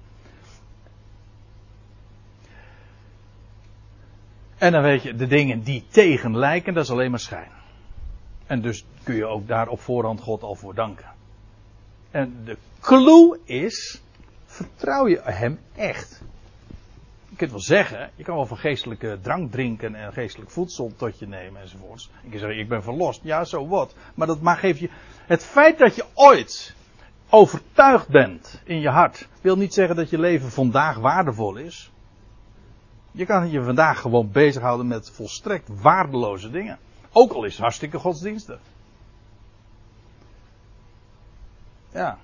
En 4.57 4.71
dan 4.71 4.81
weet 4.81 5.03
je, 5.03 5.15
de 5.15 5.27
dingen 5.27 5.63
die 5.63 5.85
tegen 5.89 6.37
lijken, 6.37 6.73
dat 6.73 6.83
is 6.83 6.91
alleen 6.91 7.09
maar 7.09 7.19
schijn. 7.19 7.58
En 8.49 8.61
dus 8.61 8.85
kun 9.03 9.15
je 9.15 9.25
ook 9.25 9.47
daar 9.47 9.67
op 9.67 9.79
voorhand 9.79 10.21
God 10.21 10.43
al 10.43 10.55
voor 10.55 10.75
danken. 10.75 11.05
En 12.11 12.41
de 12.45 12.57
clue 12.79 13.39
is, 13.43 14.01
vertrouw 14.45 15.07
je 15.07 15.21
hem 15.23 15.59
echt? 15.75 16.21
Je 17.29 17.35
kunt 17.35 17.51
wel 17.51 17.59
zeggen, 17.59 18.11
je 18.15 18.23
kan 18.23 18.35
wel 18.35 18.45
van 18.45 18.57
geestelijke 18.57 19.19
drank 19.21 19.51
drinken 19.51 19.95
en 19.95 20.13
geestelijk 20.13 20.51
voedsel 20.51 20.93
tot 20.95 21.19
je 21.19 21.27
nemen 21.27 21.61
enzovoorts. 21.61 22.11
Ik 22.23 22.29
kan 22.29 22.39
zeggen, 22.39 22.59
ik 22.59 22.69
ben 22.69 22.83
verlost. 22.83 23.23
Ja, 23.23 23.43
zo 23.43 23.67
wat. 23.67 23.95
Maar 24.15 24.27
dat 24.27 24.39
geeft 24.43 24.79
je. 24.79 24.89
Het 25.25 25.43
feit 25.43 25.77
dat 25.77 25.95
je 25.95 26.05
ooit 26.13 26.75
overtuigd 27.29 28.07
bent 28.07 28.61
in 28.63 28.79
je 28.79 28.89
hart, 28.89 29.27
wil 29.41 29.57
niet 29.57 29.73
zeggen 29.73 29.95
dat 29.95 30.09
je 30.09 30.19
leven 30.19 30.49
vandaag 30.49 30.97
waardevol 30.97 31.55
is. 31.55 31.91
Je 33.11 33.25
kan 33.25 33.51
je 33.51 33.63
vandaag 33.63 33.99
gewoon 34.01 34.31
bezighouden 34.31 34.87
met 34.87 35.11
volstrekt 35.11 35.81
waardeloze 35.81 36.49
dingen. 36.49 36.79
Ook 37.11 37.33
al 37.33 37.43
is 37.43 37.51
het 37.51 37.61
hartstikke 37.61 37.97
godsdienstig. 37.97 38.59
Ja. 41.93 42.17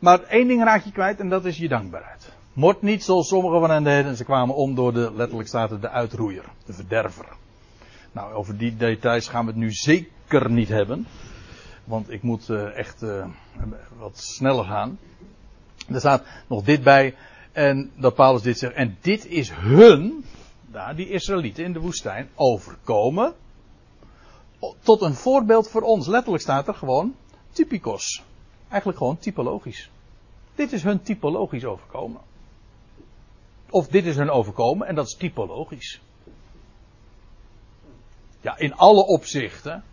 Maar 0.00 0.22
één 0.22 0.48
ding 0.48 0.64
raak 0.64 0.84
je 0.84 0.92
kwijt 0.92 1.20
en 1.20 1.28
dat 1.28 1.44
is 1.44 1.56
je 1.56 1.68
dankbaarheid. 1.68 2.32
Mord 2.52 2.82
niet 2.82 3.04
zoals 3.04 3.28
sommigen 3.28 3.60
van 3.60 3.70
hen 3.70 3.84
deden. 3.84 4.16
Ze 4.16 4.24
kwamen 4.24 4.54
om 4.54 4.74
door 4.74 4.92
de, 4.92 5.12
letterlijk 5.14 5.48
staat 5.48 5.70
er, 5.70 5.80
de 5.80 5.88
uitroeier. 5.88 6.44
De 6.64 6.72
verderver. 6.72 7.26
Nou, 8.12 8.32
over 8.32 8.56
die 8.56 8.76
details 8.76 9.28
gaan 9.28 9.44
we 9.44 9.50
het 9.50 9.60
nu 9.60 9.72
zeker 9.72 10.50
niet 10.50 10.68
hebben. 10.68 11.06
Want 11.84 12.10
ik 12.10 12.22
moet 12.22 12.48
uh, 12.48 12.76
echt 12.76 13.02
uh, 13.02 13.26
wat 13.98 14.18
sneller 14.18 14.64
gaan. 14.64 14.98
Er 15.88 15.98
staat 15.98 16.24
nog 16.46 16.62
dit 16.62 16.82
bij. 16.82 17.14
En 17.52 17.90
dat 17.96 18.14
Paulus 18.14 18.42
dit 18.42 18.58
zegt. 18.58 18.74
En 18.74 18.96
dit 19.00 19.26
is 19.26 19.50
hun, 19.50 20.24
daar, 20.66 20.96
die 20.96 21.08
Israëlieten 21.08 21.64
in 21.64 21.72
de 21.72 21.80
woestijn, 21.80 22.28
overkomen. 22.34 23.34
Tot 24.82 25.00
een 25.00 25.14
voorbeeld 25.14 25.68
voor 25.68 25.82
ons. 25.82 26.06
Letterlijk 26.06 26.42
staat 26.42 26.68
er 26.68 26.74
gewoon 26.74 27.14
typicos. 27.52 28.22
Eigenlijk 28.68 28.98
gewoon 28.98 29.18
typologisch. 29.18 29.90
Dit 30.54 30.72
is 30.72 30.82
hun 30.82 31.02
typologisch 31.02 31.64
overkomen. 31.64 32.20
Of 33.70 33.88
dit 33.88 34.06
is 34.06 34.16
hun 34.16 34.30
overkomen 34.30 34.86
en 34.86 34.94
dat 34.94 35.06
is 35.06 35.14
typologisch. 35.14 36.00
Ja, 38.40 38.58
in 38.58 38.74
alle 38.74 39.06
opzichten. 39.06 39.84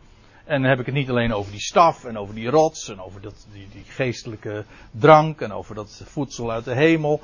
En 0.46 0.62
dan 0.62 0.70
heb 0.70 0.80
ik 0.80 0.86
het 0.86 0.96
niet 0.96 1.10
alleen 1.10 1.34
over 1.34 1.52
die 1.52 1.62
staf 1.62 2.06
en 2.06 2.18
over 2.18 2.36
die 2.36 2.50
rots 2.50 2.90
en 2.90 3.02
over 3.02 3.22
dat, 3.22 3.48
die, 3.52 3.68
die 3.70 3.84
geestelijke 3.84 4.66
drank 4.92 5.42
en 5.42 5.52
over 5.52 5.76
dat 5.76 6.02
voedsel 6.06 6.52
uit 6.52 6.66
de 6.66 6.74
hemel. 6.74 7.22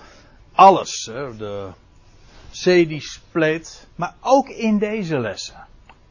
Alles. 0.54 1.06
Hè, 1.06 1.38
de 1.38 1.70
zee 2.52 2.88
die 2.88 3.02
spleet. 3.02 3.88
Maar 3.96 4.16
ook 4.22 4.50
in 4.50 4.78
deze 4.78 5.20
lessen. 5.20 5.68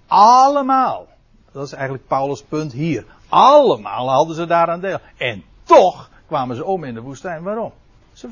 Allemaal. 0.07 1.12
Dat 1.53 1.67
is 1.67 1.73
eigenlijk 1.73 2.07
Paulus' 2.07 2.43
punt 2.43 2.73
hier. 2.73 3.05
Allemaal 3.29 4.11
hadden 4.11 4.37
ze 4.37 4.47
daaraan 4.47 4.81
deel. 4.81 4.99
En 5.17 5.45
toch 5.63 6.11
kwamen 6.27 6.57
ze 6.57 6.65
om 6.65 6.85
in 6.85 6.95
de 6.95 7.01
woestijn. 7.01 7.43
Waarom? 7.43 7.73
Ze 8.13 8.29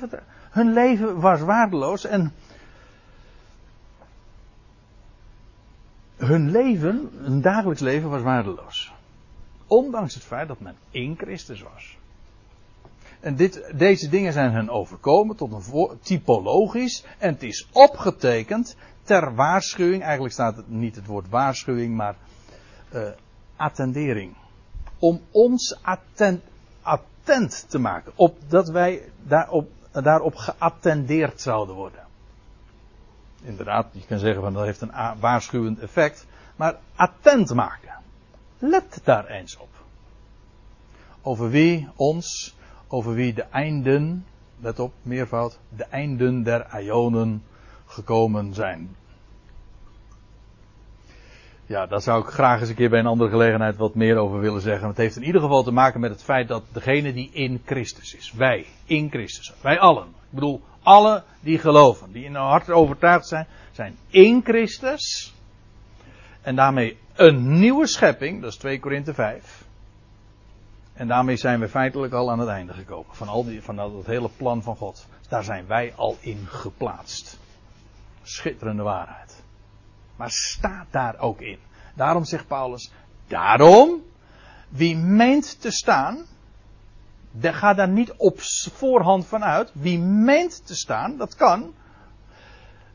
hun 0.51 0.73
leven 0.73 1.21
was 1.21 1.41
waardeloos 1.41 2.05
en 2.05 2.33
hun 6.17 6.51
leven, 6.51 7.11
hun 7.23 7.41
dagelijks 7.41 7.81
leven 7.81 8.11
was 8.11 8.23
waardeloos. 8.23 8.93
Ondanks 9.67 10.15
het 10.15 10.23
feit 10.23 10.49
dat 10.49 10.61
men 10.61 10.77
in 10.91 11.17
Christus 11.19 11.63
was. 11.63 11.99
En 13.21 13.37
dit, 13.37 13.73
deze 13.75 14.09
dingen 14.09 14.33
zijn 14.33 14.53
hen 14.53 14.71
overkomen 14.71 15.37
tot 15.37 15.53
een 15.53 15.99
typologisch. 16.03 17.05
En 17.19 17.33
het 17.33 17.43
is 17.43 17.69
opgetekend 17.73 18.77
ter 19.03 19.35
waarschuwing. 19.35 20.03
Eigenlijk 20.03 20.33
staat 20.33 20.57
het 20.57 20.69
niet 20.69 20.97
het 20.97 21.07
woord 21.07 21.29
waarschuwing, 21.29 21.97
maar 21.97 22.17
uh, 22.95 23.09
attendering. 23.57 24.37
Om 24.99 25.21
ons 25.31 25.79
attent, 25.83 26.43
attent 26.83 27.65
te 27.69 27.79
maken. 27.79 28.13
Opdat 28.15 28.69
wij 28.69 29.03
daarop, 29.23 29.71
daarop 29.93 30.35
geattendeerd 30.37 31.41
zouden 31.41 31.75
worden. 31.75 32.07
Inderdaad, 33.43 33.87
je 33.93 34.07
kan 34.07 34.19
zeggen 34.19 34.43
van 34.43 34.53
dat 34.53 34.65
heeft 34.65 34.81
een 34.81 34.93
waarschuwend 35.21 35.79
effect. 35.79 36.27
Maar 36.57 36.79
attent 36.95 37.55
maken. 37.55 37.95
Let 38.59 39.01
daar 39.05 39.27
eens 39.27 39.57
op. 39.57 39.69
Over 41.23 41.51
wie 41.51 41.89
ons, 41.97 42.57
over 42.89 43.15
wie 43.15 43.35
de 43.35 43.43
einden, 43.43 44.27
let 44.59 44.79
op, 44.79 44.93
meervoud, 45.03 45.59
de 45.77 45.85
einden 45.85 46.43
der 46.43 46.81
Ionen 46.81 47.43
gekomen 47.87 48.55
zijn. 48.55 48.97
Ja, 51.71 51.87
daar 51.87 52.01
zou 52.01 52.23
ik 52.23 52.31
graag 52.31 52.61
eens 52.61 52.69
een 52.69 52.75
keer 52.75 52.91
bij 52.91 52.99
een 52.99 53.07
andere 53.07 53.31
gelegenheid 53.31 53.77
wat 53.77 53.95
meer 53.95 54.17
over 54.17 54.41
willen 54.41 54.61
zeggen. 54.61 54.89
Het 54.89 54.97
heeft 54.97 55.17
in 55.17 55.23
ieder 55.23 55.41
geval 55.41 55.63
te 55.63 55.71
maken 55.71 56.01
met 56.01 56.11
het 56.11 56.23
feit 56.23 56.49
dat 56.49 56.63
degene 56.73 57.13
die 57.13 57.31
in 57.33 57.63
Christus 57.65 58.15
is, 58.15 58.33
wij, 58.33 58.67
in 58.85 59.11
Christus, 59.11 59.53
wij 59.61 59.79
allen, 59.79 60.07
ik 60.07 60.31
bedoel, 60.31 60.63
alle 60.83 61.23
die 61.41 61.59
geloven, 61.59 62.13
die 62.13 62.25
in 62.25 62.35
hun 62.35 62.43
hart 62.43 62.71
overtuigd 62.71 63.27
zijn, 63.27 63.47
zijn 63.73 63.97
in 64.09 64.41
Christus. 64.45 65.35
En 66.41 66.57
daarmee 66.57 66.99
een 67.15 67.59
nieuwe 67.59 67.87
schepping, 67.87 68.41
dat 68.41 68.51
is 68.51 68.59
2 68.59 68.81
Korinthe 68.81 69.15
5. 69.15 69.65
En 70.93 71.09
daarmee 71.09 71.37
zijn 71.37 71.61
we 71.61 71.69
feitelijk 71.69 72.13
al 72.13 72.31
aan 72.31 72.39
het 72.39 72.49
einde 72.49 72.73
gekomen. 72.73 73.15
Van, 73.15 73.29
al 73.29 73.45
die, 73.45 73.63
van 73.63 73.77
dat 73.77 74.07
hele 74.07 74.31
plan 74.37 74.63
van 74.63 74.77
God. 74.77 75.07
Daar 75.29 75.45
zijn 75.45 75.67
wij 75.67 75.93
al 75.97 76.17
in 76.21 76.47
geplaatst. 76.47 77.39
Schitterende 78.23 78.83
waarheid. 78.83 79.40
Maar 80.21 80.31
staat 80.31 80.87
daar 80.91 81.19
ook 81.19 81.41
in. 81.41 81.59
Daarom 81.95 82.25
zegt 82.25 82.47
Paulus. 82.47 82.91
Daarom, 83.29 84.03
wie 84.69 84.97
meent 84.97 85.61
te 85.61 85.71
staan. 85.71 86.27
Ga 87.41 87.75
daar 87.75 87.89
niet 87.89 88.13
op 88.17 88.41
voorhand 88.73 89.27
van 89.27 89.45
uit. 89.45 89.71
Wie 89.73 89.99
meent 89.99 90.67
te 90.67 90.75
staan, 90.75 91.17
dat 91.17 91.37
kan. 91.37 91.75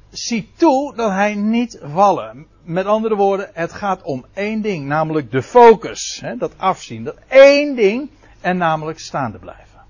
Zie 0.09 0.51
toe 0.55 0.95
dat 0.95 1.11
hij 1.11 1.35
niet 1.35 1.79
vallen. 1.83 2.47
Met 2.63 2.85
andere 2.85 3.15
woorden, 3.15 3.49
het 3.53 3.73
gaat 3.73 4.01
om 4.01 4.25
één 4.33 4.61
ding, 4.61 4.85
namelijk 4.85 5.31
de 5.31 5.43
focus. 5.43 6.19
Hè, 6.21 6.37
dat 6.37 6.57
afzien. 6.57 7.03
Dat 7.03 7.17
één 7.27 7.75
ding, 7.75 8.09
en 8.41 8.57
namelijk 8.57 8.99
staande 8.99 9.37
blijven. 9.37 9.81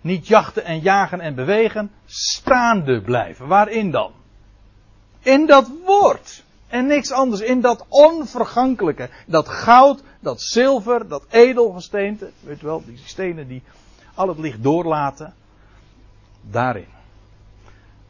Niet 0.00 0.26
jachten 0.26 0.64
en 0.64 0.80
jagen 0.80 1.20
en 1.20 1.34
bewegen, 1.34 1.90
staande 2.04 3.02
blijven. 3.02 3.46
Waarin 3.46 3.90
dan? 3.90 4.12
In 5.22 5.46
dat 5.46 5.70
woord. 5.84 6.44
En 6.68 6.86
niks 6.86 7.10
anders. 7.10 7.40
In 7.40 7.60
dat 7.60 7.86
onvergankelijke. 7.88 9.10
Dat 9.26 9.48
goud, 9.48 10.02
dat 10.20 10.42
zilver, 10.42 11.08
dat 11.08 11.24
edelgesteente. 11.30 12.30
Weet 12.40 12.60
je 12.60 12.66
wel, 12.66 12.84
die 12.84 13.00
stenen 13.04 13.48
die 13.48 13.62
al 14.14 14.28
het 14.28 14.38
licht 14.38 14.62
doorlaten. 14.62 15.34
Daarin. 16.40 16.86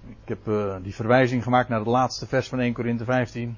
Ik 0.08 0.28
heb 0.28 0.46
uh, 0.46 0.76
die 0.82 0.94
verwijzing 0.94 1.42
gemaakt 1.42 1.68
naar 1.68 1.78
het 1.78 1.88
laatste 1.88 2.26
vers 2.26 2.48
van 2.48 2.60
1 2.60 2.72
Korinthe 2.72 3.04
15. 3.04 3.56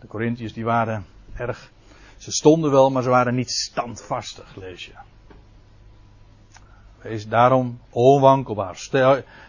De 0.00 0.06
Corinthiërs 0.06 0.52
die 0.52 0.64
waren 0.64 1.06
erg. 1.36 1.70
Ze 2.16 2.32
stonden 2.32 2.70
wel, 2.70 2.90
maar 2.90 3.02
ze 3.02 3.08
waren 3.08 3.34
niet 3.34 3.50
standvastig, 3.50 4.56
lees 4.56 4.86
je. 4.86 4.92
Wees 7.02 7.28
daarom 7.28 7.80
onwankelbaar, 7.90 8.88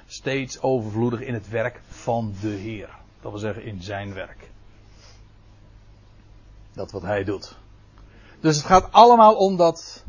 steeds 0.06 0.62
overvloedig 0.62 1.22
in 1.22 1.34
het 1.34 1.49
werk 1.49 1.82
van 1.88 2.34
de 2.41 2.47
Heer. 2.47 2.89
Dat 3.22 3.32
wil 3.32 3.39
zeggen 3.39 3.64
in 3.64 3.82
zijn 3.82 4.14
werk. 4.14 4.49
Dat 6.74 6.91
wat 6.91 7.01
hij 7.01 7.24
doet. 7.24 7.58
Dus 8.39 8.56
het 8.56 8.66
gaat 8.66 8.91
allemaal 8.91 9.36
om 9.36 9.58
dat 9.58 10.04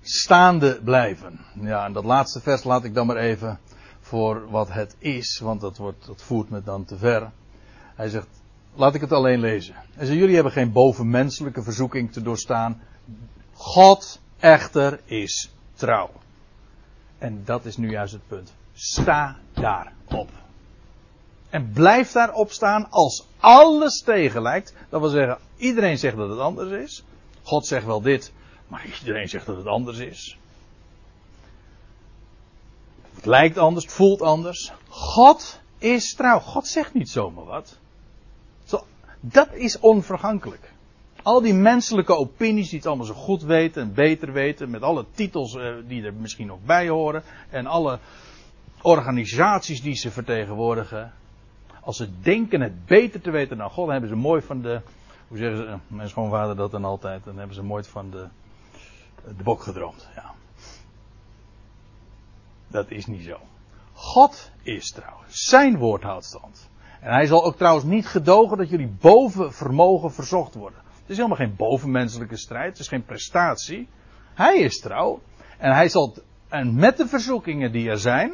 staande 0.00 0.80
blijven. 0.84 1.40
Ja, 1.60 1.84
en 1.84 1.92
dat 1.92 2.04
laatste 2.04 2.40
vers 2.40 2.64
laat 2.64 2.84
ik 2.84 2.94
dan 2.94 3.06
maar 3.06 3.16
even 3.16 3.58
voor 4.00 4.50
wat 4.50 4.72
het 4.72 4.96
is, 4.98 5.38
want 5.38 5.60
dat, 5.60 5.76
wordt, 5.76 6.06
dat 6.06 6.22
voert 6.22 6.50
me 6.50 6.62
dan 6.62 6.84
te 6.84 6.96
ver. 6.96 7.30
Hij 7.94 8.08
zegt, 8.08 8.28
laat 8.74 8.94
ik 8.94 9.00
het 9.00 9.12
alleen 9.12 9.40
lezen. 9.40 9.74
Hij 9.74 10.06
zegt, 10.06 10.18
jullie 10.18 10.34
hebben 10.34 10.52
geen 10.52 10.72
bovenmenselijke 10.72 11.62
verzoeking 11.62 12.12
te 12.12 12.22
doorstaan. 12.22 12.82
God 13.52 14.20
echter 14.38 15.00
is 15.04 15.50
trouw. 15.74 16.10
En 17.24 17.42
dat 17.44 17.64
is 17.64 17.76
nu 17.76 17.90
juist 17.90 18.12
het 18.12 18.26
punt. 18.28 18.52
Sta 18.74 19.38
daarop. 19.52 20.28
En 21.50 21.72
blijf 21.72 22.12
daarop 22.12 22.50
staan 22.50 22.90
als 22.90 23.26
alles 23.38 24.02
tegen 24.02 24.42
lijkt. 24.42 24.74
Dat 24.88 25.00
wil 25.00 25.10
zeggen, 25.10 25.38
iedereen 25.56 25.98
zegt 25.98 26.16
dat 26.16 26.28
het 26.28 26.38
anders 26.38 26.70
is. 26.70 27.04
God 27.42 27.66
zegt 27.66 27.86
wel 27.86 28.00
dit, 28.00 28.32
maar 28.68 28.86
iedereen 29.00 29.28
zegt 29.28 29.46
dat 29.46 29.56
het 29.56 29.66
anders 29.66 29.98
is. 29.98 30.38
Het 33.14 33.26
lijkt 33.26 33.58
anders, 33.58 33.84
het 33.84 33.94
voelt 33.94 34.22
anders. 34.22 34.72
God 34.88 35.60
is 35.78 36.14
trouw. 36.14 36.38
God 36.40 36.66
zegt 36.66 36.94
niet 36.94 37.10
zomaar 37.10 37.44
wat. 37.44 37.78
Dat 39.20 39.52
is 39.52 39.78
onvergankelijk. 39.78 40.72
Al 41.24 41.40
die 41.40 41.54
menselijke 41.54 42.14
opinies 42.14 42.68
die 42.68 42.78
het 42.78 42.86
allemaal 42.86 43.06
zo 43.06 43.14
goed 43.14 43.42
weten 43.42 43.82
en 43.82 43.94
beter 43.94 44.32
weten, 44.32 44.70
met 44.70 44.82
alle 44.82 45.04
titels 45.14 45.56
eh, 45.56 45.74
die 45.86 46.04
er 46.04 46.14
misschien 46.14 46.46
nog 46.46 46.58
bij 46.64 46.88
horen 46.88 47.22
en 47.50 47.66
alle 47.66 47.98
organisaties 48.82 49.82
die 49.82 49.94
ze 49.94 50.10
vertegenwoordigen. 50.10 51.12
Als 51.80 51.96
ze 51.96 52.20
denken 52.20 52.60
het 52.60 52.86
beter 52.86 53.20
te 53.20 53.30
weten 53.30 53.56
dan 53.56 53.70
God, 53.70 53.84
dan 53.84 53.92
hebben 53.92 54.10
ze 54.10 54.16
mooi 54.16 54.42
van 54.42 54.62
de, 54.62 54.80
hoe 55.28 55.38
zeggen 55.38 55.56
ze, 55.56 55.78
mijn 55.86 56.08
schoonvader 56.08 56.56
dat 56.56 56.70
dan 56.70 56.84
altijd, 56.84 57.24
dan 57.24 57.36
hebben 57.36 57.54
ze 57.54 57.62
mooi 57.62 57.84
van 57.84 58.10
de, 58.10 58.28
de 59.36 59.42
bok 59.42 59.62
gedroomd. 59.62 60.08
Ja. 60.14 60.34
Dat 62.68 62.90
is 62.90 63.06
niet 63.06 63.24
zo. 63.24 63.38
God 63.92 64.50
is 64.62 64.90
trouw. 64.90 65.18
Zijn 65.26 65.78
woord 65.78 66.02
houdt 66.02 66.24
stand. 66.24 66.70
En 67.00 67.12
hij 67.12 67.26
zal 67.26 67.44
ook 67.44 67.56
trouwens 67.56 67.84
niet 67.84 68.06
gedogen 68.06 68.58
dat 68.58 68.70
jullie 68.70 68.96
boven 69.00 69.52
vermogen 69.52 70.12
verzocht 70.12 70.54
worden. 70.54 70.83
Het 71.04 71.12
is 71.12 71.16
helemaal 71.16 71.46
geen 71.46 71.56
bovenmenselijke 71.56 72.36
strijd. 72.36 72.70
Het 72.70 72.78
is 72.78 72.88
geen 72.88 73.04
prestatie. 73.04 73.88
Hij 74.34 74.58
is 74.58 74.80
trouw. 74.80 75.22
En 75.58 75.74
hij 75.74 75.88
zal, 75.88 76.14
en 76.48 76.74
met 76.74 76.96
de 76.96 77.06
verzoekingen 77.06 77.72
die 77.72 77.90
er 77.90 77.98
zijn, 77.98 78.32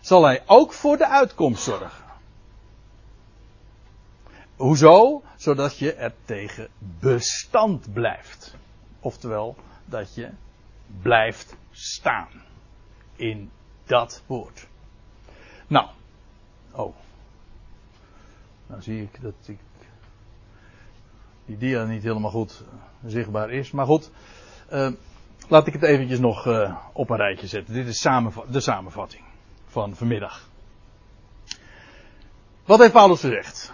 zal 0.00 0.24
hij 0.24 0.42
ook 0.46 0.72
voor 0.72 0.96
de 0.96 1.08
uitkomst 1.08 1.62
zorgen. 1.62 2.04
Hoezo? 4.56 5.22
Zodat 5.36 5.78
je 5.78 5.94
er 5.94 6.14
tegen 6.24 6.68
bestand 7.00 7.92
blijft. 7.92 8.56
Oftewel, 9.00 9.56
dat 9.84 10.14
je 10.14 10.30
blijft 11.02 11.56
staan. 11.70 12.28
In 13.16 13.50
dat 13.84 14.22
woord. 14.26 14.66
Nou. 15.66 15.88
Oh. 16.72 16.94
Nou 18.66 18.82
zie 18.82 19.02
ik 19.02 19.22
dat 19.22 19.34
ik 19.46 19.58
die 21.46 21.58
dia 21.58 21.84
niet 21.84 22.02
helemaal 22.02 22.30
goed 22.30 22.64
zichtbaar 23.06 23.50
is. 23.50 23.70
Maar 23.70 23.86
goed, 23.86 24.10
uh, 24.72 24.88
laat 25.48 25.66
ik 25.66 25.72
het 25.72 25.82
eventjes 25.82 26.18
nog 26.18 26.46
uh, 26.46 26.76
op 26.92 27.10
een 27.10 27.16
rijtje 27.16 27.46
zetten. 27.46 27.74
Dit 27.74 27.86
is 27.86 28.06
de 28.50 28.60
samenvatting 28.60 29.24
van 29.66 29.96
vanmiddag. 29.96 30.48
Wat 32.64 32.78
heeft 32.78 32.92
Paulus 32.92 33.20
gezegd? 33.20 33.72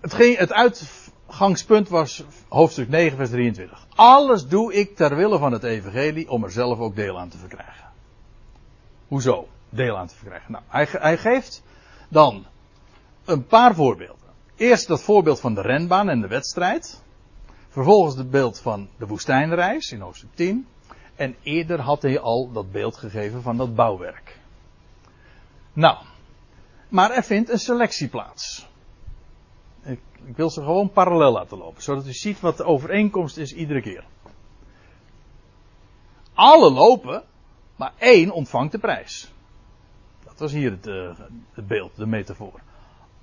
Het, 0.00 0.38
het 0.38 0.52
uitgangspunt 0.52 1.88
was 1.88 2.24
hoofdstuk 2.48 2.88
9, 2.88 3.16
vers 3.16 3.30
23. 3.30 3.86
Alles 3.94 4.48
doe 4.48 4.74
ik 4.74 4.96
ter 4.96 5.16
wille 5.16 5.38
van 5.38 5.52
het 5.52 5.62
evangelie 5.62 6.30
om 6.30 6.44
er 6.44 6.50
zelf 6.50 6.78
ook 6.78 6.94
deel 6.94 7.18
aan 7.18 7.28
te 7.28 7.38
verkrijgen. 7.38 7.90
Hoezo? 9.08 9.48
Deel 9.68 9.96
aan 9.96 10.06
te 10.06 10.14
verkrijgen. 10.14 10.52
Nou, 10.52 10.64
hij, 10.68 10.86
hij 10.90 11.18
geeft 11.18 11.62
dan 12.08 12.46
een 13.24 13.46
paar 13.46 13.74
voorbeelden. 13.74 14.19
Eerst 14.60 14.86
dat 14.86 15.02
voorbeeld 15.02 15.40
van 15.40 15.54
de 15.54 15.60
renbaan 15.60 16.08
en 16.08 16.20
de 16.20 16.26
wedstrijd. 16.26 17.02
Vervolgens 17.68 18.16
het 18.16 18.30
beeld 18.30 18.60
van 18.60 18.88
de 18.98 19.06
woestijnreis 19.06 19.92
in 19.92 20.00
hoofdstuk 20.00 20.34
10. 20.34 20.66
En 21.14 21.36
eerder 21.42 21.80
had 21.80 22.02
hij 22.02 22.18
al 22.18 22.52
dat 22.52 22.72
beeld 22.72 22.96
gegeven 22.96 23.42
van 23.42 23.56
dat 23.56 23.74
bouwwerk. 23.74 24.38
Nou, 25.72 25.98
maar 26.88 27.10
er 27.10 27.22
vindt 27.22 27.50
een 27.50 27.58
selectie 27.58 28.08
plaats. 28.08 28.68
Ik, 29.82 30.00
ik, 30.24 30.36
wil 30.36 30.50
ze 30.50 30.62
gewoon 30.62 30.90
parallel 30.90 31.32
laten 31.32 31.58
lopen, 31.58 31.82
zodat 31.82 32.06
u 32.06 32.12
ziet 32.12 32.40
wat 32.40 32.56
de 32.56 32.64
overeenkomst 32.64 33.36
is 33.36 33.52
iedere 33.52 33.82
keer. 33.82 34.04
Alle 36.34 36.70
lopen, 36.70 37.22
maar 37.76 37.92
één 37.98 38.30
ontvangt 38.30 38.72
de 38.72 38.78
prijs. 38.78 39.32
Dat 40.24 40.38
was 40.38 40.52
hier 40.52 40.70
het, 40.70 40.86
uh, 40.86 41.18
het 41.52 41.66
beeld, 41.66 41.96
de 41.96 42.06
metafoor. 42.06 42.60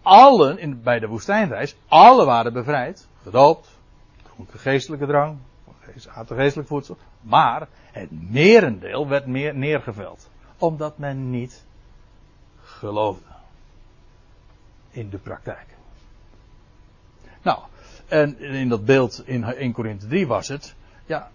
Allen 0.07 0.57
in, 0.57 0.81
bij 0.81 0.99
de 0.99 1.07
woestijnreis, 1.07 1.75
alle 1.87 2.25
waren 2.25 2.53
bevrijd, 2.53 3.07
gedoopt, 3.23 3.77
dronken 4.23 4.59
geestelijke 4.59 5.05
drang, 5.05 5.37
aten 6.07 6.35
geestelijk 6.35 6.67
voedsel, 6.67 6.97
maar 7.21 7.67
het 7.91 8.31
merendeel 8.31 9.07
werd 9.07 9.25
meer 9.25 9.55
neergeveld, 9.55 10.29
omdat 10.57 10.97
men 10.97 11.29
niet 11.29 11.65
geloofde 12.61 13.31
in 14.89 15.09
de 15.09 15.17
praktijk. 15.17 15.67
Nou, 17.41 17.59
en 18.07 18.39
in 18.39 18.69
dat 18.69 18.85
beeld 18.85 19.23
in 19.25 19.43
1 19.43 19.71
Korinthe 19.71 20.07
3 20.07 20.27
was 20.27 20.47
het, 20.47 20.75
ja, 21.05 21.31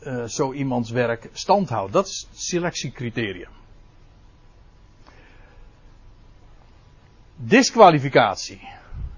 uh, 0.00 0.24
zo 0.24 0.52
iemands 0.52 0.90
werk 0.90 1.28
standhoudt. 1.32 1.92
Dat 1.92 2.06
is 2.06 2.26
het 2.30 2.40
selectiecriterium. 2.40 3.57
Disqualificatie 7.40 8.60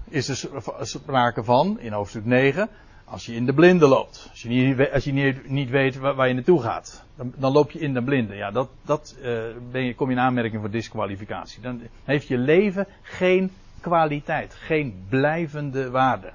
is 0.09 0.27
er 0.27 0.61
sprake 0.81 1.43
van 1.43 1.79
in 1.79 1.91
hoofdstuk 1.91 2.25
9. 2.25 2.69
Als 3.05 3.25
je 3.25 3.33
in 3.33 3.45
de 3.45 3.53
blinde 3.53 3.87
loopt. 3.87 4.27
Als 4.29 4.41
je 4.41 4.49
niet, 4.49 4.91
als 4.91 5.03
je 5.03 5.41
niet, 5.45 5.69
weet 5.69 5.97
waar, 5.97 6.27
je 6.27 6.33
naartoe 6.33 6.61
gaat. 6.61 7.03
Dan, 7.15 7.33
dan, 7.35 7.51
loop 7.51 7.71
je 7.71 7.79
in 7.79 7.93
de 7.93 8.03
blinde. 8.03 8.35
Ja, 8.35 8.51
dat, 8.51 8.69
dat 8.81 9.15
uh, 9.17 9.41
ben 9.71 9.83
je, 9.83 9.95
kom 9.95 10.09
je 10.09 10.15
in 10.15 10.21
aanmerking 10.21 10.61
voor 10.61 10.71
disqualificatie. 10.71 11.61
Dan 11.61 11.81
heeft 12.03 12.27
je 12.27 12.37
leven 12.37 12.87
geen 13.01 13.51
kwaliteit. 13.79 14.53
Geen 14.53 15.05
blijvende 15.09 15.89
waarde. 15.89 16.31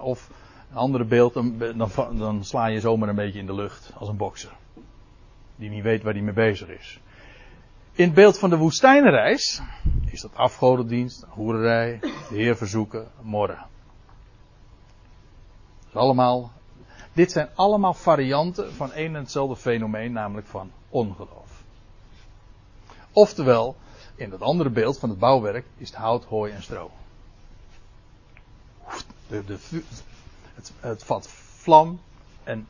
Of 0.00 0.30
een 0.70 0.76
andere 0.76 1.04
beeld, 1.04 1.34
dan, 1.34 1.58
dan, 1.76 1.90
dan, 2.18 2.44
sla 2.44 2.66
je 2.66 2.80
zomaar 2.80 3.08
een 3.08 3.14
beetje 3.14 3.38
in 3.38 3.46
de 3.46 3.54
lucht. 3.54 3.90
Als 3.94 4.08
een 4.08 4.16
bokser. 4.16 4.52
Die 5.56 5.70
niet 5.70 5.82
weet 5.82 6.02
waar 6.02 6.12
hij 6.12 6.22
mee 6.22 6.34
bezig 6.34 6.68
is. 6.68 7.00
In 7.94 8.04
het 8.04 8.14
beeld 8.14 8.38
van 8.38 8.50
de 8.50 8.56
woestijnreis 8.56 9.62
is 10.06 10.20
dat 10.20 10.34
afgodendienst, 10.34 11.24
hoererij, 11.28 11.98
de 12.00 12.10
Heer 12.28 12.56
verzoeken, 12.56 13.08
morren 13.20 13.66
allemaal, 15.94 16.52
dit 17.12 17.32
zijn 17.32 17.48
allemaal 17.54 17.94
varianten 17.94 18.72
van 18.72 18.92
één 18.92 19.14
en 19.14 19.20
hetzelfde 19.20 19.56
fenomeen, 19.56 20.12
namelijk 20.12 20.46
van 20.46 20.70
ongeloof. 20.88 21.62
Oftewel, 23.12 23.76
in 24.14 24.30
dat 24.30 24.40
andere 24.40 24.70
beeld 24.70 24.98
van 24.98 25.08
het 25.08 25.18
bouwwerk 25.18 25.66
is 25.76 25.88
het 25.88 25.98
hout, 25.98 26.24
hooi 26.24 26.52
en 26.52 26.62
stro. 26.62 26.90
Het, 29.26 30.72
het 30.80 31.04
vat 31.04 31.28
vlam 31.28 32.00
en 32.44 32.66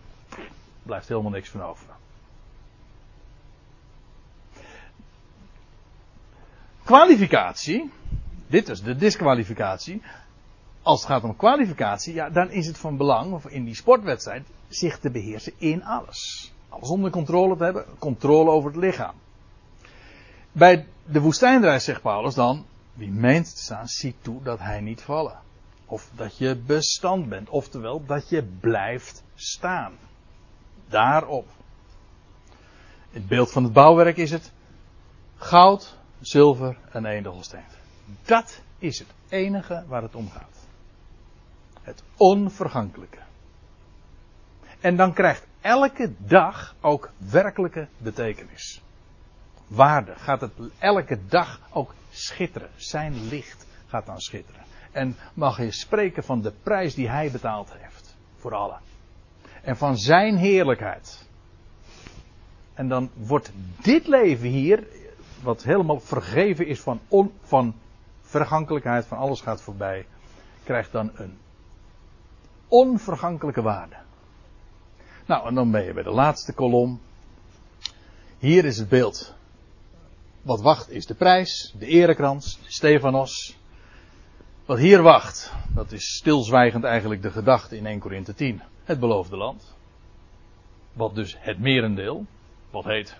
blijft 0.82 1.08
helemaal 1.08 1.30
niks 1.30 1.48
van 1.48 1.62
over. 1.62 1.86
Kwalificatie, 6.84 7.90
dit 8.46 8.68
is 8.68 8.82
de 8.82 8.96
disqualificatie, 8.96 10.02
als 10.82 11.00
het 11.00 11.10
gaat 11.10 11.22
om 11.24 11.36
kwalificatie, 11.36 12.14
ja, 12.14 12.30
dan 12.30 12.50
is 12.50 12.66
het 12.66 12.78
van 12.78 12.96
belang, 12.96 13.32
of 13.32 13.46
in 13.46 13.64
die 13.64 13.74
sportwedstrijd, 13.74 14.46
zich 14.68 14.98
te 14.98 15.10
beheersen 15.10 15.52
in 15.56 15.84
alles. 15.84 16.52
Alles 16.68 16.88
onder 16.88 17.10
controle 17.10 17.56
te 17.56 17.64
hebben, 17.64 17.84
controle 17.98 18.50
over 18.50 18.70
het 18.70 18.80
lichaam. 18.80 19.14
Bij 20.52 20.86
de 21.04 21.20
woestijnreis 21.20 21.84
zegt 21.84 22.02
Paulus 22.02 22.34
dan, 22.34 22.66
wie 22.92 23.10
meent 23.10 23.54
te 23.54 23.62
staan, 23.62 23.88
ziet 23.88 24.16
toe 24.20 24.42
dat 24.42 24.58
hij 24.58 24.80
niet 24.80 25.02
vallen. 25.02 25.38
Of 25.86 26.10
dat 26.14 26.38
je 26.38 26.56
bestand 26.56 27.28
bent, 27.28 27.48
oftewel 27.48 28.04
dat 28.06 28.28
je 28.28 28.42
blijft 28.60 29.22
staan. 29.34 29.92
Daarop. 30.88 31.48
Het 33.10 33.26
beeld 33.26 33.52
van 33.52 33.64
het 33.64 33.72
bouwwerk 33.72 34.16
is 34.16 34.30
het 34.30 34.52
goud, 35.36 35.96
zilver 36.26 36.76
en 36.90 37.04
edelsteen. 37.04 37.64
Dat 38.24 38.62
is 38.78 38.98
het 38.98 39.08
enige 39.28 39.84
waar 39.86 40.02
het 40.02 40.14
om 40.14 40.30
gaat. 40.30 40.66
Het 41.82 42.02
onvergankelijke. 42.16 43.18
En 44.80 44.96
dan 44.96 45.12
krijgt 45.12 45.46
elke 45.60 46.12
dag 46.18 46.74
ook 46.80 47.10
werkelijke 47.30 47.88
betekenis. 47.98 48.82
Waarde. 49.66 50.14
Gaat 50.16 50.40
het 50.40 50.52
elke 50.78 51.18
dag 51.26 51.60
ook 51.70 51.94
schitteren. 52.10 52.70
Zijn 52.76 53.28
licht 53.28 53.66
gaat 53.86 54.06
dan 54.06 54.20
schitteren. 54.20 54.62
En 54.92 55.16
mag 55.34 55.58
je 55.58 55.70
spreken 55.70 56.24
van 56.24 56.40
de 56.40 56.52
prijs 56.62 56.94
die 56.94 57.08
hij 57.08 57.30
betaald 57.30 57.72
heeft. 57.72 58.16
Voor 58.36 58.54
allen. 58.54 58.80
En 59.62 59.76
van 59.76 59.98
zijn 59.98 60.36
heerlijkheid. 60.36 61.28
En 62.74 62.88
dan 62.88 63.10
wordt 63.14 63.52
dit 63.82 64.06
leven 64.06 64.48
hier, 64.48 64.86
wat 65.44 65.62
helemaal 65.62 66.00
vergeven 66.00 66.66
is 66.66 66.80
van, 66.80 67.00
on, 67.08 67.32
van 67.42 67.74
vergankelijkheid, 68.20 69.06
van 69.06 69.18
alles 69.18 69.40
gaat 69.40 69.62
voorbij, 69.62 70.06
krijgt 70.64 70.92
dan 70.92 71.10
een 71.14 71.38
onvergankelijke 72.68 73.62
waarde. 73.62 73.96
Nou, 75.26 75.46
en 75.46 75.54
dan 75.54 75.70
ben 75.70 75.84
je 75.84 75.92
bij 75.92 76.02
de 76.02 76.10
laatste 76.10 76.52
kolom. 76.52 77.00
Hier 78.38 78.64
is 78.64 78.78
het 78.78 78.88
beeld. 78.88 79.34
Wat 80.42 80.60
wacht 80.60 80.90
is 80.90 81.06
de 81.06 81.14
prijs, 81.14 81.74
de 81.78 81.86
erekrans, 81.86 82.58
de 82.62 82.72
Stefanos. 82.72 83.58
Wat 84.64 84.78
hier 84.78 85.02
wacht, 85.02 85.52
dat 85.74 85.92
is 85.92 86.16
stilzwijgend 86.16 86.84
eigenlijk 86.84 87.22
de 87.22 87.30
gedachte 87.30 87.76
in 87.76 87.86
1 87.86 87.98
Korinthe 87.98 88.34
10. 88.34 88.62
Het 88.84 89.00
beloofde 89.00 89.36
land. 89.36 89.74
Wat 90.92 91.14
dus 91.14 91.36
het 91.38 91.58
merendeel, 91.58 92.26
wat 92.70 92.84
heet, 92.84 93.16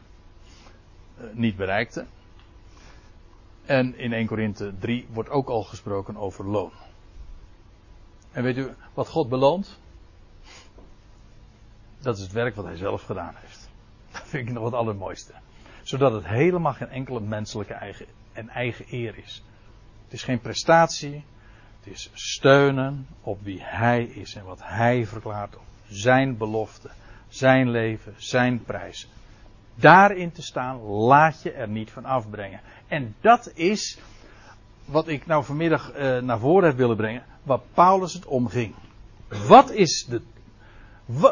eh, 1.16 1.24
niet 1.32 1.56
bereikte. 1.56 2.06
En 3.64 3.98
in 3.98 4.12
1 4.12 4.26
Korinthe 4.26 4.74
3 4.78 5.06
wordt 5.10 5.30
ook 5.30 5.48
al 5.48 5.62
gesproken 5.62 6.16
over 6.16 6.46
loon. 6.46 6.72
En 8.32 8.42
weet 8.42 8.56
u 8.56 8.74
wat 8.94 9.08
God 9.08 9.28
beloont? 9.28 9.78
Dat 11.98 12.16
is 12.16 12.22
het 12.22 12.32
werk 12.32 12.54
wat 12.54 12.64
hij 12.64 12.76
zelf 12.76 13.02
gedaan 13.02 13.34
heeft. 13.36 13.70
Dat 14.12 14.22
vind 14.26 14.48
ik 14.48 14.54
nog 14.54 14.64
het 14.64 14.74
allermooiste. 14.74 15.32
Zodat 15.82 16.12
het 16.12 16.26
helemaal 16.26 16.72
geen 16.72 16.88
enkele 16.88 17.20
menselijke 17.20 17.74
eigen 17.74 18.06
en 18.32 18.48
eigen 18.48 18.84
eer 18.90 19.18
is. 19.18 19.42
Het 20.04 20.12
is 20.12 20.22
geen 20.22 20.40
prestatie. 20.40 21.24
Het 21.80 21.92
is 21.92 22.10
steunen 22.12 23.06
op 23.20 23.42
wie 23.42 23.62
hij 23.62 24.04
is 24.04 24.34
en 24.34 24.44
wat 24.44 24.60
hij 24.62 25.06
verklaart. 25.06 25.56
Op 25.56 25.64
zijn 25.88 26.36
belofte, 26.36 26.90
zijn 27.28 27.70
leven, 27.70 28.14
zijn 28.16 28.64
prijs. 28.64 29.08
Daarin 29.74 30.32
te 30.32 30.42
staan, 30.42 30.80
laat 30.82 31.42
je 31.42 31.52
er 31.52 31.68
niet 31.68 31.90
van 31.90 32.04
afbrengen. 32.04 32.60
En 32.88 33.14
dat 33.20 33.50
is 33.54 33.98
wat 34.84 35.08
ik 35.08 35.26
nou 35.26 35.44
vanmiddag 35.44 35.96
uh, 35.96 36.18
naar 36.18 36.38
voren 36.38 36.68
heb 36.68 36.76
willen 36.76 36.96
brengen, 36.96 37.24
waar 37.42 37.60
Paulus 37.74 38.12
het 38.12 38.26
om 38.26 38.48
ging. 38.48 38.74
Wat 39.48 39.70
is 39.70 40.06
de, 40.08 40.22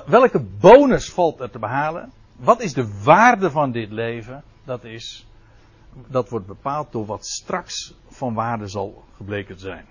welke 0.06 0.40
bonus 0.60 1.10
valt 1.10 1.40
er 1.40 1.50
te 1.50 1.58
behalen? 1.58 2.12
Wat 2.36 2.60
is 2.60 2.72
de 2.72 3.02
waarde 3.02 3.50
van 3.50 3.72
dit 3.72 3.90
leven? 3.90 4.42
Dat 4.64 4.84
is, 4.84 5.26
dat 6.06 6.28
wordt 6.28 6.46
bepaald 6.46 6.92
door 6.92 7.06
wat 7.06 7.26
straks 7.26 7.94
van 8.08 8.34
waarde 8.34 8.66
zal 8.66 9.04
gebleken 9.16 9.58
zijn. 9.58 9.84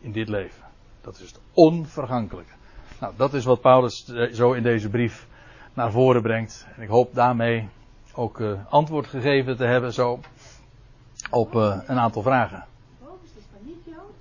In 0.00 0.12
dit 0.12 0.28
leven. 0.28 0.62
Dat 1.00 1.20
is 1.20 1.26
het 1.26 1.40
onvergankelijke. 1.52 2.52
Nou, 3.00 3.14
dat 3.16 3.34
is 3.34 3.44
wat 3.44 3.60
Paulus 3.60 4.08
eh, 4.08 4.32
zo 4.32 4.52
in 4.52 4.62
deze 4.62 4.88
brief 4.88 5.26
naar 5.74 5.92
voren 5.92 6.22
brengt. 6.22 6.66
En 6.76 6.82
ik 6.82 6.88
hoop 6.88 7.14
daarmee 7.14 7.68
ook 8.20 8.40
eh, 8.40 8.52
antwoord 8.68 9.06
gegeven 9.06 9.56
te 9.56 9.64
hebben 9.64 9.92
zo 9.92 10.20
op 11.30 11.56
eh, 11.56 11.78
een 11.86 11.98
aantal 11.98 12.22
vragen. 12.22 12.64
De 12.98 13.04
bovenste 13.04 13.38
van 13.50 13.60
niet-Jood 13.62 14.14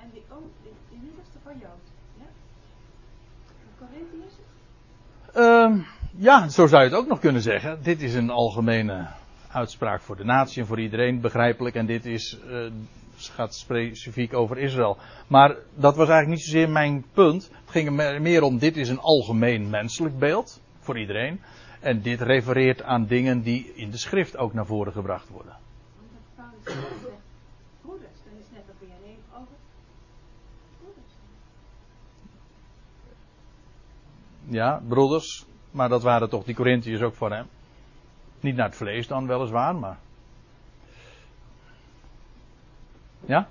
en 0.00 0.10
de, 0.14 0.20
van 1.44 1.52
Jood. 1.58 1.70
Ja? 2.18 2.26
Ehm, 5.32 5.78
ja, 6.16 6.48
zo 6.48 6.66
zou 6.66 6.82
je 6.82 6.88
het 6.88 6.98
ook 6.98 7.08
nog 7.08 7.18
kunnen 7.18 7.42
zeggen. 7.42 7.78
Dit 7.82 8.02
is 8.02 8.14
een 8.14 8.30
algemene 8.30 9.06
uitspraak 9.50 10.00
voor 10.00 10.16
de 10.16 10.24
natie 10.24 10.60
en 10.60 10.66
voor 10.66 10.80
iedereen 10.80 11.20
begrijpelijk. 11.20 11.74
En 11.76 11.86
dit 11.86 12.06
is, 12.06 12.38
eh, 12.50 12.66
gaat 13.16 13.54
specifiek 13.54 14.34
over 14.34 14.58
Israël. 14.58 14.98
Maar 15.26 15.56
dat 15.74 15.96
was 15.96 16.08
eigenlijk 16.08 16.28
niet 16.28 16.48
zozeer 16.48 16.70
mijn 16.70 17.04
punt. 17.12 17.42
Het 17.42 17.70
ging 17.70 18.00
er 18.00 18.22
meer 18.22 18.42
om: 18.42 18.58
dit 18.58 18.76
is 18.76 18.88
een 18.88 19.00
algemeen 19.00 19.70
menselijk 19.70 20.18
beeld 20.18 20.60
voor 20.80 20.98
iedereen. 20.98 21.40
En 21.80 22.02
dit 22.02 22.20
refereert 22.20 22.82
aan 22.82 23.06
dingen 23.06 23.42
die 23.42 23.72
in 23.74 23.90
de 23.90 23.96
schrift 23.96 24.36
ook 24.36 24.52
naar 24.52 24.66
voren 24.66 24.92
gebracht 24.92 25.28
worden. 25.28 25.56
Ja, 34.48 34.82
broeders. 34.88 35.46
Maar 35.70 35.88
dat 35.88 36.02
waren 36.02 36.28
toch 36.28 36.44
die 36.44 36.54
Corinthiërs 36.54 37.02
ook 37.02 37.14
van 37.14 37.32
hem. 37.32 37.46
Niet 38.40 38.56
naar 38.56 38.66
het 38.66 38.76
vlees 38.76 39.06
dan 39.06 39.26
weliswaar, 39.26 39.74
maar. 39.74 39.98
Ja? 43.26 43.48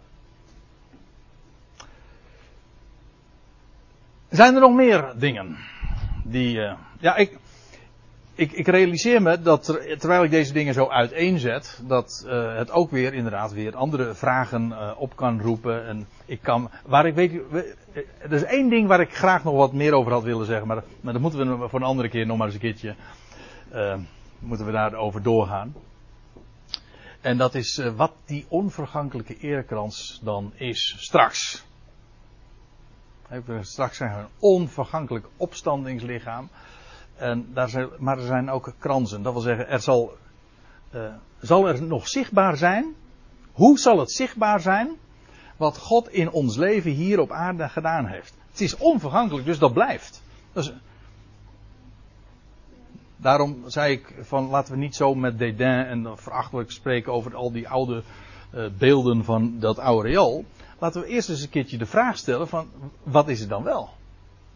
Zijn 4.30 4.54
er 4.54 4.62
nog 4.62 4.74
meer 4.74 5.14
dingen 5.18 5.58
die. 6.24 6.58
Uh, 6.58 6.74
ja, 7.00 7.16
ik, 7.16 7.38
ik, 8.36 8.52
ik, 8.52 8.68
realiseer 8.68 9.22
me 9.22 9.42
dat 9.42 9.64
terwijl 9.98 10.24
ik 10.24 10.32
deze 10.32 10.54
dingen 10.54 10.74
zo 10.74 10.90
uiteenzet, 10.90 11.82
dat 11.88 12.24
uh, 12.28 12.58
het 12.58 12.72
ook 12.72 12.92
weer 12.92 13.14
inderdaad 13.14 13.54
weer 13.54 13.76
andere 13.76 14.14
vragen 14.14 14.70
uh, 14.70 14.92
op 14.98 15.16
kan 15.16 15.42
roepen. 15.42 15.88
En 15.88 16.08
ik 16.26 16.42
kan, 16.42 16.70
waar 16.86 17.06
ik 17.06 17.16
weet, 17.16 17.42
er 18.20 18.34
is 18.34 18.44
één 18.44 18.70
ding 18.70 18.88
waar 18.88 19.00
ik 19.00 19.16
graag 19.16 19.44
nog 19.44 19.56
wat 19.56 19.74
meer 19.74 19.94
over 19.94 20.12
had 20.12 20.24
willen 20.24 20.46
zeggen, 20.46 20.68
maar, 20.68 20.84
maar 21.02 21.14
dat 21.14 21.22
moeten 21.22 21.60
we 21.60 21.70
voor 21.70 21.80
een 21.80 21.86
andere 21.86 22.10
keer 22.10 22.26
nog 22.26 22.38
maar 22.38 22.46
eens 22.46 22.56
een 22.56 22.62
keertje, 22.62 22.96
moeten 24.40 24.66
we 24.66 24.72
daarover 24.72 25.24
doorgaan. 25.24 25.74
En 27.22 27.38
dat 27.38 27.56
is 27.56 27.82
wat 27.96 28.12
die 28.26 28.46
onvergankelijke 28.48 29.38
erekrans 29.38 30.20
dan 30.24 30.52
is 30.56 30.96
straks. 30.98 31.66
Straks 33.62 33.98
zijn 33.98 34.14
we 34.14 34.20
een 34.20 34.28
onvergankelijk 34.40 35.26
opstandingslichaam. 35.38 36.50
En 37.16 37.48
daar 37.54 37.70
zijn, 37.70 37.90
maar 37.98 38.18
er 38.18 38.26
zijn 38.26 38.50
ook 38.50 38.74
kransen. 38.78 39.24
Dat 39.24 39.34
wil 39.34 39.42
zeggen, 39.42 39.70
er 39.70 39.82
zal, 39.82 40.18
uh, 40.96 41.02
zal 41.40 41.68
er 41.68 41.84
nog 41.84 42.08
zichtbaar 42.08 42.58
zijn. 42.58 42.96
Hoe 43.52 43.80
zal 43.80 44.00
het 44.00 44.12
zichtbaar 44.12 44.60
zijn? 44.60 44.90
Wat 45.58 45.78
God 45.78 46.10
in 46.10 46.32
ons 46.32 46.56
leven 46.58 46.92
hier 46.92 47.20
op 47.20 47.32
aarde 47.32 47.70
gedaan 47.70 48.06
heeft. 48.06 48.34
Het 48.50 48.62
is 48.62 48.78
onvergankelijk, 48.78 49.46
dus 49.46 49.60
dat 49.60 49.74
blijft. 49.74 50.22
Dus, 50.54 50.74
daarom 53.18 53.64
zei 53.66 53.92
ik 53.94 54.14
van 54.22 54.48
laten 54.48 54.74
we 54.74 54.80
niet 54.80 54.96
zo 54.96 55.16
met 55.16 55.38
dédain 55.38 55.86
en 55.86 56.18
verachtelijk 56.18 56.72
spreken 56.72 57.14
over 57.14 57.36
al 57.36 57.52
die 57.52 57.70
oude 57.70 58.04
uh, 58.54 58.66
beelden 58.78 59.24
van 59.24 59.60
dat 59.60 59.78
riool. 59.78 60.46
Laten 60.80 61.02
we 61.02 61.08
eerst 61.08 61.30
eens 61.30 61.42
een 61.42 61.50
keertje 61.50 61.78
de 61.78 61.86
vraag 61.86 62.18
stellen 62.18 62.48
van 62.48 62.68
wat 63.04 63.28
is 63.28 63.40
het 63.40 63.50
dan 63.50 63.64
wel? 63.64 63.90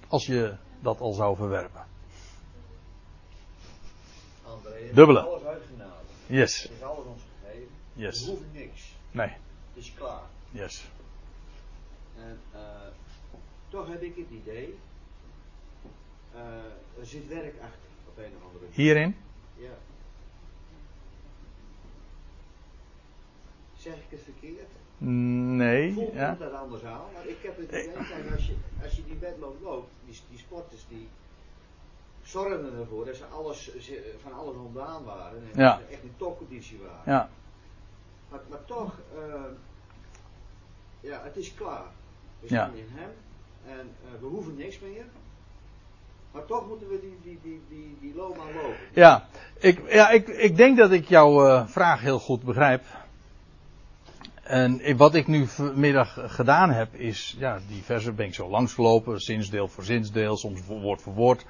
Als 0.08 0.26
je 0.26 0.54
dat 0.80 1.00
al 1.00 1.14
zou 1.14 1.36
verwerpen. 1.36 1.82
Dubbele. 4.94 5.40
Yes. 6.28 6.62
Het 6.62 6.72
is 6.72 6.84
alles 6.84 7.06
ons 7.06 7.22
gegeven. 7.42 7.70
Yes. 7.94 8.24
We 8.24 8.30
hoeven 8.30 8.50
niks. 8.54 8.96
Nee. 9.12 9.28
Het 9.28 9.38
is 9.84 9.94
klaar. 9.94 10.22
Yes. 10.52 10.90
En 12.18 12.40
uh, 12.54 12.60
toch 13.70 13.88
heb 13.88 14.02
ik 14.02 14.16
het 14.16 14.30
idee. 14.30 14.78
Uh, 16.36 16.42
er 17.00 17.06
zit 17.06 17.28
werk 17.28 17.56
achter 17.62 17.90
op 18.08 18.18
een 18.18 18.32
of 18.38 18.44
andere 18.48 18.60
manier. 18.60 18.76
Hierin? 18.76 19.16
Ja. 19.56 19.78
Zeg 23.78 23.94
ik 23.94 24.10
het 24.10 24.22
verkeerd? 24.24 24.72
Nee. 24.98 25.94
Voelt 25.94 26.14
ja. 26.14 26.36
dat 26.40 26.54
anders 26.54 26.84
aan? 26.84 27.06
Maar 27.14 27.26
ik 27.28 27.38
heb 27.42 27.58
het 27.58 27.68
idee, 27.68 27.92
kijk, 27.92 28.32
als 28.32 28.46
je, 28.46 28.56
als 28.84 28.96
je 28.96 29.06
die 29.06 29.18
wedloop 29.20 29.62
loopt, 29.62 29.90
die, 30.06 30.20
die 30.30 30.40
sporters 30.40 30.86
die 30.90 31.08
zorgden 32.30 32.80
ervoor 32.80 33.06
dat 33.06 33.16
ze 33.16 33.26
alles, 33.26 33.72
van 34.22 34.34
alles 34.34 34.56
ontdaan 34.56 35.04
waren. 35.04 35.42
En 35.54 35.62
Ja. 35.62 35.70
dat 35.70 35.80
ze 35.88 35.94
echt 35.94 36.04
in 36.04 36.14
topconditie 36.18 36.78
waren. 36.78 37.02
Ja. 37.06 37.30
Maar, 38.30 38.40
maar 38.50 38.66
toch, 38.66 38.94
eh, 39.16 39.34
ja, 41.00 41.22
het 41.24 41.36
is 41.38 41.54
klaar. 41.54 41.86
We 42.40 42.48
Ja. 42.50 42.66
zijn 42.66 42.78
in 42.78 42.88
hem 42.90 43.10
en 43.66 43.96
eh, 44.06 44.22
we 44.22 44.26
hoeven 44.26 44.56
niks 44.56 44.80
meer. 44.80 45.06
Maar 46.32 46.46
toch 46.46 46.68
moeten 46.68 46.90
we 46.90 47.00
die, 47.00 47.18
die, 47.24 47.40
die, 47.44 47.62
die, 47.70 47.98
die 48.02 48.16
lopen. 48.16 48.44
Ja, 48.94 49.28
ik, 49.58 49.92
ja 49.94 50.10
ik, 50.10 50.28
ik 50.28 50.58
denk 50.58 50.78
dat 50.78 50.92
ik 50.92 51.08
jouw 51.08 51.48
eh, 51.48 51.68
vraag 51.68 52.02
heel 52.02 52.20
goed 52.20 52.44
begrijp. 52.44 52.84
En 54.44 54.98
wat 54.98 55.16
ik 55.16 55.28
nu 55.28 55.48
vanmiddag 55.48 56.18
gedaan 56.26 56.70
heb, 56.70 56.94
is, 56.96 57.36
ja, 57.38 57.60
die 57.68 57.84
versen 57.84 58.16
ben 58.16 58.26
ik 58.26 58.34
zo 58.34 58.50
langsgelopen, 58.50 59.20
zinsdeel 59.20 59.68
voor 59.68 59.84
zinsdeel, 59.84 60.38
soms 60.38 60.66
woord 60.66 61.02
voor 61.02 61.14
woord. 61.14 61.46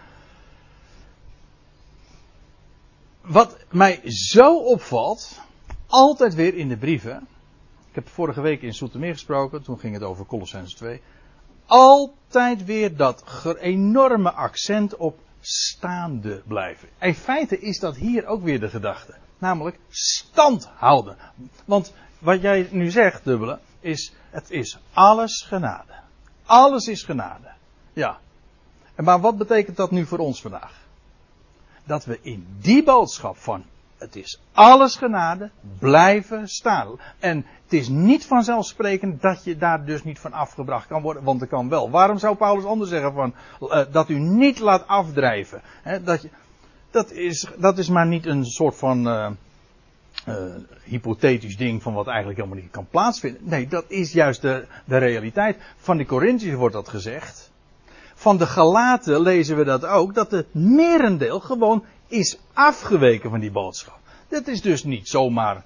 Wat 3.29 3.57
mij 3.71 4.01
zo 4.05 4.57
opvalt, 4.57 5.39
altijd 5.87 6.33
weer 6.35 6.55
in 6.55 6.67
de 6.67 6.77
brieven. 6.77 7.27
Ik 7.89 7.95
heb 7.95 8.07
vorige 8.07 8.41
week 8.41 8.61
in 8.61 8.73
Soetermeer 8.73 9.13
gesproken, 9.13 9.61
toen 9.61 9.79
ging 9.79 9.93
het 9.93 10.03
over 10.03 10.25
Colossens 10.25 10.73
2. 10.73 11.01
Altijd 11.65 12.65
weer 12.65 12.95
dat 12.95 13.23
enorme 13.59 14.31
accent 14.31 14.95
op 14.95 15.19
staande 15.39 16.41
blijven. 16.47 16.89
In 16.99 17.15
feite 17.15 17.59
is 17.59 17.79
dat 17.79 17.95
hier 17.95 18.25
ook 18.25 18.43
weer 18.43 18.59
de 18.59 18.69
gedachte. 18.69 19.13
Namelijk 19.37 19.79
stand 19.89 20.69
houden. 20.75 21.17
Want 21.65 21.93
wat 22.19 22.41
jij 22.41 22.67
nu 22.71 22.89
zegt, 22.89 23.23
dubbele, 23.23 23.59
is 23.79 24.13
het 24.29 24.51
is 24.51 24.79
alles 24.93 25.41
genade. 25.41 25.93
Alles 26.45 26.87
is 26.87 27.03
genade. 27.03 27.51
Ja. 27.93 28.19
Maar 28.95 29.19
wat 29.19 29.37
betekent 29.37 29.77
dat 29.77 29.91
nu 29.91 30.05
voor 30.05 30.19
ons 30.19 30.41
vandaag? 30.41 30.78
Dat 31.89 32.05
we 32.05 32.19
in 32.21 32.47
die 32.61 32.83
boodschap 32.83 33.37
van 33.37 33.63
het 33.97 34.15
is 34.15 34.41
alles 34.53 34.95
genade 34.95 35.49
blijven 35.79 36.47
staan. 36.47 36.99
En 37.19 37.45
het 37.63 37.73
is 37.73 37.87
niet 37.87 38.25
vanzelfsprekend 38.25 39.21
dat 39.21 39.43
je 39.43 39.57
daar 39.57 39.85
dus 39.85 40.03
niet 40.03 40.19
van 40.19 40.33
afgebracht 40.33 40.87
kan 40.87 41.01
worden, 41.01 41.23
want 41.23 41.39
dat 41.39 41.49
kan 41.49 41.69
wel. 41.69 41.89
Waarom 41.89 42.17
zou 42.17 42.35
Paulus 42.35 42.65
anders 42.65 42.89
zeggen 42.89 43.13
van 43.13 43.33
eh, 43.69 43.85
dat 43.91 44.09
u 44.09 44.19
niet 44.19 44.59
laat 44.59 44.87
afdrijven? 44.87 45.61
Dat, 46.03 46.21
je, 46.21 46.29
dat, 46.91 47.11
is, 47.11 47.47
dat 47.57 47.77
is 47.77 47.89
maar 47.89 48.07
niet 48.07 48.25
een 48.25 48.45
soort 48.45 48.75
van 48.75 49.07
eh, 49.07 49.31
eh, 50.25 50.35
hypothetisch 50.83 51.57
ding 51.57 51.81
van 51.81 51.93
wat 51.93 52.07
eigenlijk 52.07 52.37
helemaal 52.37 52.61
niet 52.61 52.71
kan 52.71 52.87
plaatsvinden. 52.89 53.41
Nee, 53.43 53.67
dat 53.67 53.85
is 53.87 54.11
juist 54.11 54.41
de, 54.41 54.65
de 54.85 54.97
realiteit. 54.97 55.57
Van 55.77 55.97
de 55.97 56.05
Corinthiërs 56.05 56.55
wordt 56.55 56.75
dat 56.75 56.89
gezegd. 56.89 57.48
Van 58.19 58.37
de 58.37 58.47
Galaten 58.47 59.21
lezen 59.21 59.57
we 59.57 59.63
dat 59.63 59.85
ook, 59.85 60.13
dat 60.13 60.31
het 60.31 60.53
merendeel 60.53 61.39
gewoon 61.39 61.85
is 62.07 62.39
afgeweken 62.53 63.29
van 63.29 63.39
die 63.39 63.51
boodschap. 63.51 63.99
Dat 64.27 64.47
is 64.47 64.61
dus 64.61 64.83
niet 64.83 65.07
zomaar 65.07 65.63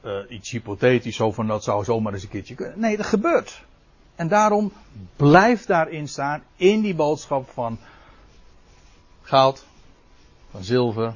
eh, 0.00 0.12
iets 0.28 0.50
hypothetisch, 0.50 1.16
zo 1.16 1.32
van 1.32 1.46
dat 1.46 1.64
zou 1.64 1.84
zomaar 1.84 2.12
eens 2.12 2.22
een 2.22 2.28
keertje 2.28 2.54
kunnen. 2.54 2.80
Nee, 2.80 2.96
dat 2.96 3.06
gebeurt. 3.06 3.62
En 4.14 4.28
daarom 4.28 4.72
blijf 5.16 5.66
daarin 5.66 6.08
staan, 6.08 6.42
in 6.56 6.80
die 6.80 6.94
boodschap 6.94 7.50
van 7.50 7.78
goud, 9.22 9.64
van 10.50 10.64
zilver 10.64 11.14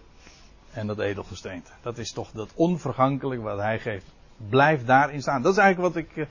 en 0.73 0.87
dat 0.87 0.99
edelgesteente. 0.99 1.71
Dat 1.83 1.99
is 1.99 2.13
toch 2.13 2.31
dat 2.31 2.51
onvergankelijke 2.55 3.45
wat 3.45 3.59
hij 3.59 3.79
geeft. 3.79 4.07
Blijf 4.49 4.85
daarin 4.85 5.21
staan. 5.21 5.43
Dat 5.43 5.53
is 5.53 5.59
eigenlijk 5.59 5.95
wat 5.95 6.03
ik 6.05 6.17
eh, 6.17 6.25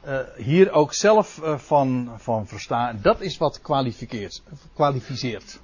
eh, 0.00 0.20
hier 0.36 0.72
ook 0.72 0.94
zelf 0.94 1.42
eh, 1.42 1.58
van, 1.58 2.12
van 2.16 2.46
versta. 2.46 2.92
Dat 2.92 3.20
is 3.20 3.38
wat 3.38 3.60
kwalificeert, 3.60 4.42
kwalificeert. 4.74 5.60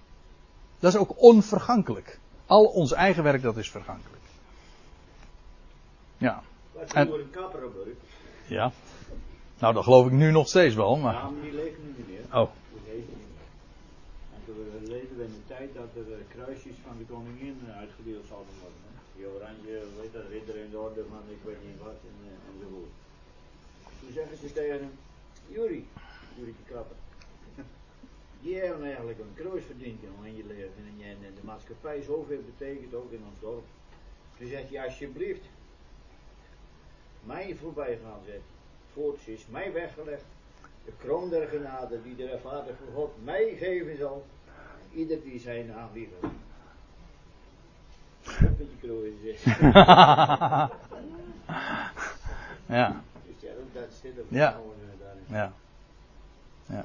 Dat 0.78 0.94
is 0.94 0.98
ook 0.98 1.22
onvergankelijk. 1.22 2.18
Al 2.46 2.64
ons 2.64 2.92
eigen 2.92 3.22
werk, 3.22 3.42
dat 3.42 3.56
is 3.56 3.70
vergankelijk. 3.70 4.22
Ja. 6.18 6.42
En-. 6.92 7.10
Ja. 8.46 8.72
Nou, 9.58 9.74
dat 9.74 9.84
geloof 9.84 10.06
ik 10.06 10.12
nu 10.12 10.30
nog 10.30 10.48
steeds 10.48 10.74
wel, 10.74 10.96
maar. 10.96 11.14
Ja, 11.14 11.30
maar 11.30 11.42
die 11.42 11.52
nu 11.52 11.92
niet 11.96 12.08
meer. 12.08 12.40
Oh. 12.40 12.50
Die 12.72 12.92
leeft 12.92 13.08
niet 13.08 13.30
meer. 13.34 13.48
En 14.34 14.40
we 14.46 14.88
leven 14.96 15.16
in 15.26 15.32
de 15.38 15.46
tijd 15.54 15.74
dat 15.74 15.90
er 16.00 16.12
eh, 16.12 16.18
kruisjes 16.34 16.76
van 16.86 16.94
de 16.98 17.04
koningin 17.12 17.58
uitgedeeld 17.82 18.26
zouden 18.32 18.54
worden. 18.60 18.82
Hè? 18.86 18.94
Die 19.16 19.26
oranje, 19.34 19.76
weet 20.00 20.12
dat, 20.12 20.26
ridder 20.30 20.56
in 20.64 20.70
de 20.70 20.78
orde 20.78 21.02
van 21.10 21.22
ik 21.36 21.42
weet 21.48 21.62
niet 21.68 21.78
wat 21.86 21.98
en, 22.10 22.16
enzovoort. 22.52 22.94
Toen 24.06 24.14
zeggen 24.14 24.36
ze 24.36 24.52
tegen 24.52 24.78
hem, 24.78 24.90
Juri, 25.48 25.88
Juri 26.36 26.54
de 26.66 26.72
Kapper. 26.72 26.96
Die 28.40 28.56
hebben 28.60 28.84
eigenlijk 28.86 29.18
een 29.18 29.34
kruis 29.34 29.64
verdiend 29.64 30.02
in 30.02 30.36
je 30.36 30.44
leven 30.46 30.72
en, 30.86 30.98
je- 30.98 31.04
en 31.04 31.34
de 31.34 31.44
maatschappij 31.44 32.02
zoveel 32.02 32.40
betekent 32.56 32.94
ook 32.94 33.12
in 33.12 33.22
ons 33.30 33.40
dorp. 33.40 33.64
Toen 34.38 34.48
zegt 34.48 34.68
hij, 34.70 34.84
alsjeblieft, 34.84 35.44
mij 37.24 37.54
voorbij 37.60 37.98
gaan 38.02 38.20
zet. 38.26 38.40
Voorts 38.92 39.26
is 39.26 39.46
mij 39.50 39.72
weggelegd. 39.72 40.24
de 40.84 40.92
kroon 40.98 41.28
der 41.30 41.48
genade 41.48 42.02
die 42.02 42.16
de 42.16 42.38
Vader 42.42 42.74
voor 42.76 42.94
God 42.94 43.24
mij 43.24 43.54
geven 43.58 43.96
zal. 43.96 44.24
En 44.92 44.98
ieder 44.98 45.22
die 45.22 45.38
zijn 45.40 45.66
naam 45.66 45.88
heeft. 45.92 46.10
Een 48.40 48.56
beetje 48.58 48.76
kroon 48.80 49.04
is 49.04 49.42
het. 49.44 49.56
ja, 52.66 53.02
Ja, 54.28 54.52
eh, 54.52 54.58
daarin. 55.00 55.24
ja. 55.28 55.52
Ja. 56.66 56.84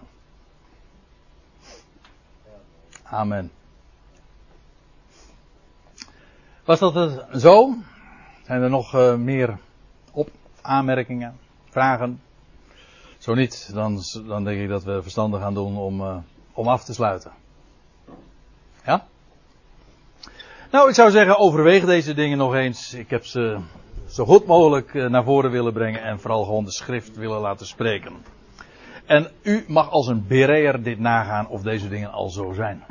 Amen. 3.04 3.52
Was 6.64 6.80
dat 6.80 6.94
het 6.94 7.42
zo? 7.42 7.76
Zijn 8.46 8.62
er 8.62 8.70
nog 8.70 8.94
eh, 8.94 9.16
meer 9.16 9.58
op 10.12 10.30
aanmerkingen, 10.62 11.38
vragen? 11.70 12.22
Zo 13.18 13.34
niet, 13.34 13.74
dan, 13.74 14.02
dan 14.28 14.44
denk 14.44 14.62
ik 14.62 14.70
dat 14.70 14.84
we 14.84 15.02
verstandig 15.02 15.42
gaan 15.42 15.54
doen 15.54 15.78
om, 15.78 16.02
eh, 16.02 16.18
om 16.54 16.68
af 16.68 16.84
te 16.84 16.94
sluiten. 16.94 17.32
Ja? 18.86 19.08
Nou, 20.72 20.90
ik 20.90 20.96
zou 20.96 21.12
zeggen, 21.12 21.38
overweeg 21.38 21.86
deze 21.86 22.14
dingen 22.14 22.38
nog 22.38 22.56
eens. 22.56 22.94
Ik 22.94 23.10
heb 23.10 23.26
ze 23.26 23.60
zo 24.12 24.26
goed 24.26 24.46
mogelijk 24.46 24.94
eh, 24.94 25.10
naar 25.10 25.24
voren 25.24 25.52
willen 25.52 25.74
brengen 25.74 26.02
en 26.02 26.20
vooral 26.20 26.44
gewoon 26.44 26.66
de 26.66 26.72
schrift 26.72 27.16
willen 27.16 27.40
laten 27.40 27.66
spreken. 27.66 28.14
En 29.06 29.32
u 29.42 29.66
mag 29.68 29.90
als 29.90 30.08
een 30.08 30.28
bereer 30.28 30.84
dit 30.84 31.00
nagaan 31.00 31.48
of 31.48 31.62
deze 31.62 31.90
dingen 31.90 32.12
al 32.12 32.30
zo 32.30 32.52
zijn. 32.54 32.84